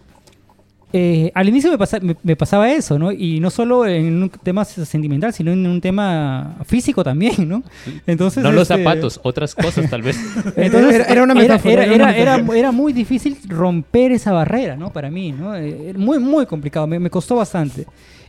Eh, 0.98 1.30
al 1.36 1.50
inicio 1.50 1.70
me, 1.70 1.78
pasa- 1.78 2.00
me- 2.00 2.16
me 2.24 2.38
pasaba 2.38 2.72
eso, 2.72 2.98
¿no? 2.98 3.12
Y 3.12 3.42
no 3.42 3.50
solo 3.50 3.86
en 3.86 4.24
un 4.24 4.30
tema 4.30 4.64
sentimental, 4.64 5.34
sino 5.34 5.52
en 5.52 5.68
un 5.68 5.82
tema 5.82 6.56
físico 6.66 7.04
también, 7.04 7.50
¿no? 7.50 7.64
Entonces, 8.08 8.42
no 8.42 8.50
los 8.54 8.70
este, 8.72 8.82
zapatos, 8.82 9.20
otras 9.22 9.54
cosas 9.56 9.90
tal 9.90 10.04
vez. 10.04 10.18
Entonces, 10.56 10.96
Era- 10.96 11.06
era 11.08 11.24
una 11.24 11.34
metáfora, 11.36 11.74
Era, 11.74 11.84
era 11.84 11.96
una 11.96 12.04
era- 12.12 12.22
era- 12.22 12.32
metáfora. 12.38 12.60
era 12.60 12.72
muy 12.72 12.94
difícil 12.94 13.38
romper 13.50 14.14
esa 14.14 14.32
barrera, 14.32 14.78
¿no? 14.78 14.94
Para 14.94 15.12
mí, 15.12 15.34
¿no? 15.34 15.54
Eh, 15.54 15.90
era 15.90 16.00
Muy, 16.00 16.18
muy 16.20 16.46
complicado, 16.46 16.88
me, 16.88 16.98
me 16.98 17.10
costó 17.10 17.36
bastante. 17.36 17.86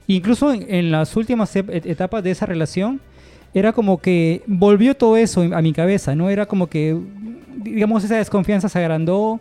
Incluso 0.09 0.53
en, 0.53 0.67
en 0.69 0.91
las 0.91 1.15
últimas 1.17 1.55
etapas 1.55 2.25
de 2.25 2.33
esa 2.33 2.47
relación, 2.47 3.01
era 3.55 3.73
como 3.73 3.99
que 3.99 4.43
volvió 4.49 4.97
todo 4.97 5.17
eso 5.17 5.43
a 5.43 5.63
mi 5.63 5.73
cabeza, 5.73 6.17
¿no? 6.17 6.31
Era 6.31 6.47
como 6.47 6.67
que, 6.67 6.97
digamos, 7.63 8.03
esa 8.03 8.17
desconfianza 8.17 8.69
se 8.69 8.79
agrandó 8.81 9.41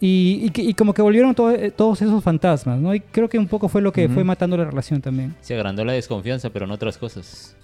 y, 0.00 0.40
y 0.44 0.50
que- 0.50 0.62
y 0.62 0.74
como 0.74 0.92
que 0.94 1.02
volvieron 1.02 1.34
eh, 1.56 1.72
todos 1.74 2.00
esos 2.02 2.22
fantasmas, 2.22 2.78
¿no? 2.80 2.94
Y 2.94 3.00
creo 3.00 3.28
que 3.28 3.38
un 3.38 3.48
poco 3.48 3.68
fue 3.68 3.80
lo 3.82 3.92
que 3.92 4.08
fue 4.08 4.24
matando 4.24 4.56
la 4.56 4.64
relación 4.64 5.00
también. 5.00 5.34
Se 5.40 5.54
agrandó 5.54 5.84
la 5.84 5.92
desconfianza, 5.92 6.50
pero 6.50 6.64
en 6.66 6.70
otras 6.72 6.98
cosas. 6.98 7.54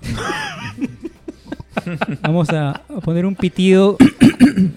Vamos 2.22 2.48
a, 2.50 2.82
poner 3.04 3.24
un 3.24 3.34
pitido 3.34 3.96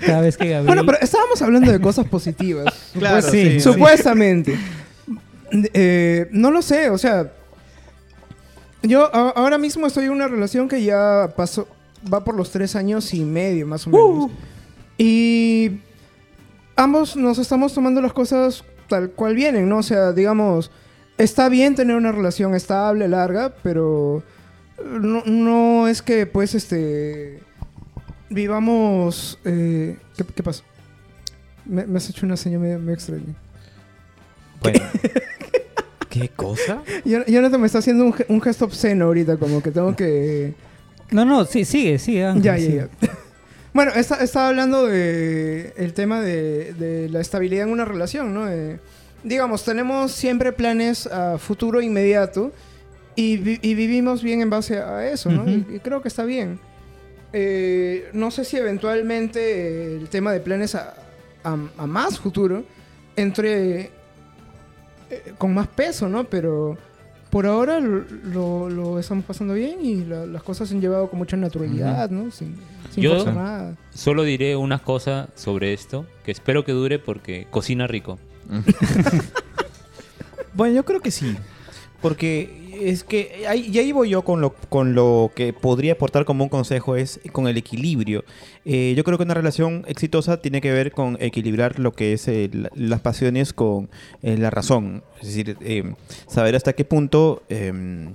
cada 0.05 0.21
vez 0.21 0.37
que 0.37 0.45
Gabriel... 0.49 0.67
Bueno, 0.67 0.85
pero 0.85 0.99
estábamos 1.01 1.41
hablando 1.41 1.71
de 1.71 1.79
cosas 1.79 2.07
positivas. 2.07 2.65
Claro, 2.97 3.21
sí, 3.23 3.53
sí. 3.53 3.59
Supuestamente. 3.59 4.57
Eh, 5.51 6.27
no 6.31 6.51
lo 6.51 6.61
sé, 6.61 6.89
o 6.91 6.97
sea. 6.97 7.31
Yo 8.83 9.13
a- 9.13 9.31
ahora 9.31 9.57
mismo 9.57 9.87
estoy 9.87 10.05
en 10.05 10.11
una 10.11 10.27
relación 10.27 10.67
que 10.69 10.83
ya 10.83 11.33
pasó. 11.35 11.67
Va 12.11 12.23
por 12.23 12.35
los 12.35 12.51
tres 12.51 12.75
años 12.75 13.13
y 13.13 13.21
medio, 13.21 13.65
más 13.65 13.87
o 13.87 13.89
menos. 13.89 14.31
Y. 14.97 15.71
Ambos 16.75 17.15
nos 17.15 17.37
estamos 17.37 17.73
tomando 17.73 18.01
las 18.01 18.13
cosas 18.13 18.63
tal 18.87 19.11
cual 19.11 19.35
vienen, 19.35 19.69
¿no? 19.69 19.77
O 19.79 19.83
sea, 19.83 20.11
digamos. 20.11 20.71
Está 21.17 21.47
bien 21.47 21.75
tener 21.75 21.95
una 21.95 22.11
relación 22.11 22.55
estable, 22.55 23.07
larga, 23.07 23.53
pero. 23.61 24.23
No, 24.83 25.23
no 25.25 25.87
es 25.87 26.01
que, 26.01 26.25
pues, 26.25 26.55
este. 26.55 27.39
Vivamos. 28.29 29.39
eh, 29.45 29.97
¿qué, 30.17 30.23
qué 30.25 30.41
pasó? 30.43 30.63
Me, 31.65 31.85
me 31.85 31.97
has 31.97 32.09
hecho 32.09 32.25
una 32.25 32.35
señal 32.35 32.61
medio, 32.61 32.79
medio 32.79 32.93
extraña. 32.95 33.35
Bueno. 34.61 34.79
¿Qué 36.09 36.29
cosa? 36.29 36.83
Jonathan 37.05 37.59
me 37.59 37.65
está 37.67 37.79
haciendo 37.79 38.05
un, 38.05 38.15
un 38.27 38.41
gesto 38.41 38.65
obsceno 38.65 39.05
ahorita, 39.05 39.37
como 39.37 39.63
que 39.63 39.71
tengo 39.71 39.95
que... 39.95 40.53
No, 41.09 41.25
no, 41.25 41.43
sí, 41.45 41.65
sigue, 41.65 41.97
sigue. 41.97 42.23
Ángel, 42.25 42.43
Ya, 42.43 42.57
ya, 42.57 42.69
ya. 43.01 43.09
Bueno, 43.73 43.91
está- 43.95 44.23
estaba 44.23 44.49
hablando 44.49 44.85
de 44.85 45.73
el 45.77 45.93
tema 45.93 46.21
de, 46.21 46.73
de 46.73 47.09
la 47.09 47.21
estabilidad 47.21 47.65
en 47.65 47.71
una 47.71 47.85
relación, 47.85 48.33
¿no? 48.33 48.45
Digamos, 49.23 49.63
tenemos 49.63 50.11
siempre 50.11 50.51
planes 50.51 51.07
a 51.07 51.37
futuro 51.37 51.81
inmediato 51.81 52.51
y, 53.15 53.37
vi- 53.37 53.59
y 53.61 53.73
vivimos 53.73 54.21
bien 54.21 54.41
en 54.41 54.49
base 54.49 54.77
a 54.79 55.09
eso, 55.09 55.31
¿no? 55.31 55.49
Y, 55.49 55.65
y 55.75 55.79
creo 55.79 56.01
que 56.01 56.07
está 56.09 56.23
bien. 56.25 56.59
Eh, 57.31 58.09
no 58.13 58.29
sé 58.31 58.45
si 58.45 58.57
eventualmente 58.57 59.95
el 59.95 60.07
tema 60.09 60.31
de 60.33 60.39
planes 60.39 60.75
a, 60.75 60.93
a- 61.43 61.57
a 61.77 61.87
más 61.87 62.19
futuro 62.19 62.63
entre 63.15 63.89
eh, 65.09 65.33
con 65.37 65.53
más 65.53 65.67
peso, 65.67 66.07
¿no? 66.09 66.25
Pero 66.25 66.77
por 67.33 67.47
ahora 67.47 67.79
lo, 67.79 68.03
lo- 68.31 68.69
lo 68.69 68.99
estamos 68.99 69.25
pasando 69.25 69.55
bien 69.55 69.83
y 69.83 70.05
la- 70.05 70.27
las 70.27 70.43
cosas 70.43 70.69
se 70.69 70.75
han 70.75 70.81
llevado 70.81 71.09
con 71.09 71.17
mucha 71.17 71.35
naturalidad, 71.35 72.11
¿no? 72.11 72.29
Sin, 72.29 72.55
sin 72.93 73.03
Yo- 73.03 73.15
forzar 73.15 73.33
nada. 73.33 73.75
Solo 73.91 74.21
diré 74.23 74.55
una 74.55 74.77
cosa 74.77 75.29
sobre 75.35 75.73
esto, 75.73 76.05
que 76.23 76.31
espero 76.31 76.63
que 76.63 76.73
dure 76.73 76.99
porque 76.99 77.47
cocina 77.49 77.87
rico. 77.87 78.19
Bueno, 80.55 80.75
yo 80.75 80.85
creo 80.85 80.99
que 80.99 81.09
sí. 81.09 81.35
Porque 82.03 82.61
es 82.81 83.03
que 83.03 83.45
ahí, 83.47 83.69
y 83.73 83.79
ahí 83.79 83.91
voy 83.91 84.09
yo 84.09 84.23
con 84.23 84.41
lo, 84.41 84.53
con 84.69 84.93
lo 84.93 85.31
que 85.35 85.53
podría 85.53 85.93
aportar 85.93 86.25
como 86.25 86.43
un 86.43 86.49
consejo, 86.49 86.95
es 86.97 87.19
con 87.31 87.47
el 87.47 87.57
equilibrio. 87.57 88.23
Eh, 88.65 88.93
yo 88.95 89.03
creo 89.03 89.17
que 89.17 89.23
una 89.23 89.33
relación 89.33 89.85
exitosa 89.87 90.41
tiene 90.41 90.59
que 90.61 90.71
ver 90.71 90.91
con 90.91 91.17
equilibrar 91.21 91.79
lo 91.79 91.93
que 91.93 92.13
es 92.13 92.27
eh, 92.27 92.49
la- 92.53 92.69
las 92.75 92.99
pasiones 93.01 93.53
con 93.53 93.89
eh, 94.21 94.37
la 94.37 94.49
razón. 94.49 95.01
Es 95.21 95.27
decir, 95.29 95.57
eh, 95.61 95.93
saber 96.27 96.55
hasta 96.55 96.73
qué 96.73 96.83
punto 96.85 97.41
eh, 97.49 98.09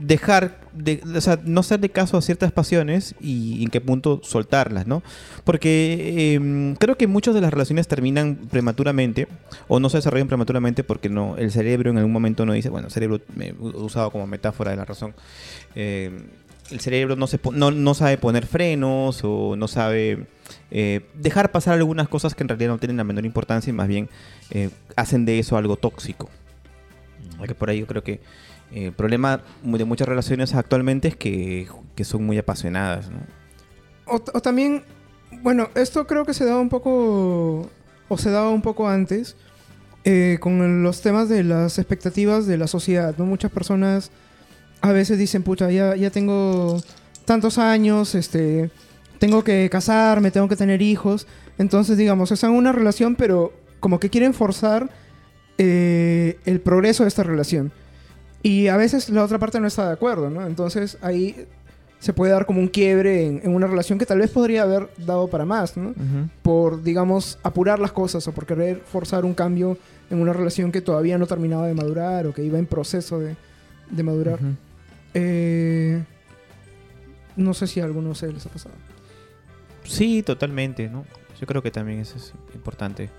dejar, 0.00 0.60
de, 0.72 1.02
o 1.16 1.20
sea, 1.20 1.38
no 1.44 1.60
hacerle 1.60 1.88
caso 1.88 2.16
a 2.16 2.22
ciertas 2.22 2.52
pasiones 2.52 3.14
y 3.20 3.62
en 3.64 3.70
qué 3.70 3.80
punto 3.80 4.20
soltarlas, 4.22 4.86
¿no? 4.86 5.02
Porque 5.44 6.34
eh, 6.36 6.74
creo 6.78 6.96
que 6.96 7.06
muchas 7.06 7.34
de 7.34 7.40
las 7.40 7.50
relaciones 7.52 7.88
terminan 7.88 8.36
prematuramente 8.50 9.28
o 9.66 9.80
no 9.80 9.88
se 9.90 9.98
desarrollan 9.98 10.28
prematuramente 10.28 10.84
porque 10.84 11.08
no 11.08 11.36
el 11.36 11.50
cerebro 11.50 11.90
en 11.90 11.98
algún 11.98 12.12
momento 12.12 12.46
no 12.46 12.52
dice, 12.52 12.68
bueno, 12.70 12.88
el 12.88 12.92
cerebro 12.92 13.20
me- 13.34 13.52
usado 13.52 14.10
como 14.10 14.26
metáfora 14.26 14.70
de 14.70 14.76
la 14.76 14.84
razón. 14.84 15.14
eh, 15.74 16.10
el 16.70 16.80
cerebro 16.80 17.16
no, 17.16 17.26
se 17.26 17.40
no, 17.54 17.70
no 17.70 17.94
sabe 17.94 18.18
poner 18.18 18.44
frenos 18.46 19.22
o 19.24 19.56
no 19.56 19.68
sabe 19.68 20.26
eh, 20.70 21.00
dejar 21.14 21.50
pasar 21.50 21.72
algunas 21.72 22.08
cosas 22.08 22.34
que 22.34 22.42
en 22.44 22.48
realidad 22.50 22.68
no 22.68 22.78
tienen 22.78 22.98
la 22.98 23.04
menor 23.04 23.24
importancia 23.24 23.70
y 23.70 23.72
más 23.72 23.88
bien 23.88 24.10
eh, 24.50 24.68
hacen 24.94 25.24
de 25.24 25.38
eso 25.38 25.56
algo 25.56 25.76
tóxico. 25.76 26.28
Que 27.46 27.54
por 27.54 27.70
ahí 27.70 27.78
yo 27.80 27.86
creo 27.86 28.02
que 28.04 28.20
eh, 28.72 28.86
el 28.86 28.92
problema 28.92 29.42
de 29.62 29.84
muchas 29.84 30.08
relaciones 30.08 30.54
actualmente 30.54 31.08
es 31.08 31.16
que, 31.16 31.68
son 32.02 32.24
muy 32.24 32.38
apasionadas. 32.38 33.10
¿no? 33.10 33.18
O, 34.06 34.16
o 34.16 34.40
también, 34.40 34.84
bueno, 35.42 35.68
esto 35.74 36.06
creo 36.06 36.24
que 36.24 36.34
se 36.34 36.44
daba 36.44 36.60
un 36.60 36.68
poco, 36.68 37.70
o 38.08 38.18
se 38.18 38.30
daba 38.30 38.50
un 38.50 38.62
poco 38.62 38.88
antes, 38.88 39.36
eh, 40.04 40.38
con 40.40 40.82
los 40.82 41.02
temas 41.02 41.28
de 41.28 41.44
las 41.44 41.78
expectativas 41.78 42.46
de 42.46 42.56
la 42.56 42.66
sociedad, 42.66 43.14
¿no? 43.18 43.26
Muchas 43.26 43.50
personas 43.50 44.10
a 44.80 44.92
veces 44.92 45.18
dicen, 45.18 45.42
pucha, 45.42 45.70
ya, 45.70 45.96
ya 45.96 46.10
tengo 46.10 46.80
tantos 47.24 47.58
años, 47.58 48.14
este, 48.14 48.70
tengo 49.18 49.44
que 49.44 49.68
casarme, 49.70 50.30
tengo 50.30 50.48
que 50.48 50.56
tener 50.56 50.80
hijos. 50.80 51.26
Entonces, 51.58 51.98
digamos, 51.98 52.32
están 52.32 52.52
en 52.52 52.56
una 52.56 52.72
relación, 52.72 53.16
pero 53.16 53.52
como 53.80 54.00
que 54.00 54.08
quieren 54.08 54.32
forzar 54.32 54.88
eh, 55.58 56.38
el 56.46 56.60
progreso 56.60 57.02
de 57.02 57.08
esta 57.08 57.24
relación. 57.24 57.72
Y 58.42 58.68
a 58.68 58.76
veces 58.76 59.08
la 59.10 59.24
otra 59.24 59.38
parte 59.38 59.60
no 59.60 59.66
está 59.66 59.86
de 59.86 59.92
acuerdo, 59.94 60.30
¿no? 60.30 60.46
Entonces 60.46 60.98
ahí 61.02 61.46
se 61.98 62.12
puede 62.12 62.32
dar 62.32 62.46
como 62.46 62.60
un 62.60 62.68
quiebre 62.68 63.26
en, 63.26 63.40
en 63.42 63.54
una 63.54 63.66
relación 63.66 63.98
que 63.98 64.06
tal 64.06 64.18
vez 64.18 64.30
podría 64.30 64.62
haber 64.62 64.88
dado 64.98 65.28
para 65.28 65.44
más, 65.44 65.76
¿no? 65.76 65.94
Por, 66.42 66.82
digamos, 66.82 67.38
apurar 67.42 67.80
las 67.80 67.92
cosas 67.92 68.26
o 68.28 68.32
por 68.32 68.46
querer 68.46 68.82
forzar 68.86 69.24
un 69.24 69.34
cambio 69.34 69.76
en 70.10 70.20
una 70.20 70.32
relación 70.32 70.70
que 70.70 70.80
todavía 70.80 71.18
no 71.18 71.26
terminaba 71.26 71.66
de 71.66 71.74
madurar 71.74 72.26
o 72.26 72.32
que 72.32 72.44
iba 72.44 72.58
en 72.58 72.66
proceso 72.66 73.18
de, 73.18 73.36
de 73.90 74.02
madurar. 74.02 74.38
Eh, 75.14 76.02
no 77.36 77.54
sé 77.54 77.66
si 77.66 77.80
a 77.80 77.84
alguno 77.84 78.06
de 78.06 78.12
ustedes 78.12 78.34
les 78.34 78.46
ha 78.46 78.50
pasado. 78.50 78.74
Sí, 79.84 80.22
totalmente, 80.22 80.88
¿no? 80.88 81.04
Yo 81.40 81.46
creo 81.46 81.62
que 81.62 81.70
también 81.70 82.00
eso 82.00 82.16
es 82.16 82.32
importante. 82.54 83.10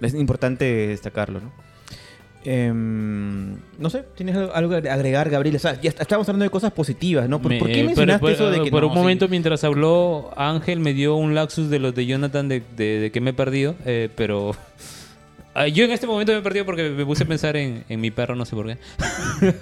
Es 0.00 0.14
importante 0.14 0.64
destacarlo, 0.64 1.40
¿no? 1.40 1.52
Em, 2.50 3.56
no 3.78 3.90
sé, 3.90 4.04
¿tienes 4.16 4.34
algo- 4.34 4.80
que 4.80 4.88
agregar, 4.88 5.28
Gabriel? 5.28 5.56
O 5.56 5.58
sea, 5.58 5.78
ya 5.78 5.90
est- 5.90 6.00
estamos 6.00 6.26
hablando 6.30 6.44
de 6.44 6.50
cosas 6.50 6.72
positivas, 6.72 7.28
¿no? 7.28 7.42
¿Por, 7.42 7.50
Me- 7.52 7.58
por 7.58 7.68
qué 7.68 7.80
eh, 7.80 7.84
mencionaste 7.84 8.20
por, 8.20 8.30
eso 8.30 8.50
de 8.50 8.62
que 8.62 8.70
por 8.70 8.80
no, 8.80 8.86
un 8.88 8.94
sí? 8.94 8.98
momento 8.98 9.28
mientras 9.28 9.64
habló 9.64 10.30
Ángel 10.34 10.80
me 10.80 10.94
dio 10.94 11.14
un 11.16 11.34
laxus 11.34 11.68
de 11.68 11.78
los 11.78 11.94
de 11.94 12.06
Jonathan 12.06 12.48
de, 12.48 12.62
de- 12.74 13.00
de 13.00 13.10
que 13.12 13.20
me 13.20 13.30
he 13.30 13.34
perdido, 13.34 13.74
eh, 13.84 14.08
pero 14.16 14.52
yo 15.74 15.84
en 15.84 15.90
este 15.90 16.06
momento 16.06 16.32
me 16.32 16.38
he 16.38 16.42
perdido 16.42 16.64
porque 16.64 16.88
me 16.88 17.04
puse 17.04 17.24
a 17.24 17.26
pensar 17.26 17.54
en, 17.58 17.84
en 17.86 18.00
mi 18.00 18.10
perro, 18.10 18.34
no 18.34 18.46
sé 18.46 18.56
por 18.56 18.66
qué. 18.68 18.78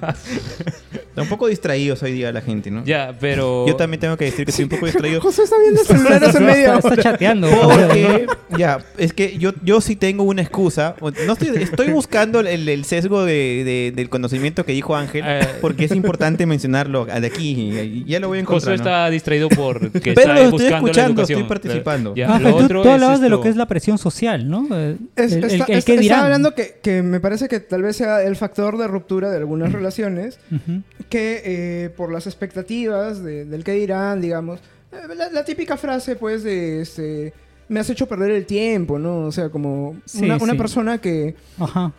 Está 1.16 1.22
un 1.22 1.30
poco 1.30 1.46
distraídos 1.48 2.02
hoy 2.02 2.12
día 2.12 2.30
la 2.30 2.42
gente, 2.42 2.70
¿no? 2.70 2.84
Ya, 2.84 3.16
pero... 3.18 3.64
Yo 3.66 3.74
también 3.74 3.98
tengo 4.00 4.18
que 4.18 4.26
decir 4.26 4.44
que 4.44 4.50
estoy 4.50 4.64
un 4.64 4.68
poco 4.68 4.84
distraído. 4.84 5.18
José 5.22 5.44
está 5.44 5.56
viendo 5.58 5.80
el 5.80 5.86
celular 5.86 6.22
hace 6.22 6.40
media 6.40 6.74
Está, 6.76 6.94
chateando. 6.98 7.48
Porque, 7.48 8.26
ya, 8.58 8.84
es 8.98 9.14
que 9.14 9.38
yo, 9.38 9.52
yo 9.64 9.80
sí 9.80 9.96
tengo 9.96 10.24
una 10.24 10.42
excusa. 10.42 10.94
No 11.26 11.32
estoy, 11.32 11.48
estoy 11.62 11.88
buscando 11.90 12.40
el, 12.40 12.68
el 12.68 12.84
sesgo 12.84 13.24
de, 13.24 13.32
de- 13.64 13.92
del 13.96 14.10
conocimiento 14.10 14.66
que 14.66 14.72
dijo 14.72 14.94
Ángel, 14.94 15.24
Eh. 15.26 15.40
porque 15.62 15.86
es 15.86 15.92
importante 15.92 16.44
mencionarlo 16.44 17.06
de 17.06 17.26
aquí. 17.26 18.04
ya 18.06 18.20
lo 18.20 18.28
voy 18.28 18.36
a 18.36 18.40
encontrar. 18.42 18.72
¿no? 18.72 18.74
está 18.84 19.08
distraído 19.08 19.48
por 19.48 19.90
que 19.90 20.12
Pero 20.12 20.20
está 20.20 20.34
lo 20.34 20.40
estoy 20.40 20.50
buscando 20.50 20.76
escuchando, 20.90 21.22
estoy 21.22 21.42
participando. 21.44 22.14
Ya, 22.14 22.34
Ah, 22.34 22.38
lo 22.38 22.50
tú, 22.50 22.56
otro 22.64 22.82
tú 22.82 22.88
es 22.88 22.94
hablabas 22.94 23.22
de 23.22 23.30
lo 23.30 23.40
que 23.40 23.48
es 23.48 23.56
la 23.56 23.64
presión 23.66 23.96
social, 23.96 24.50
¿no? 24.50 24.68
Eh, 24.70 24.96
Es- 25.16 25.32
el, 25.32 25.44
el- 25.44 25.50
está- 25.62 25.72
estaba 25.72 25.98
dirán. 26.00 26.20
hablando 26.24 26.54
que, 26.54 26.76
que 26.82 27.02
me 27.02 27.20
parece 27.20 27.48
que 27.48 27.60
tal 27.60 27.80
vez 27.80 27.96
sea 27.96 28.22
el 28.22 28.36
factor 28.36 28.76
de 28.76 28.86
ruptura 28.86 29.30
de 29.30 29.38
algunas 29.38 29.72
relaciones 29.72 30.38
Ujú. 30.52 30.82
Que 31.09 31.42
eh, 31.44 31.90
por 31.90 32.12
las 32.12 32.26
expectativas 32.26 33.22
de- 33.22 33.44
del 33.44 33.64
que 33.64 33.72
dirán, 33.72 34.20
digamos, 34.20 34.61
eh, 34.92 35.14
la, 35.16 35.30
la 35.30 35.44
típica 35.44 35.76
frase 35.76 36.16
pues 36.16 36.42
de 36.42 36.80
este 36.82 37.32
me 37.68 37.80
has 37.80 37.90
hecho 37.90 38.07
perder 38.07 38.30
el 38.30 38.46
tiempo, 38.46 38.98
¿no? 38.98 39.20
O 39.26 39.32
sea, 39.32 39.48
como 39.50 39.96
Sí, 40.04 40.24
una, 40.24 40.36
una 40.36 40.52
sí. 40.52 40.59
persona 40.59 40.98
que 40.98 41.34
Ajá. 41.59 41.92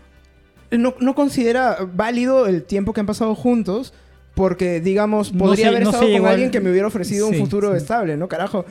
no, 0.71 0.95
no 0.99 1.15
considera 1.15 1.77
válido 1.93 2.47
el 2.47 2.63
tiempo 2.63 2.93
que 2.93 3.01
han 3.01 3.05
pasado 3.05 3.35
juntos 3.35 3.93
porque, 4.33 4.79
digamos, 4.81 5.33
No 5.33 5.45
podría 5.45 5.69
haber 5.69 5.83
no 5.83 5.89
estado 5.89 6.11
con 6.11 6.27
alguien 6.27 6.51
que 6.51 6.59
me 6.61 6.69
hubiera 6.69 6.85
ofrecido 6.87 7.27
un 7.27 7.33
futuro 7.35 7.75
estable, 7.75 8.15
¿no? 8.17 8.27
Carajo. 8.27 8.65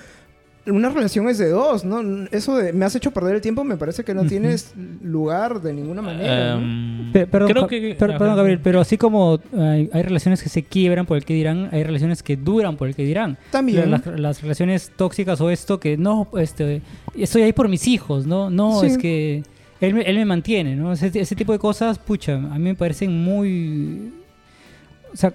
Una 0.67 0.89
relación 0.91 1.29
es 1.29 1.39
de 1.39 1.49
dos, 1.51 1.85
¿no? 1.85 2.27
Eso 2.33 2.57
de 2.57 2.73
me 2.73 2.85
has 2.85 2.95
hecho 2.97 3.13
perder 3.13 3.37
el 3.37 3.41
tiempo 3.41 3.63
me 3.63 3.77
parece 3.77 4.03
que 4.03 4.13
no 4.15 4.25
tienes 4.27 4.75
lugar 5.01 5.63
de 5.63 5.73
ninguna 5.73 6.03
manera. 6.03 6.57
¿no? 6.57 6.63
Em, 6.63 7.13
Pe- 7.13 7.27
perdón, 7.29 7.51
creo 7.51 7.63
Ja- 7.63 7.69
que- 7.69 7.95
per- 7.97 8.11
ajá. 8.11 8.19
perdón, 8.19 8.37
Gabriel, 8.37 8.61
pero 8.63 8.81
así 8.81 8.97
como 8.99 9.39
hay, 9.57 9.89
hay 9.93 10.03
relaciones 10.03 10.43
que 10.43 10.49
se 10.49 10.65
quiebran 10.65 11.07
por 11.07 11.17
el 11.19 11.25
que 11.25 11.35
dirán, 11.35 11.69
hay 11.71 11.85
relaciones 11.85 12.23
que 12.23 12.37
duran 12.37 12.77
por 12.77 12.89
el 12.89 12.97
que 12.97 13.05
dirán. 13.05 13.39
También. 13.53 13.91
Las, 13.91 14.05
las 14.07 14.43
relaciones 14.43 14.91
tóxicas 14.97 15.41
o 15.41 15.51
esto 15.51 15.79
que 15.79 15.97
no, 15.97 16.27
este, 16.37 16.83
estoy 17.17 17.43
ahí 17.43 17.53
por 17.53 17.69
mis 17.69 17.87
hijos, 17.87 18.27
¿no? 18.27 18.51
No, 18.51 18.81
Sí. 18.81 18.87
es 18.89 18.99
que 18.99 19.43
él, 19.81 19.95
me- 19.95 20.03
él 20.03 20.17
me 20.17 20.25
mantiene, 20.25 20.75
¿no? 20.75 20.93
Ese, 20.93 21.13
ese 21.15 21.37
tipo 21.37 21.53
de 21.53 21.59
cosas, 21.61 21.99
pucha, 22.01 22.35
a 22.35 22.39
mí 22.59 22.65
me 22.65 22.75
parecen 22.75 23.23
muy... 23.23 24.11
O 25.13 25.17
sea, 25.17 25.33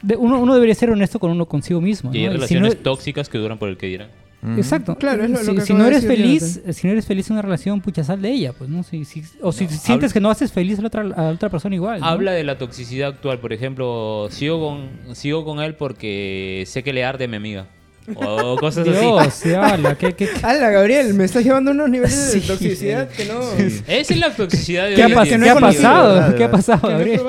de- 0.00 0.14
uno, 0.16 0.40
uno 0.40 0.54
debería 0.54 0.76
ser 0.76 0.90
honesto 0.90 1.18
con 1.18 1.32
uno 1.32 1.44
consigo 1.46 1.80
mismo. 1.80 2.14
Y 2.14 2.18
hay 2.18 2.24
¿no? 2.26 2.30
Y 2.30 2.32
si 2.34 2.36
relaciones 2.36 2.76
no- 2.76 2.80
tóxicas 2.82 3.28
que 3.28 3.38
duran 3.38 3.58
por 3.58 3.68
el 3.68 3.76
que 3.76 3.88
dirán. 3.88 4.08
Exacto. 4.56 4.94
Claro, 4.96 5.24
es 5.24 5.30
lo- 5.30 5.38
lo 5.42 5.44
si, 5.44 5.54
que 5.56 5.60
si 5.62 5.74
no 5.74 5.84
eres 5.86 6.02
decir 6.02 6.16
feliz, 6.16 6.60
si 6.70 6.86
no 6.86 6.92
eres 6.92 7.06
feliz 7.06 7.26
en 7.28 7.32
una 7.34 7.42
relación, 7.42 7.80
pucha, 7.80 8.04
sal 8.04 8.22
de 8.22 8.30
ella, 8.30 8.52
pues, 8.52 8.70
¿no? 8.70 8.82
Si, 8.84 9.04
si- 9.04 9.24
o 9.42 9.50
si 9.52 9.64
No, 9.64 9.70
sientes 9.70 10.12
que 10.12 10.20
no 10.20 10.30
haces 10.30 10.52
feliz 10.52 10.78
a 10.78 10.82
la 10.82 10.86
otra, 10.88 11.00
a 11.02 11.04
la 11.22 11.30
otra 11.30 11.48
persona 11.48 11.74
igual. 11.74 12.00
¿no? 12.00 12.06
Habla 12.06 12.32
de 12.32 12.44
la 12.44 12.56
toxicidad 12.56 13.08
actual, 13.08 13.40
por 13.40 13.52
ejemplo, 13.52 14.28
sigo 14.30 14.60
con, 14.60 15.16
sigo 15.16 15.44
con 15.44 15.60
él 15.60 15.74
porque 15.74 16.62
sé 16.68 16.82
que 16.84 16.92
le 16.92 17.04
arde 17.04 17.24
a 17.24 17.28
mi 17.28 17.36
amiga. 17.36 17.66
O 18.14 18.56
cosas 18.56 18.88
así. 18.88 18.98
Dios, 18.98 19.44
habla, 19.56 19.94
¿qué, 19.98 20.14
qué, 20.14 20.28
qué- 20.30 20.46
Ala, 20.46 20.70
Gabriel, 20.70 21.12
me 21.12 21.24
estás 21.24 21.44
llevando 21.44 21.72
a 21.72 21.74
unos 21.74 21.90
niveles 21.90 22.14
Sí. 22.32 22.40
de 22.40 22.46
toxicidad 22.46 23.08
que 23.10 23.26
no. 23.26 23.38
Esa 23.86 24.14
es 24.14 24.16
la 24.18 24.34
toxicidad 24.34 24.86
de 24.88 24.94
¿Qué 24.94 25.02
ha, 25.02 25.08
pas- 25.08 25.36
no 25.36 25.44
qué 25.44 25.50
ha 25.50 25.56
pasado? 25.60 26.14
¿verdad? 26.14 26.34
¿Qué 26.36 26.44
ha 26.44 26.50
pasado, 26.50 26.88
que 26.88 26.94
Gabriel? 26.94 27.20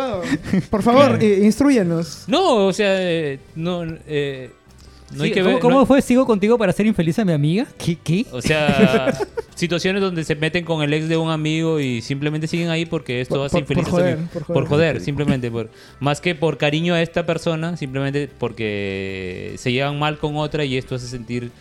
Por 0.70 0.82
favor, 0.82 1.18
eh, 1.22 1.42
instruyenos. 1.44 2.24
No, 2.28 2.68
o 2.68 2.72
sea, 2.72 2.94
eh, 2.98 3.40
no, 3.56 3.84
eh, 4.08 4.52
no 5.16 5.24
hay 5.24 5.30
Sí, 5.30 5.34
que 5.36 5.42
¿Cómo, 5.42 5.54
ver. 5.54 5.62
cómo 5.62 5.80
no- 5.80 5.86
fue? 5.86 6.02
¿Sigo 6.02 6.26
contigo 6.26 6.58
para 6.58 6.72
hacer 6.72 6.86
infeliz 6.86 7.18
a 7.20 7.26
mi 7.26 7.34
amiga? 7.34 7.66
¿Qué? 7.78 7.96
¿Qué? 8.04 8.26
O 8.32 8.42
sea, 8.42 9.14
situaciones 9.56 10.02
donde 10.02 10.24
se 10.24 10.36
meten 10.36 10.64
con 10.66 10.82
el 10.84 10.94
ex 10.94 11.10
de 11.10 11.18
un 11.18 11.30
amigo 11.32 11.80
y 11.80 12.02
simplemente 12.02 12.48
siguen 12.48 12.70
ahí 12.70 12.86
porque 12.86 13.22
esto 13.22 13.36
Por- 13.36 13.46
hace 13.46 13.54
por- 13.54 13.62
infeliz 13.62 13.84
por 13.86 13.88
a 13.88 13.92
su 13.92 13.98
joder, 14.02 14.14
amigo. 14.14 14.30
por 14.34 14.44
joder. 14.44 14.54
Por 14.62 14.70
joder, 14.70 15.02
simplemente. 15.02 15.52
Por, 15.52 15.70
más 16.00 16.22
que 16.22 16.36
por 16.36 16.58
cariño 16.58 16.94
a 16.94 17.02
esta 17.02 17.26
persona, 17.26 17.76
simplemente 17.78 18.30
porque 18.38 19.54
se 19.58 19.72
llevan 19.72 19.98
mal 20.00 20.18
con 20.18 20.36
otra 20.38 20.64
y 20.66 20.78
esto 20.78 20.96
hace 20.96 21.08
sentir 21.08 21.52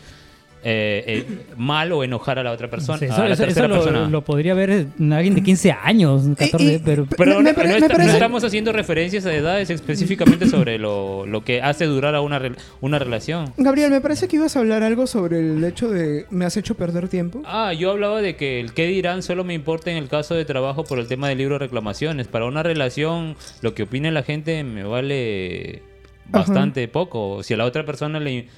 eh, 0.64 1.04
eh, 1.06 1.24
mal 1.56 1.92
o 1.92 2.02
enojar 2.04 2.38
a 2.38 2.42
la 2.42 2.50
otra 2.52 2.68
persona. 2.68 2.98
Sí, 2.98 3.04
a 3.04 3.08
eso 3.08 3.24
la 3.24 3.34
eso- 3.34 3.44
tercera 3.44 3.66
eso 3.66 3.76
lo, 3.76 3.82
persona. 3.84 4.08
lo 4.08 4.22
podría 4.24 4.54
ver 4.54 4.86
alguien 4.98 5.34
de 5.34 5.42
15 5.42 5.70
años, 5.72 6.22
14, 6.36 6.74
y- 6.74 6.78
pero... 6.78 7.06
Pero 7.16 7.36
Me- 7.36 7.42
me 7.44 7.50
no, 7.50 7.56
pare- 7.56 7.68
no 7.68 7.72
me 7.74 7.78
está- 7.78 7.88
no 7.88 7.94
parece- 7.94 8.12
estamos 8.14 8.44
haciendo 8.44 8.72
referencias 8.72 9.24
a 9.26 9.32
edades 9.34 9.70
específicamente 9.70 10.46
sobre 10.48 10.78
lo, 10.78 11.26
lo 11.26 11.44
que 11.44 11.62
hace 11.62 11.84
durar 11.86 12.14
a 12.14 12.20
una, 12.20 12.40
una 12.80 12.98
relación. 12.98 13.52
Gabriel, 13.56 13.90
me 13.90 14.00
parece 14.00 14.26
que 14.28 14.36
ibas 14.36 14.56
a 14.56 14.60
hablar 14.60 14.82
algo 14.82 15.06
sobre 15.06 15.38
el 15.38 15.62
hecho 15.64 15.88
de 15.88 16.26
me 16.30 16.44
has 16.44 16.56
hecho 16.56 16.74
perder 16.76 17.08
tiempo. 17.08 17.42
Ah, 17.44 17.72
yo 17.72 17.90
hablaba 17.90 18.20
de 18.20 18.36
que 18.36 18.60
el 18.60 18.72
qué 18.74 18.86
dirán 18.86 19.22
solo 19.22 19.44
me 19.44 19.54
importa 19.54 19.90
en 19.90 19.96
el 19.96 20.08
caso 20.08 20.34
de 20.34 20.44
trabajo 20.44 20.84
por 20.84 20.98
el 20.98 21.06
tema 21.06 21.28
del 21.28 21.38
libro 21.38 21.54
de 21.54 21.60
reclamaciones. 21.60 22.26
Para 22.28 22.46
una 22.46 22.62
relación, 22.62 23.36
lo 23.62 23.74
que 23.74 23.84
opine 23.84 24.10
la 24.10 24.22
gente 24.24 24.64
me 24.64 24.82
vale 24.82 25.82
bastante 26.26 26.88
poco. 26.88 27.42
Si 27.42 27.54
a 27.54 27.56
la 27.56 27.64
otra 27.64 27.84
persona 27.84 28.20
le, 28.20 28.48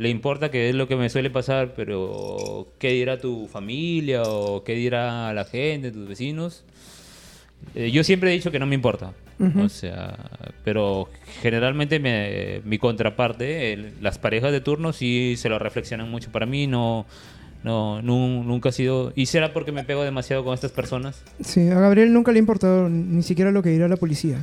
le 0.00 0.08
importa, 0.08 0.50
que 0.50 0.68
es 0.70 0.74
lo 0.74 0.88
que 0.88 0.96
me 0.96 1.10
suele 1.10 1.28
pasar, 1.30 1.74
pero 1.76 2.68
qué 2.78 2.88
dirá 2.92 3.18
tu 3.18 3.46
familia 3.48 4.22
o 4.22 4.64
qué 4.64 4.74
dirá 4.74 5.32
la 5.34 5.44
gente, 5.44 5.92
tus 5.92 6.08
vecinos. 6.08 6.64
Eh, 7.74 7.90
yo 7.90 8.02
siempre 8.02 8.30
he 8.30 8.32
dicho 8.34 8.50
que 8.50 8.58
no 8.58 8.64
me 8.66 8.74
importa. 8.74 9.12
Ujú. 9.38 9.60
O 9.62 9.68
sea, 9.68 10.16
pero 10.64 11.08
generalmente 11.42 11.98
me- 11.98 12.60
mi 12.64 12.78
contraparte, 12.78 13.72
el- 13.74 13.92
las 14.00 14.18
parejas 14.18 14.52
de 14.52 14.60
turno 14.62 14.92
sí 14.94 15.34
se 15.36 15.48
lo 15.50 15.58
reflexionan 15.58 16.10
mucho. 16.10 16.32
Para 16.32 16.46
mí 16.46 16.66
no, 16.66 17.04
no, 17.62 18.00
nu- 18.02 18.42
nunca 18.44 18.70
ha 18.70 18.72
sido... 18.72 19.12
Y 19.14 19.26
será 19.26 19.52
porque 19.52 19.70
me 19.72 19.84
pego 19.84 20.02
demasiado 20.02 20.42
con 20.44 20.54
estas 20.54 20.70
personas. 20.72 21.22
Sí, 21.44 21.68
a 21.68 21.78
Gabriel 21.78 22.12
nunca 22.12 22.32
le 22.32 22.38
ha 22.38 22.40
importado 22.40 22.88
ni 22.88 23.22
siquiera 23.22 23.50
lo 23.50 23.62
que 23.62 23.68
dirá 23.70 23.86
la 23.88 23.96
policía. 23.96 24.38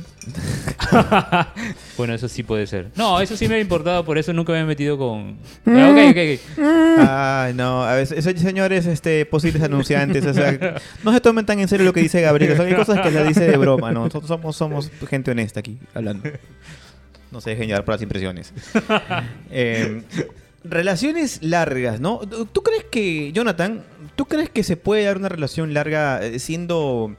bueno, 1.96 2.14
eso 2.14 2.28
sí 2.28 2.42
puede 2.42 2.66
ser. 2.66 2.90
No, 2.94 3.20
eso 3.20 3.36
sí 3.36 3.48
me 3.48 3.56
ha 3.56 3.60
importado, 3.60 4.04
por 4.04 4.18
eso 4.18 4.32
nunca 4.32 4.52
me 4.52 4.60
he 4.60 4.64
metido 4.64 4.96
con... 4.96 5.36
Ah, 5.66 5.90
ok, 5.90 6.10
ok, 6.10 6.16
ok. 6.16 6.58
Ay, 6.98 7.54
no, 7.54 7.82
a 7.84 7.94
veces, 7.94 8.24
esos 8.26 8.40
señores 8.40 8.86
este, 8.86 9.26
posibles 9.26 9.62
anunciantes, 9.62 10.24
o 10.24 10.34
sea, 10.34 10.76
no 11.04 11.12
se 11.12 11.20
tomen 11.20 11.44
tan 11.44 11.58
en 11.60 11.68
serio 11.68 11.86
lo 11.86 11.92
que 11.92 12.00
dice 12.00 12.20
Gabriel, 12.20 12.56
son 12.56 12.66
hay 12.66 12.74
cosas 12.74 13.00
que 13.00 13.10
se 13.10 13.24
dice 13.24 13.46
de 13.46 13.56
broma, 13.56 13.92
¿no? 13.92 14.04
Nosotros 14.04 14.28
somos, 14.28 14.56
somos 14.56 14.90
gente 15.08 15.30
honesta 15.30 15.60
aquí, 15.60 15.78
hablando. 15.94 16.28
No 17.30 17.40
se 17.40 17.50
dejen 17.50 17.66
llevar 17.66 17.84
por 17.84 17.94
las 17.94 18.02
impresiones. 18.02 18.54
Eh, 19.50 20.02
relaciones 20.64 21.38
largas, 21.42 22.00
¿no? 22.00 22.20
¿Tú 22.52 22.62
crees 22.62 22.84
que, 22.90 23.32
Jonathan, 23.32 23.82
tú 24.16 24.26
crees 24.26 24.50
que 24.50 24.62
se 24.62 24.76
puede 24.76 25.04
dar 25.04 25.16
una 25.16 25.28
relación 25.28 25.72
larga 25.74 26.20
eh, 26.24 26.38
siendo 26.38 27.14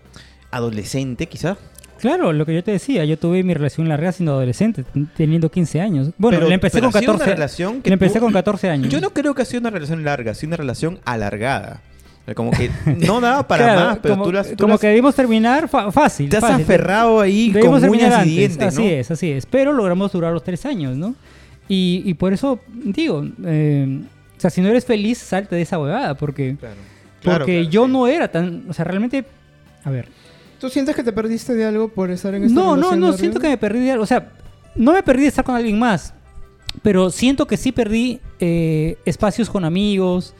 adolescente, 0.51 1.27
quizá? 1.27 1.57
Claro, 1.99 2.31
lo 2.31 2.45
que 2.45 2.53
yo 2.55 2.63
te 2.63 2.71
decía, 2.71 3.03
yo 3.03 3.17
tuve 3.17 3.43
mi 3.43 3.53
relación 3.53 3.89
larga 3.89 4.11
siendo 4.13 4.31
adolescente, 4.33 4.85
teniendo 5.17 5.51
15 5.51 5.81
años. 5.81 6.11
Bueno, 6.17 6.37
Pero- 6.37 6.47
le 6.47 6.53
empecé 6.55 6.77
pero 6.79 6.91
con 6.91 6.97
ha 6.97 6.99
sido 7.01 7.13
14. 7.13 7.23
una 7.29 7.35
relación 7.35 7.81
que 7.81 7.89
le 7.89 7.93
empecé 7.95 8.19
tú- 8.19 8.25
con 8.25 8.33
14 8.33 8.69
años. 8.69 8.89
Yo 8.89 9.01
no 9.01 9.09
creo 9.09 9.33
que 9.35 9.41
ha 9.41 9.45
sido 9.45 9.59
una 9.59 9.69
relación 9.69 10.03
larga, 10.05 10.31
ha 10.31 10.35
sido 10.35 10.49
una 10.49 10.57
relación 10.57 10.99
alargada. 11.05 11.81
Como 12.35 12.51
que 12.51 12.69
no 12.85 13.19
daba 13.19 13.47
para 13.47 13.63
Claro, 13.65 13.81
más, 13.89 13.99
pero 14.03 14.13
como, 14.13 14.23
tú 14.25 14.31
las, 14.31 14.49
tú 14.51 14.55
como 14.57 14.73
las- 14.75 14.81
que 14.81 14.87
debimos 14.87 15.15
terminar 15.15 15.67
fácil. 15.67 16.29
te 16.29 16.37
has 16.37 16.41
fácil. 16.41 16.63
aferrado 16.63 17.19
ahí 17.19 17.51
Debimos 17.51 17.81
con 17.81 17.89
uñas 17.89 18.25
y 18.25 18.29
dientes, 18.29 18.67
Así 18.67 18.87
es, 18.87 19.11
así 19.11 19.31
es. 19.31 19.45
Pero 19.47 19.73
logramos 19.73 20.11
durar 20.11 20.31
los 20.31 20.43
tres 20.43 20.63
años, 20.65 20.95
¿no? 20.95 21.15
Y, 21.69 22.01
y 22.05 22.13
por 22.15 22.33
eso 22.33 22.59
digo, 22.83 23.25
eh, 23.45 24.01
o 24.37 24.41
sea, 24.41 24.49
si 24.49 24.59
no 24.59 24.67
eres 24.67 24.83
feliz, 24.85 25.17
salte 25.19 25.55
de 25.55 25.61
esa 25.61 25.79
huevada, 25.79 26.15
porque, 26.15 26.57
Claro. 26.59 26.75
Claro, 27.21 27.39
porque 27.45 27.57
claro, 27.59 27.69
yo 27.69 27.85
sí. 27.85 27.91
no 27.91 28.07
era 28.07 28.27
tan, 28.31 28.63
o 28.69 28.73
sea, 28.73 28.85
realmente, 28.85 29.23
a 29.83 29.89
ver, 29.91 30.07
¿Tú 30.59 30.67
sientes 30.69 30.93
que 30.95 31.03
te 31.03 31.13
perdiste 31.13 31.53
de 31.55 31.63
algo 31.65 31.87
por 31.87 32.11
estar 32.11 32.33
en 32.35 32.43
esta 32.43 32.53
no, 32.55 32.75
no, 32.75 32.95
no, 32.97 33.13
siento 33.13 33.39
que 33.39 33.47
me 33.47 33.57
perdí 33.57 33.79
de 33.79 33.91
algo, 33.91 34.03
o 34.03 34.07
sea, 34.07 34.29
no 34.75 34.91
me 34.93 35.03
perdí 35.03 35.21
de 35.21 35.27
estar 35.29 35.45
con 35.45 35.55
alguien 35.55 35.77
más, 35.79 36.13
pero 36.81 37.09
siento 37.11 37.45
que 37.47 37.55
sí 37.57 37.71
perdí 37.71 38.19
eh, 38.39 38.97
espacios 39.05 39.49
con 39.49 39.63
amigos, 39.63 40.33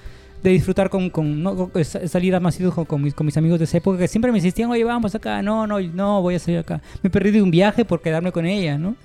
de 0.43 0.51
disfrutar 0.51 0.89
con, 0.89 1.09
con, 1.09 1.43
¿no? 1.43 1.69
con- 1.69 1.83
sa- 1.85 2.05
salir 2.07 2.33
a 2.33 2.39
más 2.39 2.57
con, 2.73 2.85
con 2.85 3.01
mis, 3.01 3.13
con 3.13 3.25
mis 3.25 3.35
amigos 3.37 3.59
de 3.59 3.65
esa 3.65 3.77
época 3.77 3.97
que 3.97 4.07
siempre 4.07 4.31
me 4.31 4.37
insistían, 4.37 4.69
oye, 4.71 4.83
vamos 4.85 5.13
acá, 5.15 5.41
no, 5.41 5.67
no, 5.67 5.79
no, 5.81 6.21
voy 6.21 6.35
a 6.35 6.39
salir 6.39 6.59
acá. 6.59 6.81
Me 7.03 7.09
perdí 7.09 7.31
de 7.31 7.41
un 7.41 7.51
viaje 7.51 7.83
por 7.83 8.01
quedarme 8.01 8.31
con 8.31 8.45
ella, 8.45 8.77
¿no? 8.77 8.95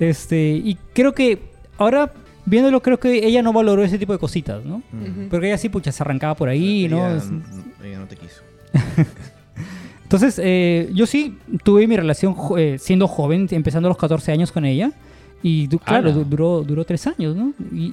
Este, 0.00 0.50
y 0.52 0.76
creo 0.92 1.14
que 1.14 1.38
ahora, 1.80 2.12
viéndolo, 2.46 2.80
creo 2.80 3.00
que 3.00 3.26
ella 3.26 3.42
no 3.42 3.52
valoró 3.52 3.82
ese 3.82 3.98
tipo 3.98 4.12
de 4.12 4.18
cositas, 4.20 4.64
¿no? 4.64 4.82
Mm. 4.92 5.28
Porque 5.30 5.48
ella 5.48 5.58
sí, 5.58 5.68
pucha, 5.68 5.90
se 5.90 6.02
arrancaba 6.02 6.34
por 6.36 6.48
ahí, 6.48 6.86
¿no? 6.88 7.04
Ella, 7.84 7.98
no 7.98 8.06
te 8.06 8.16
quiso. 8.16 8.42
Entonces, 10.02 10.40
eh, 10.42 10.90
yo 10.92 11.06
sí 11.06 11.38
tuve 11.62 11.86
mi 11.86 11.96
relación 11.96 12.34
eh, 12.58 12.76
siendo 12.80 13.06
joven, 13.06 13.46
empezando 13.50 13.88
a 13.88 13.90
los 13.90 13.98
14 13.98 14.32
años 14.32 14.50
con 14.50 14.64
ella. 14.64 14.90
Y 15.42 15.68
du- 15.68 15.78
claro, 15.78 16.08
¡Hala! 16.10 16.18
du- 16.18 16.24
duró, 16.24 16.62
duró 16.62 16.84
tres 16.84 17.06
años, 17.06 17.34
¿no? 17.36 17.52
Y, 17.72 17.86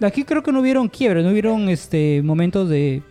y 0.00 0.04
aquí 0.04 0.24
creo 0.24 0.42
que 0.42 0.52
no 0.52 0.60
hubieron 0.60 0.88
quiebres, 0.88 1.24
no 1.24 1.30
hubieron 1.30 1.68
este, 1.68 2.20
momentos 2.22 2.68
de 2.68 3.02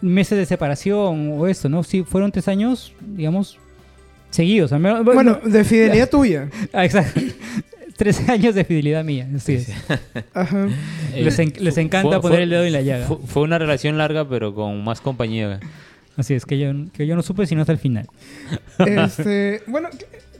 meses 0.00 0.38
de 0.38 0.46
separación 0.46 1.32
o 1.38 1.46
esto, 1.46 1.68
¿no? 1.68 1.82
Sí, 1.84 2.02
fueron 2.02 2.32
tres 2.32 2.48
años, 2.48 2.94
digamos, 3.00 3.58
seguidos. 4.30 4.72
al 4.72 4.80
menos- 4.80 5.04
Bueno, 5.04 5.38
de 5.44 5.62
fidelidad 5.64 6.08
tuya. 6.10 6.48
Ah, 6.72 6.84
exacto. 6.84 7.20
13 7.98 8.32
años 8.32 8.54
de 8.54 8.64
fidelidad 8.64 9.04
mía, 9.04 9.28
así 9.36 9.54
es. 9.56 9.68
Ajá. 10.32 10.68
Eh, 11.14 11.22
Les, 11.24 11.38
en- 11.38 11.52
les 11.58 11.76
encanta 11.76 12.08
fue- 12.08 12.20
poner 12.22 12.38
fue- 12.38 12.42
el 12.44 12.50
dedo 12.50 12.64
en 12.64 12.72
la 12.72 12.80
llaga. 12.80 13.06
Fue, 13.06 13.18
fue 13.26 13.42
una 13.42 13.58
relación 13.58 13.98
larga, 13.98 14.26
pero 14.26 14.54
con 14.54 14.82
más 14.82 15.00
compañía. 15.02 15.60
Así 16.16 16.32
es, 16.34 16.46
que 16.46 16.58
yo, 16.58 16.72
que 16.92 17.06
yo 17.06 17.14
no 17.14 17.22
supe 17.22 17.46
sino 17.46 17.60
hasta 17.60 17.72
el 17.72 17.78
final. 17.78 18.08
Este, 18.86 19.62
bueno, 19.66 19.88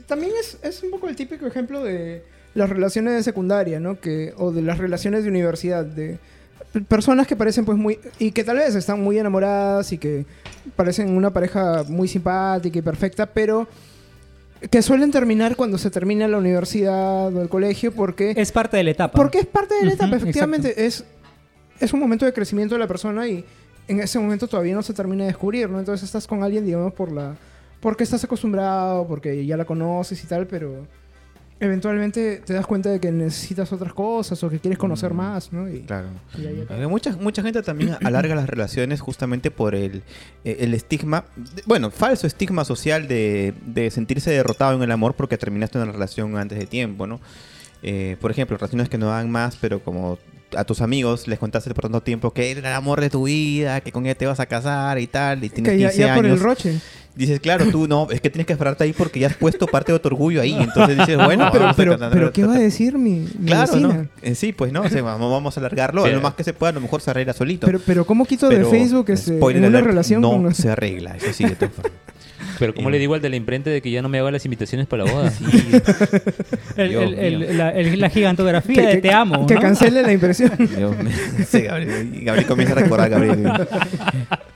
también 0.07 0.31
es, 0.39 0.57
es 0.63 0.81
un 0.83 0.89
poco 0.91 1.07
el 1.07 1.15
típico 1.15 1.45
ejemplo 1.45 1.83
de 1.83 2.23
las 2.55 2.69
relaciones 2.69 3.13
de 3.13 3.21
secundaria, 3.23 3.79
¿no? 3.79 3.99
Que, 3.99 4.33
o 4.37 4.51
de 4.51 4.61
las 4.61 4.77
relaciones 4.79 5.23
de 5.23 5.29
universidad, 5.29 5.85
de 5.85 6.17
personas 6.87 7.27
que 7.27 7.35
parecen 7.35 7.65
pues 7.65 7.77
muy... 7.77 7.99
y 8.19 8.31
que 8.31 8.43
tal 8.43 8.57
vez 8.57 8.75
están 8.75 9.01
muy 9.01 9.17
enamoradas 9.19 9.91
y 9.91 9.97
que 9.97 10.25
parecen 10.75 11.09
una 11.15 11.31
pareja 11.31 11.83
muy 11.87 12.07
simpática 12.07 12.77
y 12.79 12.81
perfecta, 12.81 13.25
pero 13.25 13.67
que 14.69 14.81
suelen 14.81 15.11
terminar 15.11 15.55
cuando 15.55 15.77
se 15.77 15.89
termina 15.89 16.27
la 16.27 16.37
universidad 16.37 17.33
o 17.33 17.41
el 17.41 17.49
colegio 17.49 17.93
porque... 17.93 18.33
Es 18.35 18.51
parte 18.51 18.77
de 18.77 18.83
la 18.83 18.91
etapa. 18.91 19.15
Porque 19.15 19.39
es 19.39 19.45
parte 19.45 19.75
de 19.75 19.85
la 19.85 19.93
etapa, 19.93 20.17
efectivamente. 20.17 20.85
Es, 20.85 21.05
es 21.79 21.93
un 21.93 21.99
momento 21.99 22.25
de 22.25 22.33
crecimiento 22.33 22.75
de 22.75 22.79
la 22.79 22.87
persona 22.87 23.27
y 23.27 23.45
en 23.87 23.99
ese 23.99 24.19
momento 24.19 24.47
todavía 24.47 24.75
no 24.75 24.83
se 24.83 24.93
termina 24.93 25.23
de 25.23 25.29
descubrir, 25.29 25.69
¿no? 25.69 25.79
Entonces 25.79 26.03
estás 26.03 26.27
con 26.27 26.43
alguien, 26.43 26.65
digamos, 26.65 26.93
por 26.93 27.11
la 27.11 27.35
porque 27.79 28.03
estás 28.03 28.23
acostumbrado, 28.23 29.07
porque 29.07 29.45
ya 29.45 29.57
la 29.57 29.65
conoces 29.65 30.23
y 30.23 30.27
tal, 30.27 30.47
pero 30.47 30.85
eventualmente 31.59 32.41
te 32.45 32.53
das 32.53 32.65
cuenta 32.65 32.89
de 32.89 32.99
que 32.99 33.11
necesitas 33.11 33.71
otras 33.73 33.93
cosas 33.93 34.41
o 34.43 34.49
que 34.49 34.59
quieres 34.59 34.77
conocer 34.77 35.13
Mm. 35.13 35.17
más, 35.17 35.51
¿no? 35.53 35.69
Y, 35.69 35.81
Claro. 35.81 36.07
y 36.37 36.45
ahí. 36.47 36.65
Eh, 36.69 36.87
Mucha, 36.87 37.15
mucha 37.17 37.41
gente 37.41 37.61
también 37.61 37.95
alarga 38.03 38.35
las 38.35 38.47
relaciones 38.49 39.01
justamente 39.01 39.51
por 39.51 39.75
el, 39.75 40.03
eh, 40.45 40.57
el 40.61 40.73
estigma, 40.73 41.25
bueno, 41.65 41.91
falso 41.91 42.27
estigma 42.27 42.63
social 42.65 43.07
de, 43.07 43.53
de 43.65 43.91
sentirse 43.91 44.31
derrotado 44.31 44.75
en 44.75 44.83
el 44.83 44.91
amor 44.91 45.15
porque 45.15 45.37
terminaste 45.37 45.77
una 45.77 45.91
relación 45.91 46.37
antes 46.37 46.57
de 46.59 46.65
tiempo, 46.65 47.07
¿no? 47.07 47.19
Eh, 47.83 48.17
por 48.19 48.31
ejemplo, 48.31 48.57
relaciones 48.57 48.89
que 48.89 48.97
no 48.97 49.07
dan 49.07 49.29
más, 49.31 49.55
pero 49.55 49.81
como 49.81 50.17
a 50.55 50.63
tus 50.63 50.81
amigos 50.81 51.27
les 51.27 51.39
contaste 51.39 51.73
por 51.73 51.83
tanto 51.83 52.01
tiempo 52.01 52.31
que 52.31 52.51
era 52.51 52.59
el 52.69 52.75
amor 52.75 53.01
de 53.01 53.09
tu 53.09 53.23
vida, 53.25 53.81
que 53.81 53.91
con 53.91 54.05
ella 54.05 54.15
te 54.15 54.25
vas 54.25 54.39
a 54.39 54.45
casar 54.45 54.99
y 54.99 55.07
tal, 55.07 55.43
y 55.43 55.49
tienes 55.49 55.71
Que 55.73 55.79
ya, 55.79 55.89
15 55.89 56.01
ya 56.07 56.15
por 56.15 56.25
el 56.25 56.31
años. 56.31 56.43
roche. 56.43 56.75
Dices, 57.15 57.39
claro, 57.41 57.65
tú 57.69 57.85
no, 57.87 58.07
es 58.11 58.21
que 58.21 58.29
tienes 58.29 58.45
que 58.47 58.53
esperarte 58.53 58.85
ahí 58.85 58.93
porque 58.93 59.19
ya 59.19 59.27
has 59.27 59.35
puesto 59.35 59.65
parte 59.67 59.91
de 59.91 59.99
tu 59.99 60.07
orgullo 60.07 60.41
ahí. 60.41 60.55
Entonces 60.57 60.97
dices, 60.97 61.17
bueno, 61.25 61.45
No, 61.45 61.51
pero, 61.51 61.67
a 61.95 62.09
pero, 62.09 62.31
¿qué 62.31 62.45
va 62.45 62.55
a 62.55 62.59
decir 62.59 62.97
mi, 62.97 63.27
mi 63.37 63.47
Claro, 63.47 63.71
vecina? 63.73 63.93
¿no? 63.93 64.07
Eh, 64.21 64.35
sí, 64.35 64.53
pues 64.53 64.71
no, 64.71 64.83
o 64.83 64.89
sea, 64.89 65.01
vamos, 65.01 65.29
vamos 65.29 65.57
a 65.57 65.59
alargarlo. 65.59 66.03
Pero- 66.03 66.15
lo 66.17 66.21
más 66.21 66.35
que 66.35 66.43
se 66.45 66.53
pueda, 66.53 66.69
a 66.69 66.73
lo 66.73 66.81
mejor 66.81 67.01
se 67.01 67.09
arregla 67.11 67.33
solito. 67.33 67.65
Pero, 67.67 67.79
pero 67.85 68.05
¿cómo 68.05 68.25
quito 68.25 68.47
Pero, 68.47 68.69
de 68.69 68.71
Facebook 68.79 69.09
este, 69.09 69.35
spoiler 69.37 69.63
en 69.63 69.69
una 69.69 69.79
alert, 69.79 69.87
relación 69.89 70.21
no 70.21 70.29
con... 70.31 70.55
se 70.55 70.69
arregla, 70.69 71.17
eso 71.17 71.33
sí, 71.33 71.43
de 71.43 71.55
todas 71.55 71.73
formas. 71.73 71.91
Pero 72.59 72.75
¿cómo 72.75 72.89
le 72.89 72.99
digo 72.99 73.13
al 73.13 73.21
de 73.21 73.29
la 73.29 73.37
imprenta 73.37 73.69
de 73.69 73.81
que 73.81 73.89
ya 73.89 74.01
no 74.01 74.09
me 74.09 74.19
haga 74.19 74.31
las 74.31 74.43
invitaciones 74.45 74.85
para 74.85 75.05
la 75.05 75.11
boda? 75.11 75.31
El- 76.75 76.89
Dios 76.89 77.03
el- 77.03 77.13
el- 77.19 77.39
mío. 77.39 77.47
la, 77.53 77.69
el- 77.71 77.99
la 77.99 78.09
gigantografía 78.09 78.75
que, 78.81 78.81
de 78.87 78.93
que- 78.95 79.01
te 79.01 79.11
amo. 79.13 79.45
Que 79.47 79.55
¿no? 79.55 79.61
cancele 79.61 80.01
la 80.01 80.11
impresión. 80.11 80.51
Dios 80.77 80.97
mío. 80.97 81.13
Sí, 81.47 81.61
Gabriel 81.61 82.45
comienza 82.47 82.73
a 82.75 82.79
recordar, 82.79 83.09
Gabriel. 83.09 83.49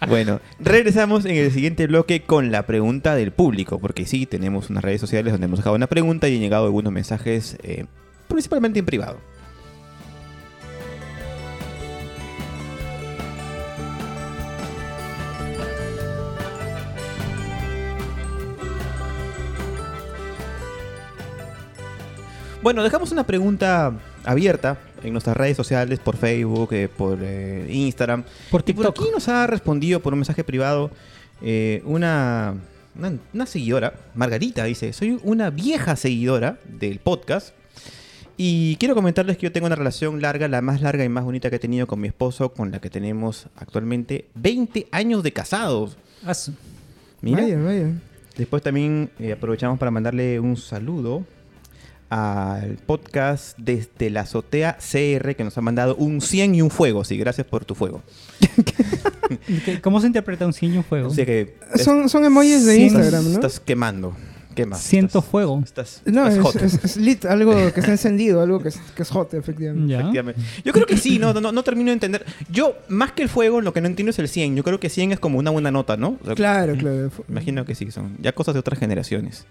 Bueno, 0.08 0.42
regresamos 0.60 1.26
en 1.26 1.36
el 1.38 1.52
siguiente 1.52 1.88
bloque 1.88 2.22
con 2.22 2.52
la 2.52 2.66
pregunta 2.66 3.16
del 3.16 3.32
público, 3.32 3.80
porque 3.80 4.06
sí, 4.06 4.26
tenemos 4.26 4.70
unas 4.70 4.84
redes 4.84 5.00
sociales 5.02 5.32
donde 5.34 5.46
hemos 5.46 5.60
dejado 5.60 5.76
una 5.76 5.88
pregunta 5.88 6.28
y 6.28 6.36
han 6.36 6.42
llegado 6.42 6.66
algunos 6.66 6.92
mensajes, 6.92 7.58
eh, 7.64 7.86
principalmente 8.28 8.80
en 8.80 8.86
privado. 8.86 9.18
Bueno, 22.64 22.82
dejamos 22.82 23.12
una 23.12 23.26
pregunta 23.26 23.94
abierta 24.24 24.78
en 25.04 25.12
nuestras 25.12 25.36
redes 25.36 25.58
sociales, 25.58 26.00
por 26.00 26.16
Facebook, 26.16 26.70
eh, 26.72 26.88
por 26.88 27.20
eh, 27.22 27.68
Instagram. 27.70 28.24
Por 28.50 28.64
Y 28.66 28.74
por 28.74 28.88
aquí 28.88 29.04
nos 29.12 29.28
ha 29.28 29.46
respondido 29.48 30.00
por 30.02 30.14
un 30.14 30.20
mensaje 30.20 30.46
privado 30.46 30.90
eh, 31.42 31.82
una, 31.86 32.56
una, 32.98 33.14
una 33.34 33.46
seguidora, 33.46 33.94
Margarita, 34.16 34.64
dice, 34.64 34.94
soy 34.94 35.20
una 35.24 35.50
vieja 35.50 35.98
seguidora 35.98 36.58
del 36.66 37.00
podcast 37.00 37.54
y 38.38 38.78
quiero 38.78 38.96
comentarles 38.96 39.36
que 39.38 39.44
yo 39.48 39.52
tengo 39.52 39.68
una 39.68 39.76
relación 39.76 40.22
larga, 40.22 40.48
la 40.48 40.62
más 40.62 40.80
larga 40.82 41.04
y 41.04 41.10
más 41.10 41.26
bonita 41.26 41.50
que 41.50 41.58
he 41.58 41.60
tenido 41.60 41.86
con 41.86 42.00
mi 42.00 42.08
esposo, 42.08 42.54
con 42.54 42.72
la 42.72 42.80
que 42.80 42.90
tenemos 42.90 43.48
actualmente 43.58 44.30
20 44.36 44.88
años 44.92 45.22
de 45.22 45.34
casados. 45.34 45.98
Ah, 46.26 46.34
su- 46.34 46.54
Mira, 47.22 47.42
Vaya, 47.42 47.58
vaya. 47.58 47.92
después 48.38 48.64
también 48.64 49.10
aprovechamos 49.34 49.78
para 49.80 49.92
mandarle 49.92 50.40
un 50.40 50.56
saludo 50.56 51.26
al 52.16 52.78
podcast 52.86 53.58
desde 53.58 54.12
la 54.12 54.22
azotea 54.22 54.78
CR 54.78 55.36
que 55.36 55.44
nos 55.44 55.58
ha 55.58 55.62
mandado 55.62 55.96
un 55.96 56.22
100 56.22 56.54
y 56.54 56.62
un 56.62 56.70
fuego. 56.70 57.04
Sí, 57.04 57.18
gracias 57.18 57.48
por 57.48 57.66
tu 57.66 57.74
fuego. 57.74 58.04
¿Qué- 59.66 59.82
¿Cómo 59.82 60.00
se 60.00 60.08
interpreta 60.08 60.46
un 60.46 60.54
ciño 60.54 60.84
fuego? 60.84 61.08
O 61.10 61.14
sea 61.14 61.26
que 61.26 61.56
Son, 61.84 62.08
son 62.10 62.24
emojis 62.26 62.66
de 62.66 62.78
Instagram, 62.78 63.24
¿no? 63.26 63.32
Estás 63.34 63.60
quemando. 63.60 64.16
Quemas. 64.56 64.82
Siento 64.82 65.18
Estás- 65.20 65.32
fuego. 65.32 65.62
Estás, 65.66 66.02
No, 66.06 66.28
estás 66.28 66.36
es, 66.38 66.42
hot. 66.44 66.56
es- 66.62 66.84
es 66.84 66.98
lit, 66.98 67.26
algo 67.26 67.54
que 67.74 67.80
está 67.80 67.92
encendido, 67.92 68.42
algo 68.42 68.60
que 68.60 68.70
es, 68.70 68.78
que 68.96 69.02
es 69.02 69.10
hot, 69.10 69.34
efectivamente. 69.34 69.92
Ya. 69.92 70.00
Efectivamente. 70.02 70.42
Yo 70.64 70.72
creo 70.74 70.86
que 70.86 70.98
sí, 70.98 71.18
no, 71.18 71.34
no, 71.34 71.52
no 71.52 71.64
termino 71.64 71.88
de 71.90 71.94
entender. 71.94 72.24
Yo, 72.52 72.76
más 72.90 73.14
que 73.14 73.24
el 73.24 73.30
fuego, 73.30 73.62
lo 73.62 73.74
que 73.74 73.82
no 73.82 73.88
entiendo 73.88 74.12
es 74.12 74.20
el 74.20 74.28
100. 74.30 74.56
Yo 74.56 74.64
creo 74.64 74.80
que 74.80 74.90
100 74.90 75.14
es 75.14 75.20
como 75.20 75.40
una 75.40 75.50
buena 75.50 75.72
nota, 75.72 75.98
¿no? 75.98 76.20
O 76.22 76.26
sea, 76.26 76.36
Claro, 76.36 76.76
claro. 76.78 77.10
Imagino 77.28 77.66
que 77.66 77.74
sí, 77.74 77.90
son 77.90 78.16
ya 78.22 78.34
cosas 78.34 78.54
de 78.54 78.60
otras 78.60 78.78
generaciones. 78.78 79.46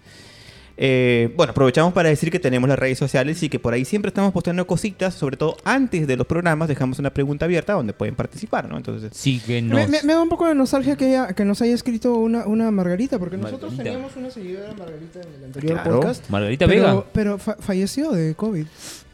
Eh, 0.75 1.31
bueno, 1.37 1.51
aprovechamos 1.51 1.93
para 1.93 2.09
decir 2.09 2.31
que 2.31 2.39
tenemos 2.39 2.67
las 2.67 2.79
redes 2.79 2.97
sociales 2.97 3.41
y 3.43 3.49
que 3.49 3.59
por 3.59 3.73
ahí 3.73 3.85
siempre 3.85 4.09
estamos 4.09 4.31
posteando 4.33 4.65
cositas, 4.65 5.13
sobre 5.13 5.37
todo 5.37 5.55
antes 5.63 6.07
de 6.07 6.17
los 6.17 6.25
programas, 6.25 6.67
dejamos 6.67 6.97
una 6.97 7.11
pregunta 7.13 7.45
abierta 7.45 7.73
donde 7.73 7.93
pueden 7.93 8.15
participar, 8.15 8.67
¿no? 8.67 8.77
Entonces, 8.77 9.11
Síguenos. 9.15 9.75
Me, 9.75 9.87
me- 9.87 10.01
me 10.03 10.13
da 10.13 10.21
un 10.21 10.29
poco 10.29 10.47
de 10.47 10.55
nostalgia 10.55 10.95
que, 10.95 11.19
que 11.35 11.45
nos 11.45 11.61
haya 11.61 11.75
escrito 11.75 12.15
una, 12.15 12.47
una 12.47 12.71
Margarita, 12.71 13.19
porque 13.19 13.37
nosotros 13.37 13.71
Margarita. 13.73 13.83
teníamos 13.93 14.15
una 14.17 14.29
seguidora 14.31 14.73
Margarita 14.73 15.21
en 15.21 15.33
el 15.35 15.43
anterior 15.45 15.73
Claro. 15.73 15.99
podcast. 15.99 16.29
Margarita 16.29 16.67
Pero, 16.67 16.81
Vega. 16.83 17.03
pero 17.13 17.37
fa- 17.37 17.57
falleció 17.59 18.11
de 18.11 18.33
COVID, 18.33 18.65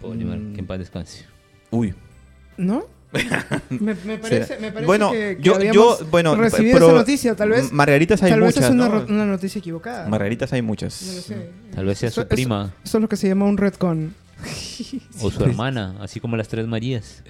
Pobre 0.01 0.25
Mar- 0.25 0.39
que 0.53 0.59
en 0.61 0.65
paz 0.67 0.79
descanse. 0.79 1.25
uy. 1.71 1.93
¿no? 2.57 2.85
me, 3.69 3.95
me 4.05 4.17
parece, 4.19 4.59
me 4.59 4.71
parece 4.71 4.85
bueno, 4.85 5.11
que, 5.11 5.37
que 5.37 5.43
yo, 5.43 5.55
habíamos 5.55 5.99
yo, 5.99 6.05
bueno, 6.11 6.35
recibido 6.35 6.73
pero 6.75 6.85
esa 6.89 6.95
noticia. 6.97 7.35
Tal 7.35 7.49
vez, 7.49 7.71
Margaritas 7.71 8.21
hay 8.21 8.29
tal 8.31 8.41
vez 8.41 8.55
muchas, 8.55 8.65
es 8.65 8.71
una, 8.71 8.87
¿no? 8.89 9.05
una 9.07 9.25
noticia 9.25 9.59
equivocada. 9.59 10.07
Margaritas 10.07 10.53
hay 10.53 10.61
muchas. 10.61 11.01
No 11.01 11.13
lo 11.13 11.21
sé. 11.21 11.49
Tal 11.73 11.85
vez 11.85 11.97
sea 11.97 12.09
Eso- 12.09 12.21
su 12.21 12.27
prima 12.27 12.73
Eso 12.83 12.97
es 12.97 13.01
lo 13.01 13.09
que 13.09 13.15
se 13.15 13.27
llama 13.27 13.45
un 13.45 13.57
retcon. 13.57 14.13
o 15.21 15.31
su 15.31 15.43
hermana, 15.43 15.95
así 16.01 16.19
como 16.19 16.37
las 16.37 16.47
tres 16.47 16.65
Marías. 16.67 17.23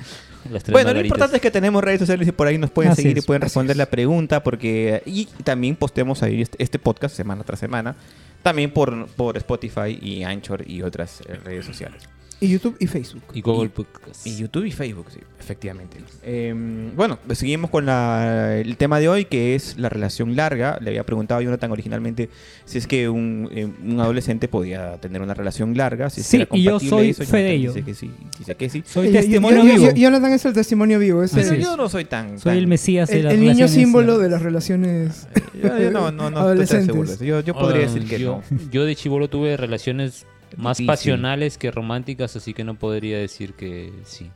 Las 0.52 0.64
tres 0.64 0.74
Bueno, 0.74 0.90
lo 0.90 0.96
Margaritas. 0.96 1.06
importante 1.06 1.36
es 1.38 1.42
que 1.42 1.52
tenemos 1.52 1.84
redes 1.84 2.00
sociales 2.00 2.28
y 2.28 2.32
por 2.32 2.48
ahí 2.48 2.58
nos 2.58 2.70
pueden 2.72 2.92
Así 2.92 3.02
seguir 3.02 3.18
y 3.18 3.20
es, 3.20 3.26
pueden 3.26 3.42
así 3.44 3.48
responder 3.48 3.74
es. 3.74 3.78
la 3.78 3.86
pregunta 3.88 4.44
porque 4.44 5.02
y 5.06 5.26
también 5.44 5.76
posteamos 5.76 6.22
ahí 6.24 6.42
este, 6.42 6.62
este 6.62 6.78
podcast 6.80 7.16
semana 7.16 7.44
tras 7.44 7.60
semana, 7.60 7.96
también 8.44 8.72
por, 8.72 9.08
por 9.08 9.38
Spotify 9.38 9.98
y 10.02 10.24
Anchor 10.24 10.64
y 10.70 10.82
otras 10.82 11.22
redes 11.44 11.66
sociales. 11.66 12.04
Y 12.42 12.48
YouTube 12.48 12.78
y 12.80 12.88
Facebook. 12.88 13.24
Y 13.34 13.42
Google 13.42 13.70
Podcast. 13.70 14.26
Y 14.26 14.38
YouTube 14.38 14.64
y 14.66 14.72
Facebook, 14.72 15.08
sí, 15.14 15.20
efectivamente. 15.42 15.98
Eh, 16.24 16.54
bueno, 16.96 17.20
seguimos 17.34 17.70
con 17.70 17.86
la- 17.86 18.56
el 18.58 18.78
tema 18.78 19.00
de 19.02 19.10
hoy, 19.10 19.26
que 19.26 19.56
es 19.56 19.78
la 19.78 19.90
relación 19.90 20.38
larga. 20.38 20.78
Le 20.80 20.92
había 20.92 21.04
preguntado 21.06 21.42
a 21.42 21.44
Jonathan 21.44 21.70
originalmente 21.72 22.30
si 22.64 22.78
es 22.78 22.88
que 22.88 23.10
un, 23.10 23.50
eh, 23.52 23.68
un 23.84 24.00
adolescente 24.00 24.48
podía 24.48 24.96
tener 25.02 25.22
una 25.22 25.34
relación 25.34 25.76
larga. 25.76 26.10
Si 26.10 26.22
es 26.22 26.28
que 26.28 26.30
Sí, 26.30 26.38
era 26.38 26.48
y 26.56 26.64
yo 26.64 26.72
compatible 26.72 26.90
soy 27.02 27.10
eso. 27.10 27.24
fe 27.26 27.38
de 27.40 27.52
ello. 27.54 27.74
Dice 27.74 27.86
que 27.86 27.94
sí, 27.94 28.12
dice 28.38 28.56
que 28.56 28.70
sí. 28.70 28.84
Soy 28.86 29.08
Eh, 29.08 29.12
yo- 29.12 29.20
testimonio 29.20 29.64
yo- 29.64 29.68
yo- 29.68 29.74
vivo. 29.76 29.86
yo- 29.88 29.96
Jonathan 29.98 30.32
es 30.34 30.46
el 30.46 30.54
testimonio 30.54 31.00
vivo. 31.00 31.24
Es 31.24 31.32
Pero 31.34 31.50
el, 31.54 31.62
yo 31.62 31.76
no 31.76 31.90
soy 31.90 32.06
tan... 32.06 32.40
Soy 32.40 32.52
tan- 32.52 32.58
el 32.58 32.68
mesías 32.68 33.10
de 33.10 33.18
el- 33.18 33.24
las 33.26 33.34
el 33.34 33.42
niño 33.42 33.68
símbolo 33.68 34.14
¿no? 34.14 34.18
de 34.20 34.30
las 34.30 34.42
relaciones 34.42 35.28
Yo, 35.62 35.78
yo 35.78 35.92
no, 35.92 36.10
no, 36.12 36.30
no 36.32 36.54
estoy 36.54 36.86
seguro. 36.86 37.14
Yo, 37.22 37.42
yo 37.42 37.54
podría 37.54 37.86
Ah, 37.86 37.92
decir 37.92 38.08
que 38.08 38.18
yo, 38.18 38.42
no. 38.50 38.58
Yo 38.72 38.86
de 38.86 38.96
chivolo 38.96 39.30
tuve 39.30 39.58
relaciones 39.58 40.26
más 40.58 40.78
Difícil. 40.78 40.88
pasionales 40.88 41.58
que 41.58 41.72
románticas, 41.72 42.36
así 42.36 42.54
que 42.54 42.64
no 42.64 42.76
podría 42.76 43.18
decir 43.18 43.54
que 43.54 43.92
sí. 44.06 44.30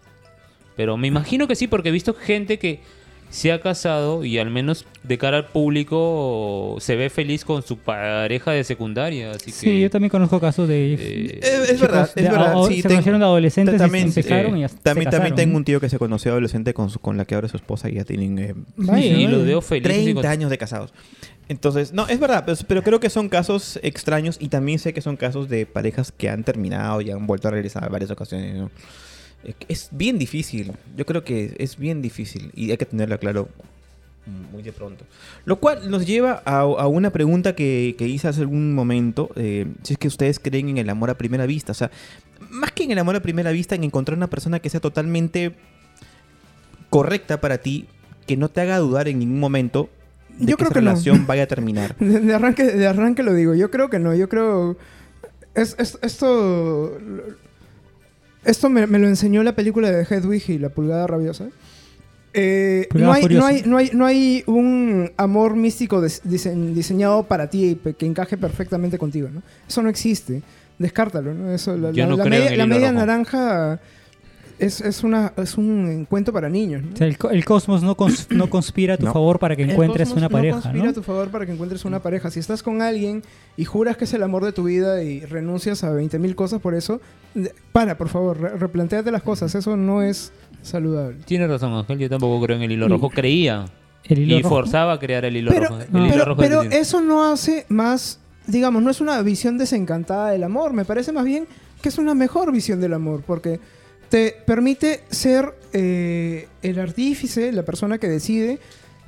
Pero 0.75 0.97
me 0.97 1.07
imagino 1.07 1.47
que 1.47 1.55
sí, 1.55 1.67
porque 1.67 1.89
he 1.89 1.91
visto 1.91 2.13
gente 2.13 2.57
que 2.59 2.79
se 3.29 3.51
ha 3.51 3.59
casado 3.61 4.23
y 4.25 4.37
al 4.37 4.51
menos 4.51 4.85
de 5.01 5.17
cara 5.17 5.37
al 5.37 5.45
público 5.47 6.77
se 6.79 6.95
ve 6.95 7.09
feliz 7.09 7.43
con 7.45 7.63
su 7.63 7.77
pareja 7.77 8.51
de 8.51 8.63
secundaria. 8.63 9.31
Así 9.31 9.49
Sí, 9.51 9.65
que, 9.65 9.81
yo 9.81 9.89
también 9.89 10.09
conozco 10.11 10.39
casos 10.39 10.67
de... 10.67 10.93
eh, 10.93 11.39
Es, 11.41 11.69
es 11.71 11.81
verdad, 11.81 12.07
es 12.09 12.13
de- 12.15 12.29
verdad. 12.29 12.53
o- 12.55 12.67
sí, 12.67 12.75
se 12.77 12.81
tengo- 12.83 12.93
conocieron 12.95 13.19
de 13.21 13.25
adolescentes, 13.25 13.77
también, 13.77 14.07
empezaron 14.07 14.55
eh, 14.57 14.65
y 14.65 14.69
se 14.69 14.75
También, 14.77 14.83
también 14.83 15.05
casaron, 15.09 15.35
tengo 15.35 15.51
¿no? 15.53 15.57
un 15.57 15.63
tío 15.65 15.79
que 15.79 15.89
se 15.89 15.97
conoció 15.97 16.31
adolescente 16.31 16.73
con, 16.75 16.89
su- 16.91 16.99
con 16.99 17.17
la 17.17 17.25
que 17.25 17.33
ahora 17.35 17.45
es 17.47 17.51
su 17.51 17.57
esposa 17.57 17.89
y 17.89 17.95
ya 17.95 18.03
tienen 18.03 18.37
eh, 18.37 18.53
Vaya, 18.75 19.03
y 19.05 19.27
los 19.27 19.45
veo 19.45 19.61
felices. 19.61 19.97
y 19.97 20.03
30 20.03 20.21
con- 20.21 20.29
años 20.29 20.49
de 20.51 20.57
casados. 20.59 20.93
Entonces, 21.49 21.93
no, 21.93 22.07
es 22.07 22.19
verdad, 22.19 22.45
pues, 22.45 22.63
pero 22.63 22.83
creo 22.83 22.99
que 22.99 23.09
son 23.09 23.29
casos 23.29 23.79
extraños 23.83 24.37
y 24.39 24.47
también 24.47 24.79
sé 24.79 24.93
que 24.93 25.01
son 25.01 25.17
casos 25.17 25.49
de 25.49 25.65
parejas 25.65 26.11
que 26.11 26.29
han 26.29 26.43
terminado 26.43 27.01
y 27.01 27.11
han 27.11 27.27
vuelto 27.27 27.49
a 27.49 27.51
regresar 27.51 27.89
varias 27.91 28.11
ocasiones. 28.11 28.69
Es 29.67 29.89
bien 29.91 30.17
difícil, 30.17 30.71
yo 30.95 31.05
creo 31.05 31.23
que 31.23 31.53
es 31.59 31.77
bien 31.77 32.01
difícil 32.01 32.51
y 32.55 32.71
hay 32.71 32.77
que 32.77 32.85
tenerlo 32.85 33.19
claro 33.19 33.49
muy 34.25 34.63
de 34.63 34.71
pronto. 34.71 35.05
Lo 35.43 35.57
cual 35.57 35.91
nos 35.91 36.05
lleva 36.05 36.41
a, 36.45 36.65
una 36.87 37.09
pregunta 37.09 37.55
que, 37.55 37.95
que 37.97 38.07
hice 38.07 38.29
hace 38.29 38.41
algún 38.41 38.73
momento, 38.73 39.29
eh, 39.35 39.67
si 39.83 39.93
es 39.93 39.99
que 39.99 40.07
ustedes 40.07 40.39
creen 40.39 40.69
en 40.69 40.77
el 40.77 40.89
amor 40.89 41.09
a 41.09 41.17
primera 41.17 41.45
vista, 41.45 41.73
o 41.73 41.75
sea, 41.75 41.91
más 42.49 42.71
que 42.71 42.83
en 42.83 42.91
el 42.91 42.99
amor 42.99 43.17
a 43.17 43.21
primera 43.21 43.51
vista, 43.51 43.75
en 43.75 43.83
encontrar 43.83 44.17
una 44.17 44.29
persona 44.29 44.59
que 44.59 44.69
sea 44.69 44.79
totalmente 44.79 45.55
correcta 46.89 47.41
para 47.41 47.57
ti, 47.57 47.87
que 48.25 48.37
no 48.37 48.49
te 48.49 48.61
haga 48.61 48.77
dudar 48.77 49.09
en 49.09 49.19
ningún 49.19 49.39
momento 49.39 49.89
de 50.39 50.45
Yo 50.45 50.57
que 50.57 50.65
creo 50.65 50.67
esa 50.69 50.73
que 50.73 50.81
no. 50.81 50.91
relación 50.91 51.27
vaya 51.27 51.43
a 51.43 51.47
terminar. 51.47 51.95
De, 51.97 52.19
de 52.19 52.33
arranque, 52.33 52.63
de 52.63 52.87
arranque 52.87 53.23
lo 53.23 53.33
digo. 53.33 53.53
Yo 53.55 53.69
creo 53.71 53.89
que 53.89 53.99
no. 53.99 54.13
Yo 54.15 54.27
creo. 54.29 54.77
Es, 55.55 55.75
es- 55.79 55.97
esto. 56.01 56.97
Esto 58.45 58.69
me, 58.69 58.87
me 58.87 58.99
lo 58.99 59.07
enseñó 59.07 59.41
la 59.43 59.55
película 59.55 59.89
de 59.89 60.03
Hedwig 60.03 60.43
y 60.49 60.57
la 60.59 60.69
pulgada 60.69 61.07
rabiosa. 61.07 61.47
Eh, 62.33 62.87
no, 62.95 63.13
hay, 63.13 63.25
no, 63.27 63.45
hay, 63.45 63.61
no, 63.63 63.77
hay, 63.77 63.91
no 63.93 64.05
hay 64.07 64.43
un 64.47 65.11
amor 65.17 65.55
místico 65.55 66.01
dis- 66.01 66.21
dise- 66.23 66.53
diseñado 66.73 67.23
para 67.23 67.47
ti 67.49 67.79
que 67.97 68.05
encaje 68.05 68.37
perfectamente 68.37 68.97
contigo. 68.97 69.29
¿no? 69.31 69.43
Eso 69.67 69.81
no 69.81 69.89
existe. 69.89 70.41
Descártalo. 70.79 71.33
¿no? 71.33 71.51
Eso, 71.53 71.77
la, 71.77 71.91
Yo 71.91 72.03
la- 72.05 72.09
no 72.09 72.17
la 72.17 72.25
media, 72.25 72.55
la 72.57 72.65
media 72.65 72.91
naranja 72.91 73.79
es, 74.59 74.81
es, 74.81 75.03
una, 75.03 75.33
es 75.37 75.57
un 75.57 76.05
cuento 76.09 76.31
para 76.33 76.49
niños. 76.49 76.83
¿no? 76.83 76.93
O 76.93 76.97
sea, 76.97 77.07
el, 77.07 77.17
el 77.31 77.45
cosmos 77.45 77.83
no, 77.83 77.95
cons- 77.97 78.27
no 78.35 78.49
conspira 78.49 78.95
a 78.95 78.97
tu 78.97 79.05
No. 79.05 79.13
favor 79.13 79.39
para 79.39 79.55
que 79.55 79.63
El 79.63 79.71
encuentres 79.71 80.09
cosmos 80.09 80.17
una 80.17 80.27
no 80.27 80.31
pareja, 80.31 80.61
conspira 80.61 80.83
¿no? 80.85 80.89
a 80.89 80.93
tu 80.93 81.03
favor 81.03 81.29
para 81.29 81.45
que 81.45 81.51
encuentres 81.53 81.85
una 81.85 81.99
pareja. 82.01 82.31
Si 82.31 82.39
estás 82.39 82.63
con 82.63 82.81
alguien 82.81 83.23
y 83.57 83.65
juras 83.65 83.97
que 83.97 84.05
es 84.05 84.13
el 84.13 84.23
amor 84.23 84.43
de 84.45 84.51
tu 84.53 84.63
vida 84.63 85.01
y 85.03 85.21
renuncias 85.25 85.83
a 85.83 85.91
20.000 85.91 86.35
cosas 86.35 86.61
por 86.61 86.73
eso, 86.75 87.01
para, 87.71 87.97
por 87.97 88.09
favor, 88.09 88.39
re- 88.39 88.57
replantéate 88.57 89.11
las 89.11 89.23
cosas. 89.23 89.53
Eso 89.55 89.75
no 89.77 90.01
es 90.01 90.31
saludable. 90.61 91.17
Tienes 91.25 91.49
razón, 91.49 91.73
Ángel. 91.73 91.99
Yo 91.99 92.09
tampoco 92.09 92.43
creo 92.45 92.57
en 92.57 92.63
el 92.63 92.71
hilo 92.71 92.87
rojo. 92.87 93.09
Creía. 93.09 93.65
El 94.05 94.19
hilo 94.19 94.35
y 94.37 94.41
rojo. 94.41 94.55
forzaba 94.55 94.93
a 94.93 94.99
crear 94.99 95.23
el 95.25 95.37
hilo 95.37 95.51
Pero, 95.51 95.69
rojo. 95.69 95.81
El 95.81 95.87
hilo 96.05 96.09
pero, 96.13 96.25
rojo 96.25 96.41
pero 96.41 96.61
eso 96.63 96.99
no 97.01 97.23
hace 97.31 97.65
más, 97.69 98.19
digamos, 98.47 98.83
no 98.83 98.89
es 98.91 98.99
una 99.01 99.21
visión 99.21 99.57
desencantada 99.57 100.31
del 100.31 100.43
amor. 100.43 100.73
Me 100.73 100.83
parece 100.85 101.11
más 101.13 101.23
bien 101.25 101.47
que 101.81 101.89
es 101.89 101.97
una 101.97 102.13
mejor 102.13 102.51
visión 102.51 102.79
del 102.81 102.93
amor 102.93 103.23
porque 103.25 103.59
te 104.09 104.35
permite 104.45 105.01
ser 105.09 105.53
eh, 105.73 106.47
el 106.61 106.79
artífice, 106.79 107.51
la 107.51 107.63
persona 107.63 107.97
que 107.97 108.07
decide 108.07 108.59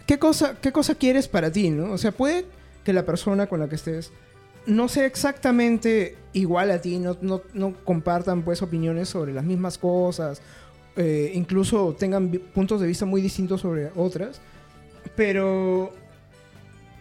qué 0.08 0.18
cosa, 0.20 0.56
qué 0.62 0.72
cosa 0.72 0.96
quieres 0.96 1.28
para 1.28 1.52
ti, 1.52 1.70
¿no? 1.70 1.92
O 1.92 1.98
sea, 1.98 2.12
puede 2.12 2.46
que 2.84 2.94
la 2.94 3.06
persona 3.06 3.48
con 3.48 3.60
la 3.60 3.70
que 3.70 3.76
estés 3.76 4.12
no 4.66 4.88
sea 4.90 5.06
exactamente 5.06 6.16
igual 6.34 6.72
a 6.72 6.82
ti, 6.82 6.98
no, 6.98 7.18
no, 7.22 7.42
no 7.54 7.74
compartan 7.84 8.42
pues 8.44 8.62
opiniones 8.64 9.10
sobre 9.10 9.32
las 9.34 9.44
mismas 9.44 9.78
cosas, 9.78 10.42
eh, 10.96 11.32
incluso 11.36 11.96
tengan 12.00 12.30
puntos 12.32 12.82
de 12.82 12.88
vista 12.88 13.06
muy 13.06 13.22
distintos 13.22 13.62
sobre 13.62 13.92
otras, 13.96 14.42
pero 15.16 15.92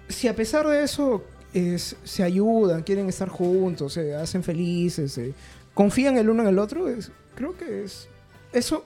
si 0.08 0.28
a 0.28 0.36
pesar 0.36 0.66
de 0.66 0.82
eso 0.84 1.24
es- 1.54 1.96
se 2.04 2.22
ayudan, 2.22 2.82
quieren 2.82 3.08
estar 3.08 3.28
juntos, 3.28 3.94
se 3.94 4.14
hacen 4.14 4.42
felices, 4.42 5.18
confían 5.72 6.18
el 6.18 6.28
uno 6.28 6.42
en 6.42 6.48
el 6.48 6.58
otro, 6.58 6.88
es- 6.88 7.10
creo 7.34 7.56
que 7.56 7.84
es 7.84 8.08
eso 8.52 8.84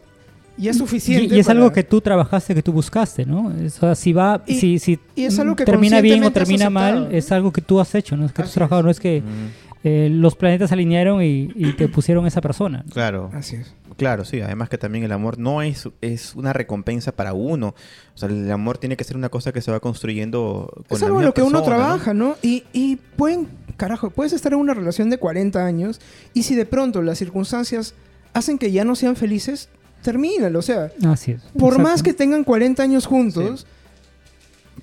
ya 0.57 0.71
es 0.73 0.77
Y, 0.77 0.79
suficiente. 0.81 1.37
y 1.37 1.39
es 1.39 1.49
algo 1.49 1.71
que 1.73 1.85
tú 1.85 2.01
trabajaste, 2.01 2.53
que 2.55 2.63
tú 2.63 2.73
buscaste, 2.73 3.25
¿no? 3.25 3.53
O 3.65 3.69
sea, 3.71 3.95
si 3.95 4.13
va, 4.13 4.43
Y- 4.47 4.55
si, 4.59 4.79
si 4.81 4.99
y 5.15 5.25
es 5.25 5.39
algo 5.39 5.55
que 5.55 5.65
termina 5.65 6.01
bien 6.01 6.25
o 6.25 6.33
termina 6.33 6.69
mal, 6.69 7.09
es 7.13 7.31
algo 7.31 7.53
que 7.53 7.61
tú 7.61 7.79
has 7.81 7.95
hecho, 7.95 8.17
no 8.17 8.27
es 8.27 8.33
que 8.33 8.43
tú 8.43 8.49
has 8.49 8.55
trabajado, 8.55 8.81
es. 8.81 8.85
no 8.85 8.91
es 8.91 8.99
que 9.01 9.21
Mm, 9.21 9.49
eh, 9.85 10.09
los 10.11 10.35
planetas 10.35 10.71
se 10.71 10.75
alinearon 10.75 11.23
y, 11.23 11.53
y 11.55 11.73
te 11.75 11.87
pusieron 11.87 12.27
esa 12.27 12.41
persona. 12.41 12.85
Claro, 12.93 13.31
Así 13.33 13.55
es. 13.55 13.73
claro, 13.97 14.25
sí. 14.25 14.41
Además 14.41 14.69
que 14.69 14.77
también 14.79 15.05
el 15.05 15.13
amor 15.13 15.39
no 15.39 15.63
es, 15.63 15.89
es 16.01 16.35
una 16.35 16.53
recompensa 16.53 17.13
para 17.13 17.33
uno. 17.35 17.77
O 18.15 18.19
sea, 18.19 18.29
el 18.29 18.51
amor 18.51 18.79
tiene 18.79 18.97
que 18.97 19.05
ser 19.05 19.17
una 19.17 19.29
cosa 19.29 19.53
que 19.53 19.61
se 19.63 19.71
va 19.71 19.79
construyendo 19.79 20.69
con 20.89 20.97
es 20.97 21.01
la 21.03 21.07
algo 21.07 21.21
en 21.21 21.27
misma 21.27 21.29
lo 21.29 21.35
que 21.35 21.43
uno 21.43 21.63
trabaja, 21.63 22.13
¿no? 22.15 22.35
Y, 22.43 22.65
y 22.73 22.97
pueden, 22.97 23.47
carajo, 23.77 24.11
puedes 24.11 24.33
estar 24.33 24.53
en 24.53 24.59
una 24.59 24.75
relación 24.75 25.09
de 25.11 25.19
40 25.19 25.65
años 25.65 26.01
y 26.35 26.43
si 26.43 26.57
de 26.57 26.67
pronto 26.67 27.01
las 27.01 27.19
circunstancias 27.19 27.95
hacen 28.33 28.59
que 28.59 28.71
ya 28.73 28.85
no 28.85 28.95
sean 28.95 29.17
felices, 29.17 29.69
termínalo. 30.03 30.59
O 30.59 30.63
sea, 30.63 30.91
Así 31.07 31.33
es. 31.33 31.43
por 31.59 31.73
exacto. 31.75 31.83
más 31.91 32.03
que 32.03 32.13
tengan 32.15 32.45
40 32.45 32.83
años 32.83 33.07
juntos, 33.07 33.67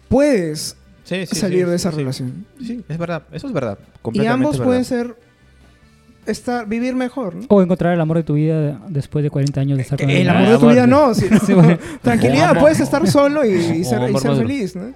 puedes 0.10 0.76
Sí, 1.04 1.26
sí, 1.28 1.36
salir 1.36 1.66
sí, 1.66 1.70
de 1.70 1.76
esa 1.76 1.92
sí. 1.92 1.98
relación. 1.98 2.46
Sí, 2.60 2.84
es 2.88 2.98
verdad. 2.98 3.24
Eso 3.32 3.48
es 3.48 3.54
verdad. 3.54 3.78
Y 4.14 4.26
ambos 4.26 4.54
verdad. 4.54 4.66
pueden 4.66 4.86
ser, 4.86 5.16
estar, 6.26 6.68
vivir 6.68 6.96
mejor, 6.96 7.36
¿no? 7.36 7.46
O 7.50 7.62
encontrar 7.62 7.94
el 7.94 8.02
amor 8.02 8.18
de 8.18 8.24
tu 8.24 8.34
vida 8.34 8.82
después 8.90 9.22
de 9.22 9.30
40 9.30 9.62
años 9.62 9.78
de 9.78 9.84
estar 9.84 10.00
con 10.00 10.10
El 10.10 10.28
amor 10.28 10.50
de 10.50 10.58
tu 10.58 10.68
vida 10.70 10.88
no. 10.88 11.14
sí, 11.14 11.28
Sí, 11.46 11.54
bueno. 11.54 11.78
Tranquilidad, 12.02 12.50
Amor- 12.52 12.62
puedes 12.64 12.80
estar 12.80 13.06
solo 13.08 13.46
y, 13.46 13.84
ser, 13.84 14.10
y 14.10 14.18
feliz, 14.18 14.76
¿no? 14.76 14.94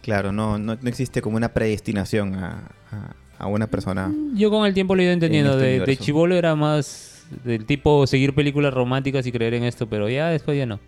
Claro, 0.00 0.32
no, 0.32 0.58
no, 0.58 0.78
no 0.80 0.88
existe 0.88 1.20
como 1.20 1.36
una 1.36 1.50
predestinación 1.50 2.34
a, 2.36 2.48
a- 2.90 3.14
a 3.38 3.46
una 3.48 3.66
persona. 3.66 4.10
Yo 4.34 4.48
con 4.50 4.64
el 4.66 4.72
tiempo 4.72 4.94
lo 4.94 5.02
he 5.02 5.04
ido 5.04 5.12
entendiendo. 5.12 5.52
este 5.52 5.64
de, 5.66 5.80
de 5.80 5.96
chivolo 5.98 6.34
era 6.34 6.54
más 6.56 7.15
del 7.44 7.64
tipo 7.66 8.06
seguir 8.06 8.34
películas 8.34 8.72
románticas 8.74 9.26
y 9.26 9.32
creer 9.32 9.54
en 9.54 9.64
esto, 9.64 9.88
pero 9.88 10.08
ya 10.08 10.28
después 10.28 10.56
ya 10.56 10.66
no. 10.66 10.80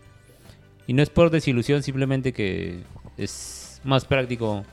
Y 0.86 0.92
no 0.94 1.02
es 1.02 1.10
por 1.10 1.30
desilusión, 1.30 1.82
simplemente 1.82 2.32
que 2.32 2.80
es 3.16 3.80
más 3.84 4.04
práctico 4.04 4.64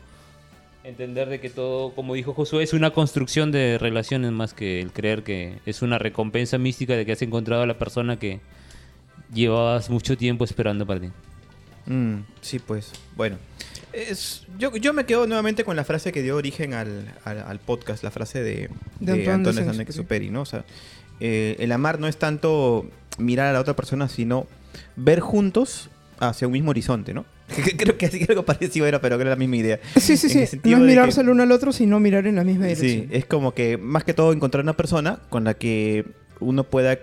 entender 0.84 1.30
de 1.30 1.40
que 1.40 1.50
todo, 1.50 1.94
como 1.96 2.14
dijo 2.14 2.34
Josué, 2.34 2.64
es 2.64 2.74
una 2.74 2.92
construcción 2.92 3.52
de 3.52 3.78
relaciones 3.80 4.32
más 4.32 4.54
que 4.54 4.80
el 4.82 4.92
creer 4.92 5.24
que 5.24 5.58
es 5.66 5.82
una 5.82 5.98
recompensa 5.98 6.58
mística 6.58 6.96
de 6.96 7.06
que 7.06 7.12
has 7.12 7.22
encontrado 7.24 7.64
a 7.64 7.66
la 7.66 7.78
persona 7.78 8.18
que 8.20 8.40
llevabas 9.34 9.90
mucho 9.90 10.16
tiempo 10.18 10.46
esperando 10.46 10.86
para 10.86 11.00
ti. 11.02 11.10
Mm, 11.88 12.20
sí, 12.42 12.60
pues. 12.60 12.92
Bueno. 13.16 13.38
Es, 13.94 14.46
yo, 14.60 14.76
yo 14.76 14.94
me 14.94 15.06
quedo 15.06 15.26
nuevamente 15.26 15.64
con 15.64 15.76
la 15.78 15.86
frase 15.86 16.12
que 16.12 16.22
dio 16.22 16.36
origen 16.36 16.74
al, 16.74 17.14
al- 17.24 17.40
al 17.40 17.60
podcast, 17.60 18.04
la 18.04 18.12
frase 18.12 18.44
de, 18.44 18.70
De 19.00 19.14
de 19.14 19.32
Antonio 19.32 19.64
¿no? 20.32 20.42
O 20.42 20.46
sea, 20.46 20.66
eh, 21.20 21.56
el 21.60 21.72
amar 21.72 22.00
no 22.00 22.08
es 22.08 22.18
tanto 22.18 22.86
mirar 23.18 23.48
a 23.48 23.54
la 23.54 23.60
otra 23.62 23.76
persona, 23.76 24.08
sino 24.10 24.48
ver 24.96 25.20
juntos 25.20 25.90
hacia 26.20 26.48
un 26.48 26.54
mismo 26.54 26.72
horizonte, 26.72 27.14
¿no? 27.14 27.26
creo 27.78 27.98
que 27.98 28.08
así 28.08 28.26
algo 28.28 28.44
parecido 28.44 28.88
era, 28.88 29.00
pero 29.02 29.18
que 29.18 29.22
era 29.22 29.30
la 29.32 29.36
misma 29.36 29.58
idea. 29.58 29.80
Sí, 29.98 30.18
sí, 30.18 30.26
En 30.40 30.48
sí. 30.48 30.60
el 30.64 30.72
No 30.72 30.78
es 30.78 30.84
mirarse 30.84 31.22
el 31.22 31.30
uno 31.30 31.44
al 31.44 31.52
otro, 31.52 31.72
sino 31.72 32.00
mirar 32.00 32.26
en 32.28 32.36
la 32.36 32.44
misma 32.44 32.66
Sí, 32.70 32.76
dirección. 32.88 33.08
es 33.12 33.26
como 33.26 33.54
que 33.54 33.78
más 33.78 34.04
que 34.04 34.14
todo 34.14 34.34
encontrar 34.34 34.64
una 34.64 34.74
persona 34.74 35.20
con 35.30 35.44
la 35.44 35.54
que 35.54 36.06
uno 36.40 36.64
pueda 36.64 36.98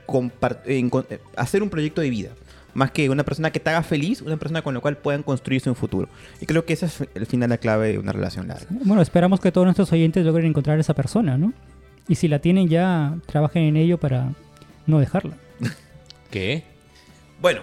hacer 1.37 1.63
un 1.63 1.71
proyecto 1.71 2.01
de 2.01 2.11
vida. 2.11 2.31
Más 2.75 2.91
que 2.91 3.11
una 3.11 3.23
persona 3.23 3.51
que 3.53 3.61
te 3.61 3.69
haga 3.71 3.83
feliz, 3.83 4.23
una 4.23 4.37
persona 4.39 4.63
con 4.63 4.73
la 4.75 4.81
cual 4.81 4.97
puedan 4.97 5.23
construirse 5.23 5.69
un 5.69 5.77
futuro. 5.77 6.09
Y 6.41 6.47
creo 6.47 6.65
que 6.65 6.73
esa 6.73 6.87
es 6.87 7.05
el 7.15 7.27
final 7.27 7.51
la 7.51 7.59
clave 7.59 7.93
de 7.93 7.99
una 7.99 8.13
relación 8.13 8.49
larga. 8.49 8.67
Bueno, 8.71 9.03
esperamos 9.03 9.41
que 9.41 9.53
todos 9.53 9.67
nuestros 9.67 9.93
oyentes 9.93 10.25
logren 10.25 10.47
encontrar 10.47 10.81
esa 10.81 10.95
persona, 10.95 11.37
¿no? 11.37 11.53
Y 12.09 12.15
si 12.17 12.29
la 12.29 12.39
tienen 12.41 12.69
ya, 12.69 13.15
trabajen 13.27 13.63
en 13.65 13.77
ello 13.77 13.99
para 13.99 14.31
no 14.87 14.99
dejarla. 14.99 15.37
¿Qué? 16.31 16.65
Bueno, 17.41 17.61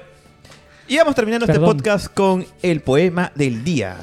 y 0.88 0.98
vamos 0.98 1.16
terminando 1.16 1.46
este 1.46 1.54
Perdón. 1.60 1.78
podcast 1.78 2.14
con 2.14 2.46
el 2.62 2.82
poema 2.82 3.32
del 3.36 3.64
día. 3.64 3.98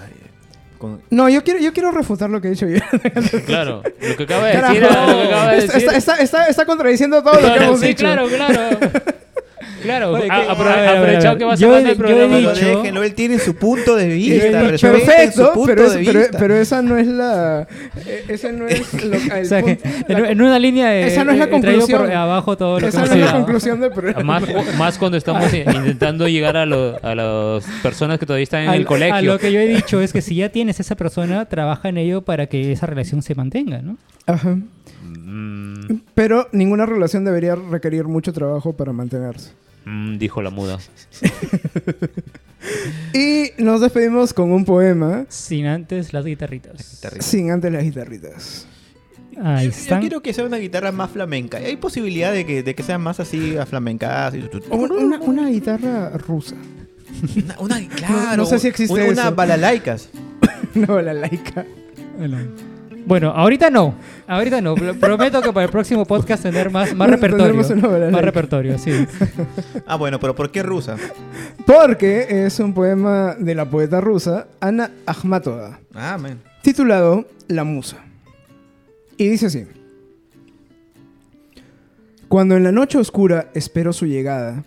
Con- 0.79 1.01
No, 1.11 1.29
yo 1.29 1.43
quiero, 1.43 1.59
yo 1.61 1.73
quiero 1.73 1.91
refutar 1.91 2.29
lo 2.31 2.41
que 2.41 2.49
he 2.49 2.51
dicho 2.53 2.67
yo. 2.69 2.79
Claro, 3.47 3.83
lo 4.01 4.17
que 4.17 4.23
acaba 4.25 4.47
de 4.47 4.53
Carajo. 4.53 4.75
decir, 4.75 4.85
era 4.91 5.07
lo 5.07 5.13
que 5.17 5.23
acaba 5.29 5.51
de 5.53 5.59
está, 5.59 5.73
decir. 5.75 5.89
está, 5.89 5.97
está, 5.97 6.23
está- 6.23 6.47
está 6.49 6.67
contradiciendo 6.67 7.23
todo 7.23 7.33
lo 7.35 7.39
que 7.41 7.45
Claro, 7.47 7.63
hemos 7.65 7.81
sí, 7.81 7.87
dicho. 7.89 7.99
claro, 8.05 8.29
claro. 8.29 8.79
Claro, 9.87 10.11
Oye, 10.13 10.29
a- 10.31 10.41
que- 10.43 10.49
apro- 10.49 10.67
a 10.67 10.77
ver, 10.77 10.89
a 10.89 10.93
ver, 10.93 10.99
aprovechado 10.99 11.35
a 11.35 11.39
que 11.39 11.45
vas 11.45 11.61
Yo 11.61 11.69
a 11.69 11.73
mandar 11.73 11.93
el 11.93 11.99
yo 11.99 12.05
he 12.05 12.09
programa. 12.09 12.37
Dicho- 12.39 12.79
déjenlo, 12.79 13.03
él 13.03 13.15
tiene 13.15 13.39
su 13.39 13.55
punto 13.57 13.97
de 13.97 14.07
vista. 14.15 14.63
dicho- 14.71 14.91
Perfecto, 14.93 15.53
punto 15.55 15.67
pero, 15.67 15.85
es- 15.87 15.95
de 15.95 16.05
pero, 16.05 16.19
vista. 16.21 16.39
pero 16.39 16.57
esa 16.57 16.83
no 16.83 16.97
es 16.99 17.07
la. 17.07 17.67
eh, 18.07 18.25
Ese 18.29 18.53
no 18.53 18.67
es 18.67 18.93
lo, 19.05 19.17
el 19.17 19.43
O 19.43 19.45
sea, 19.45 19.63
que 19.63 19.77
punto- 19.77 20.25
en, 20.27 20.43
una 20.43 20.59
línea 20.59 20.89
de, 20.91 21.07
Esa 21.07 21.25
no 21.25 21.33
es 21.33 21.39
la 21.39 21.47
traído 21.47 21.63
conclusión. 21.71 22.01
por 22.03 22.13
abajo 22.13 22.57
todo 22.57 22.75
lo 22.81 22.81
que 22.81 22.89
esa 22.89 22.99
hemos 22.99 23.11
no 23.11 23.17
es 23.17 23.23
la 23.25 23.33
conclusión 23.33 23.81
del 23.81 23.91
programa. 23.93 24.23
Más, 24.41 24.77
más 24.77 24.99
cuando 24.99 25.17
estamos 25.17 25.45
intentando 25.55 26.29
llegar 26.29 26.57
a, 26.57 26.67
lo- 26.67 26.99
a 27.03 27.15
las 27.15 27.65
personas 27.83 28.19
que 28.19 28.27
todavía 28.27 28.43
están 28.45 28.63
en 28.65 28.69
Al- 28.71 28.77
el 28.79 28.87
colegio. 28.87 29.15
A 29.15 29.23
lo 29.23 29.39
que 29.39 29.53
yo 29.53 29.61
he 29.61 29.67
dicho 29.69 30.01
es 30.01 30.13
que 30.13 30.21
si 30.23 30.35
ya 30.37 30.49
tienes 30.51 30.81
esa 30.81 30.95
persona, 30.97 31.45
trabaja 31.47 31.89
en 31.89 31.99
ello 31.99 32.23
para 32.23 32.47
que 32.47 32.73
esa 32.73 32.87
relación 32.87 33.23
se 33.23 33.35
mantenga, 33.35 33.81
¿no? 33.83 33.97
Ajá. 34.27 34.57
Mm, 35.05 36.01
Pero 36.15 36.49
ninguna 36.53 36.85
relación 36.87 37.25
debería 37.25 37.55
requerir 37.55 38.05
mucho 38.05 38.33
trabajo 38.33 38.73
para 38.73 38.93
mantenerse. 38.93 39.51
Mm, 39.87 40.19
dijo 40.19 40.43
la 40.43 40.51
muda. 40.51 40.79
Y 43.13 43.51
nos 43.63 43.81
despedimos 43.81 44.33
con 44.35 44.51
un 44.51 44.65
poema, 44.65 45.25
Sin 45.29 45.67
antes 45.67 46.13
las 46.13 46.25
guitarritas. 46.25 47.01
Sin 47.21 47.51
antes 47.51 47.71
las 47.73 47.83
guitarritas. 47.85 48.67
Ahí 49.43 49.67
Yo- 49.67 49.73
Yo 49.73 49.79
están. 49.79 50.01
quiero 50.01 50.21
que 50.21 50.33
sea 50.33 50.45
una 50.45 50.57
guitarra 50.57 50.91
más 50.93 51.11
flamenca. 51.11 51.59
¿Hay 51.59 51.77
posibilidad 51.77 52.33
de 52.33 52.45
que, 52.47 52.63
de 52.63 52.75
que 52.75 52.83
sea 52.83 52.99
más 52.99 53.21
así 53.21 53.57
aflamencada? 53.57 54.33
O 54.71 54.77
Una, 54.77 55.21
una 55.21 55.49
guitarra 55.49 56.11
rusa. 56.19 56.57
Una, 57.37 57.57
una- 57.61 57.89
claro, 57.89 58.37
no 58.39 58.47
sé 58.47 58.59
si 58.59 58.69
existe 58.69 58.93
una, 58.95 59.05
Una 59.13 59.23
eso. 59.23 59.35
balalaicas. 59.35 60.09
No, 60.75 61.01
la 61.01 61.15
laica. 61.15 61.65
Bueno. 62.19 62.39
Bueno, 63.07 63.31
ahorita 63.31 63.71
no. 63.71 63.95
Ahorita 64.27 64.61
no. 64.61 64.75
Pro- 64.75 64.95
Prometo 64.99 65.41
que 65.41 65.53
para 65.53 65.65
el 65.67 65.71
próximo 65.71 66.05
podcast 66.05 66.43
tener 66.43 66.71
más, 66.71 66.93
más 66.95 67.09
repertorio. 67.09 67.47
Tendremos 67.47 67.71
una 67.71 67.87
balalaika. 67.87 68.13
Más 68.17 68.25
repertorio, 68.25 68.79
sí. 68.79 68.91
Ah, 69.87 69.95
bueno, 69.97 70.19
pero 70.19 70.35
¿por 70.35 70.51
qué 70.51 70.63
rusa? 70.65 70.97
Porque 71.65 72.27
es 72.47 72.59
un 72.59 72.75
poema 72.75 73.35
de 73.39 73.55
la 73.55 73.65
poeta 73.71 74.01
rusa 74.01 74.49
Ana 74.61 74.91
Akhmatova, 75.07 75.79
Ah, 75.95 76.19
man. 76.21 76.41
titulado 76.63 77.27
La 77.47 77.63
Musa. 77.63 77.99
Y 79.17 79.29
dice 79.29 79.47
así. 79.47 79.65
Cuando 82.29 82.57
en 82.57 82.65
la 82.65 82.73
noche 82.73 82.99
oscura 82.99 83.51
espero 83.55 83.93
su 83.93 84.07
llegada, 84.07 84.65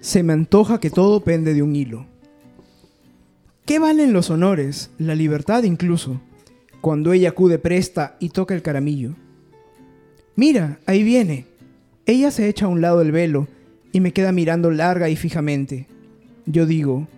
se 0.00 0.22
me 0.22 0.32
antoja 0.32 0.78
que 0.78 0.90
todo 0.90 1.20
pende 1.24 1.52
de 1.52 1.62
un 1.62 1.74
hilo. 1.74 2.06
¿Qué 3.66 3.80
valen 3.80 4.12
los 4.12 4.30
honores, 4.30 4.90
la 4.98 5.14
libertad 5.16 5.64
incluso, 5.64 6.20
cuando 6.80 7.12
ella 7.12 7.30
acude 7.30 7.58
presta 7.58 8.16
y 8.20 8.30
toca 8.30 8.54
el 8.54 8.62
caramillo? 8.62 9.14
Mira, 10.36 10.78
ahí 10.86 11.02
viene. 11.02 11.46
Ella 12.06 12.30
se 12.30 12.48
echa 12.48 12.66
a 12.66 12.68
un 12.68 12.80
lado 12.80 13.00
el 13.02 13.12
velo 13.12 13.48
y 13.92 14.00
me 14.00 14.12
queda 14.12 14.32
mirando 14.32 14.70
larga 14.70 15.08
y 15.08 15.16
fijamente. 15.16 15.86
Yo 16.46 16.64
digo, 16.66 17.08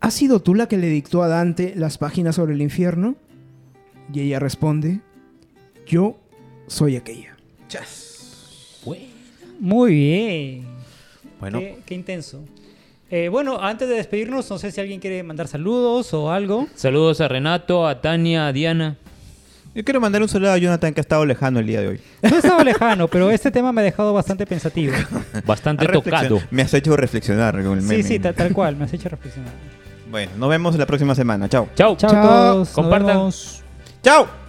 ¿has 0.00 0.14
sido 0.14 0.40
tú 0.40 0.54
la 0.54 0.68
que 0.68 0.76
le 0.76 0.88
dictó 0.88 1.22
a 1.22 1.28
Dante 1.28 1.74
las 1.74 1.98
páginas 1.98 2.36
sobre 2.36 2.54
el 2.54 2.62
infierno? 2.62 3.16
Y 4.12 4.20
ella 4.20 4.38
responde, 4.38 5.00
yo 5.86 6.18
soy 6.66 6.96
aquella. 6.96 7.36
Muy 9.60 9.94
bien. 9.94 10.64
Bueno, 11.40 11.58
Qué, 11.58 11.78
qué 11.84 11.94
intenso. 11.94 12.44
Eh, 13.10 13.28
bueno, 13.30 13.58
antes 13.60 13.88
de 13.88 13.94
despedirnos, 13.94 14.50
no 14.50 14.58
sé 14.58 14.70
si 14.70 14.80
alguien 14.80 15.00
quiere 15.00 15.22
mandar 15.22 15.48
saludos 15.48 16.12
o 16.12 16.30
algo. 16.30 16.66
Saludos 16.74 17.20
a 17.22 17.28
Renato, 17.28 17.86
a 17.86 18.00
Tania, 18.02 18.46
a 18.48 18.52
Diana. 18.52 18.96
yo 19.74 19.82
quiero 19.82 19.98
mandar 20.00 20.20
un 20.20 20.28
saludo 20.28 20.52
a 20.52 20.58
Jonathan 20.58 20.92
que 20.92 21.00
ha 21.00 21.02
estado 21.02 21.24
lejano 21.24 21.58
el 21.60 21.66
día 21.66 21.80
de 21.80 21.88
hoy. 21.88 22.00
No 22.22 22.36
estaba 22.36 22.62
lejano, 22.64 23.08
pero 23.08 23.30
este 23.30 23.50
tema 23.50 23.72
me 23.72 23.80
ha 23.80 23.84
dejado 23.84 24.12
bastante 24.12 24.44
pensativo. 24.46 24.92
Bastante 25.46 25.86
tocado. 25.86 26.40
Me 26.50 26.62
has 26.62 26.74
hecho 26.74 26.94
reflexionar 26.96 27.54
con 27.62 27.78
el 27.78 27.82
meme. 27.84 27.96
Sí, 27.96 28.02
sí, 28.02 28.18
ta- 28.18 28.34
tal 28.34 28.52
cual, 28.52 28.76
me 28.76 28.84
has 28.84 28.92
hecho 28.92 29.08
reflexionar. 29.08 29.52
Bueno, 30.10 30.32
nos 30.36 30.48
vemos 30.50 30.76
la 30.76 30.84
próxima 30.86 31.14
semana. 31.14 31.48
Chao. 31.48 31.68
Chao. 31.74 31.96
Chao, 31.96 32.10
a 32.10 32.22
todos. 32.22 32.68
Compartan. 32.70 33.30
¡Chao! 34.02 34.47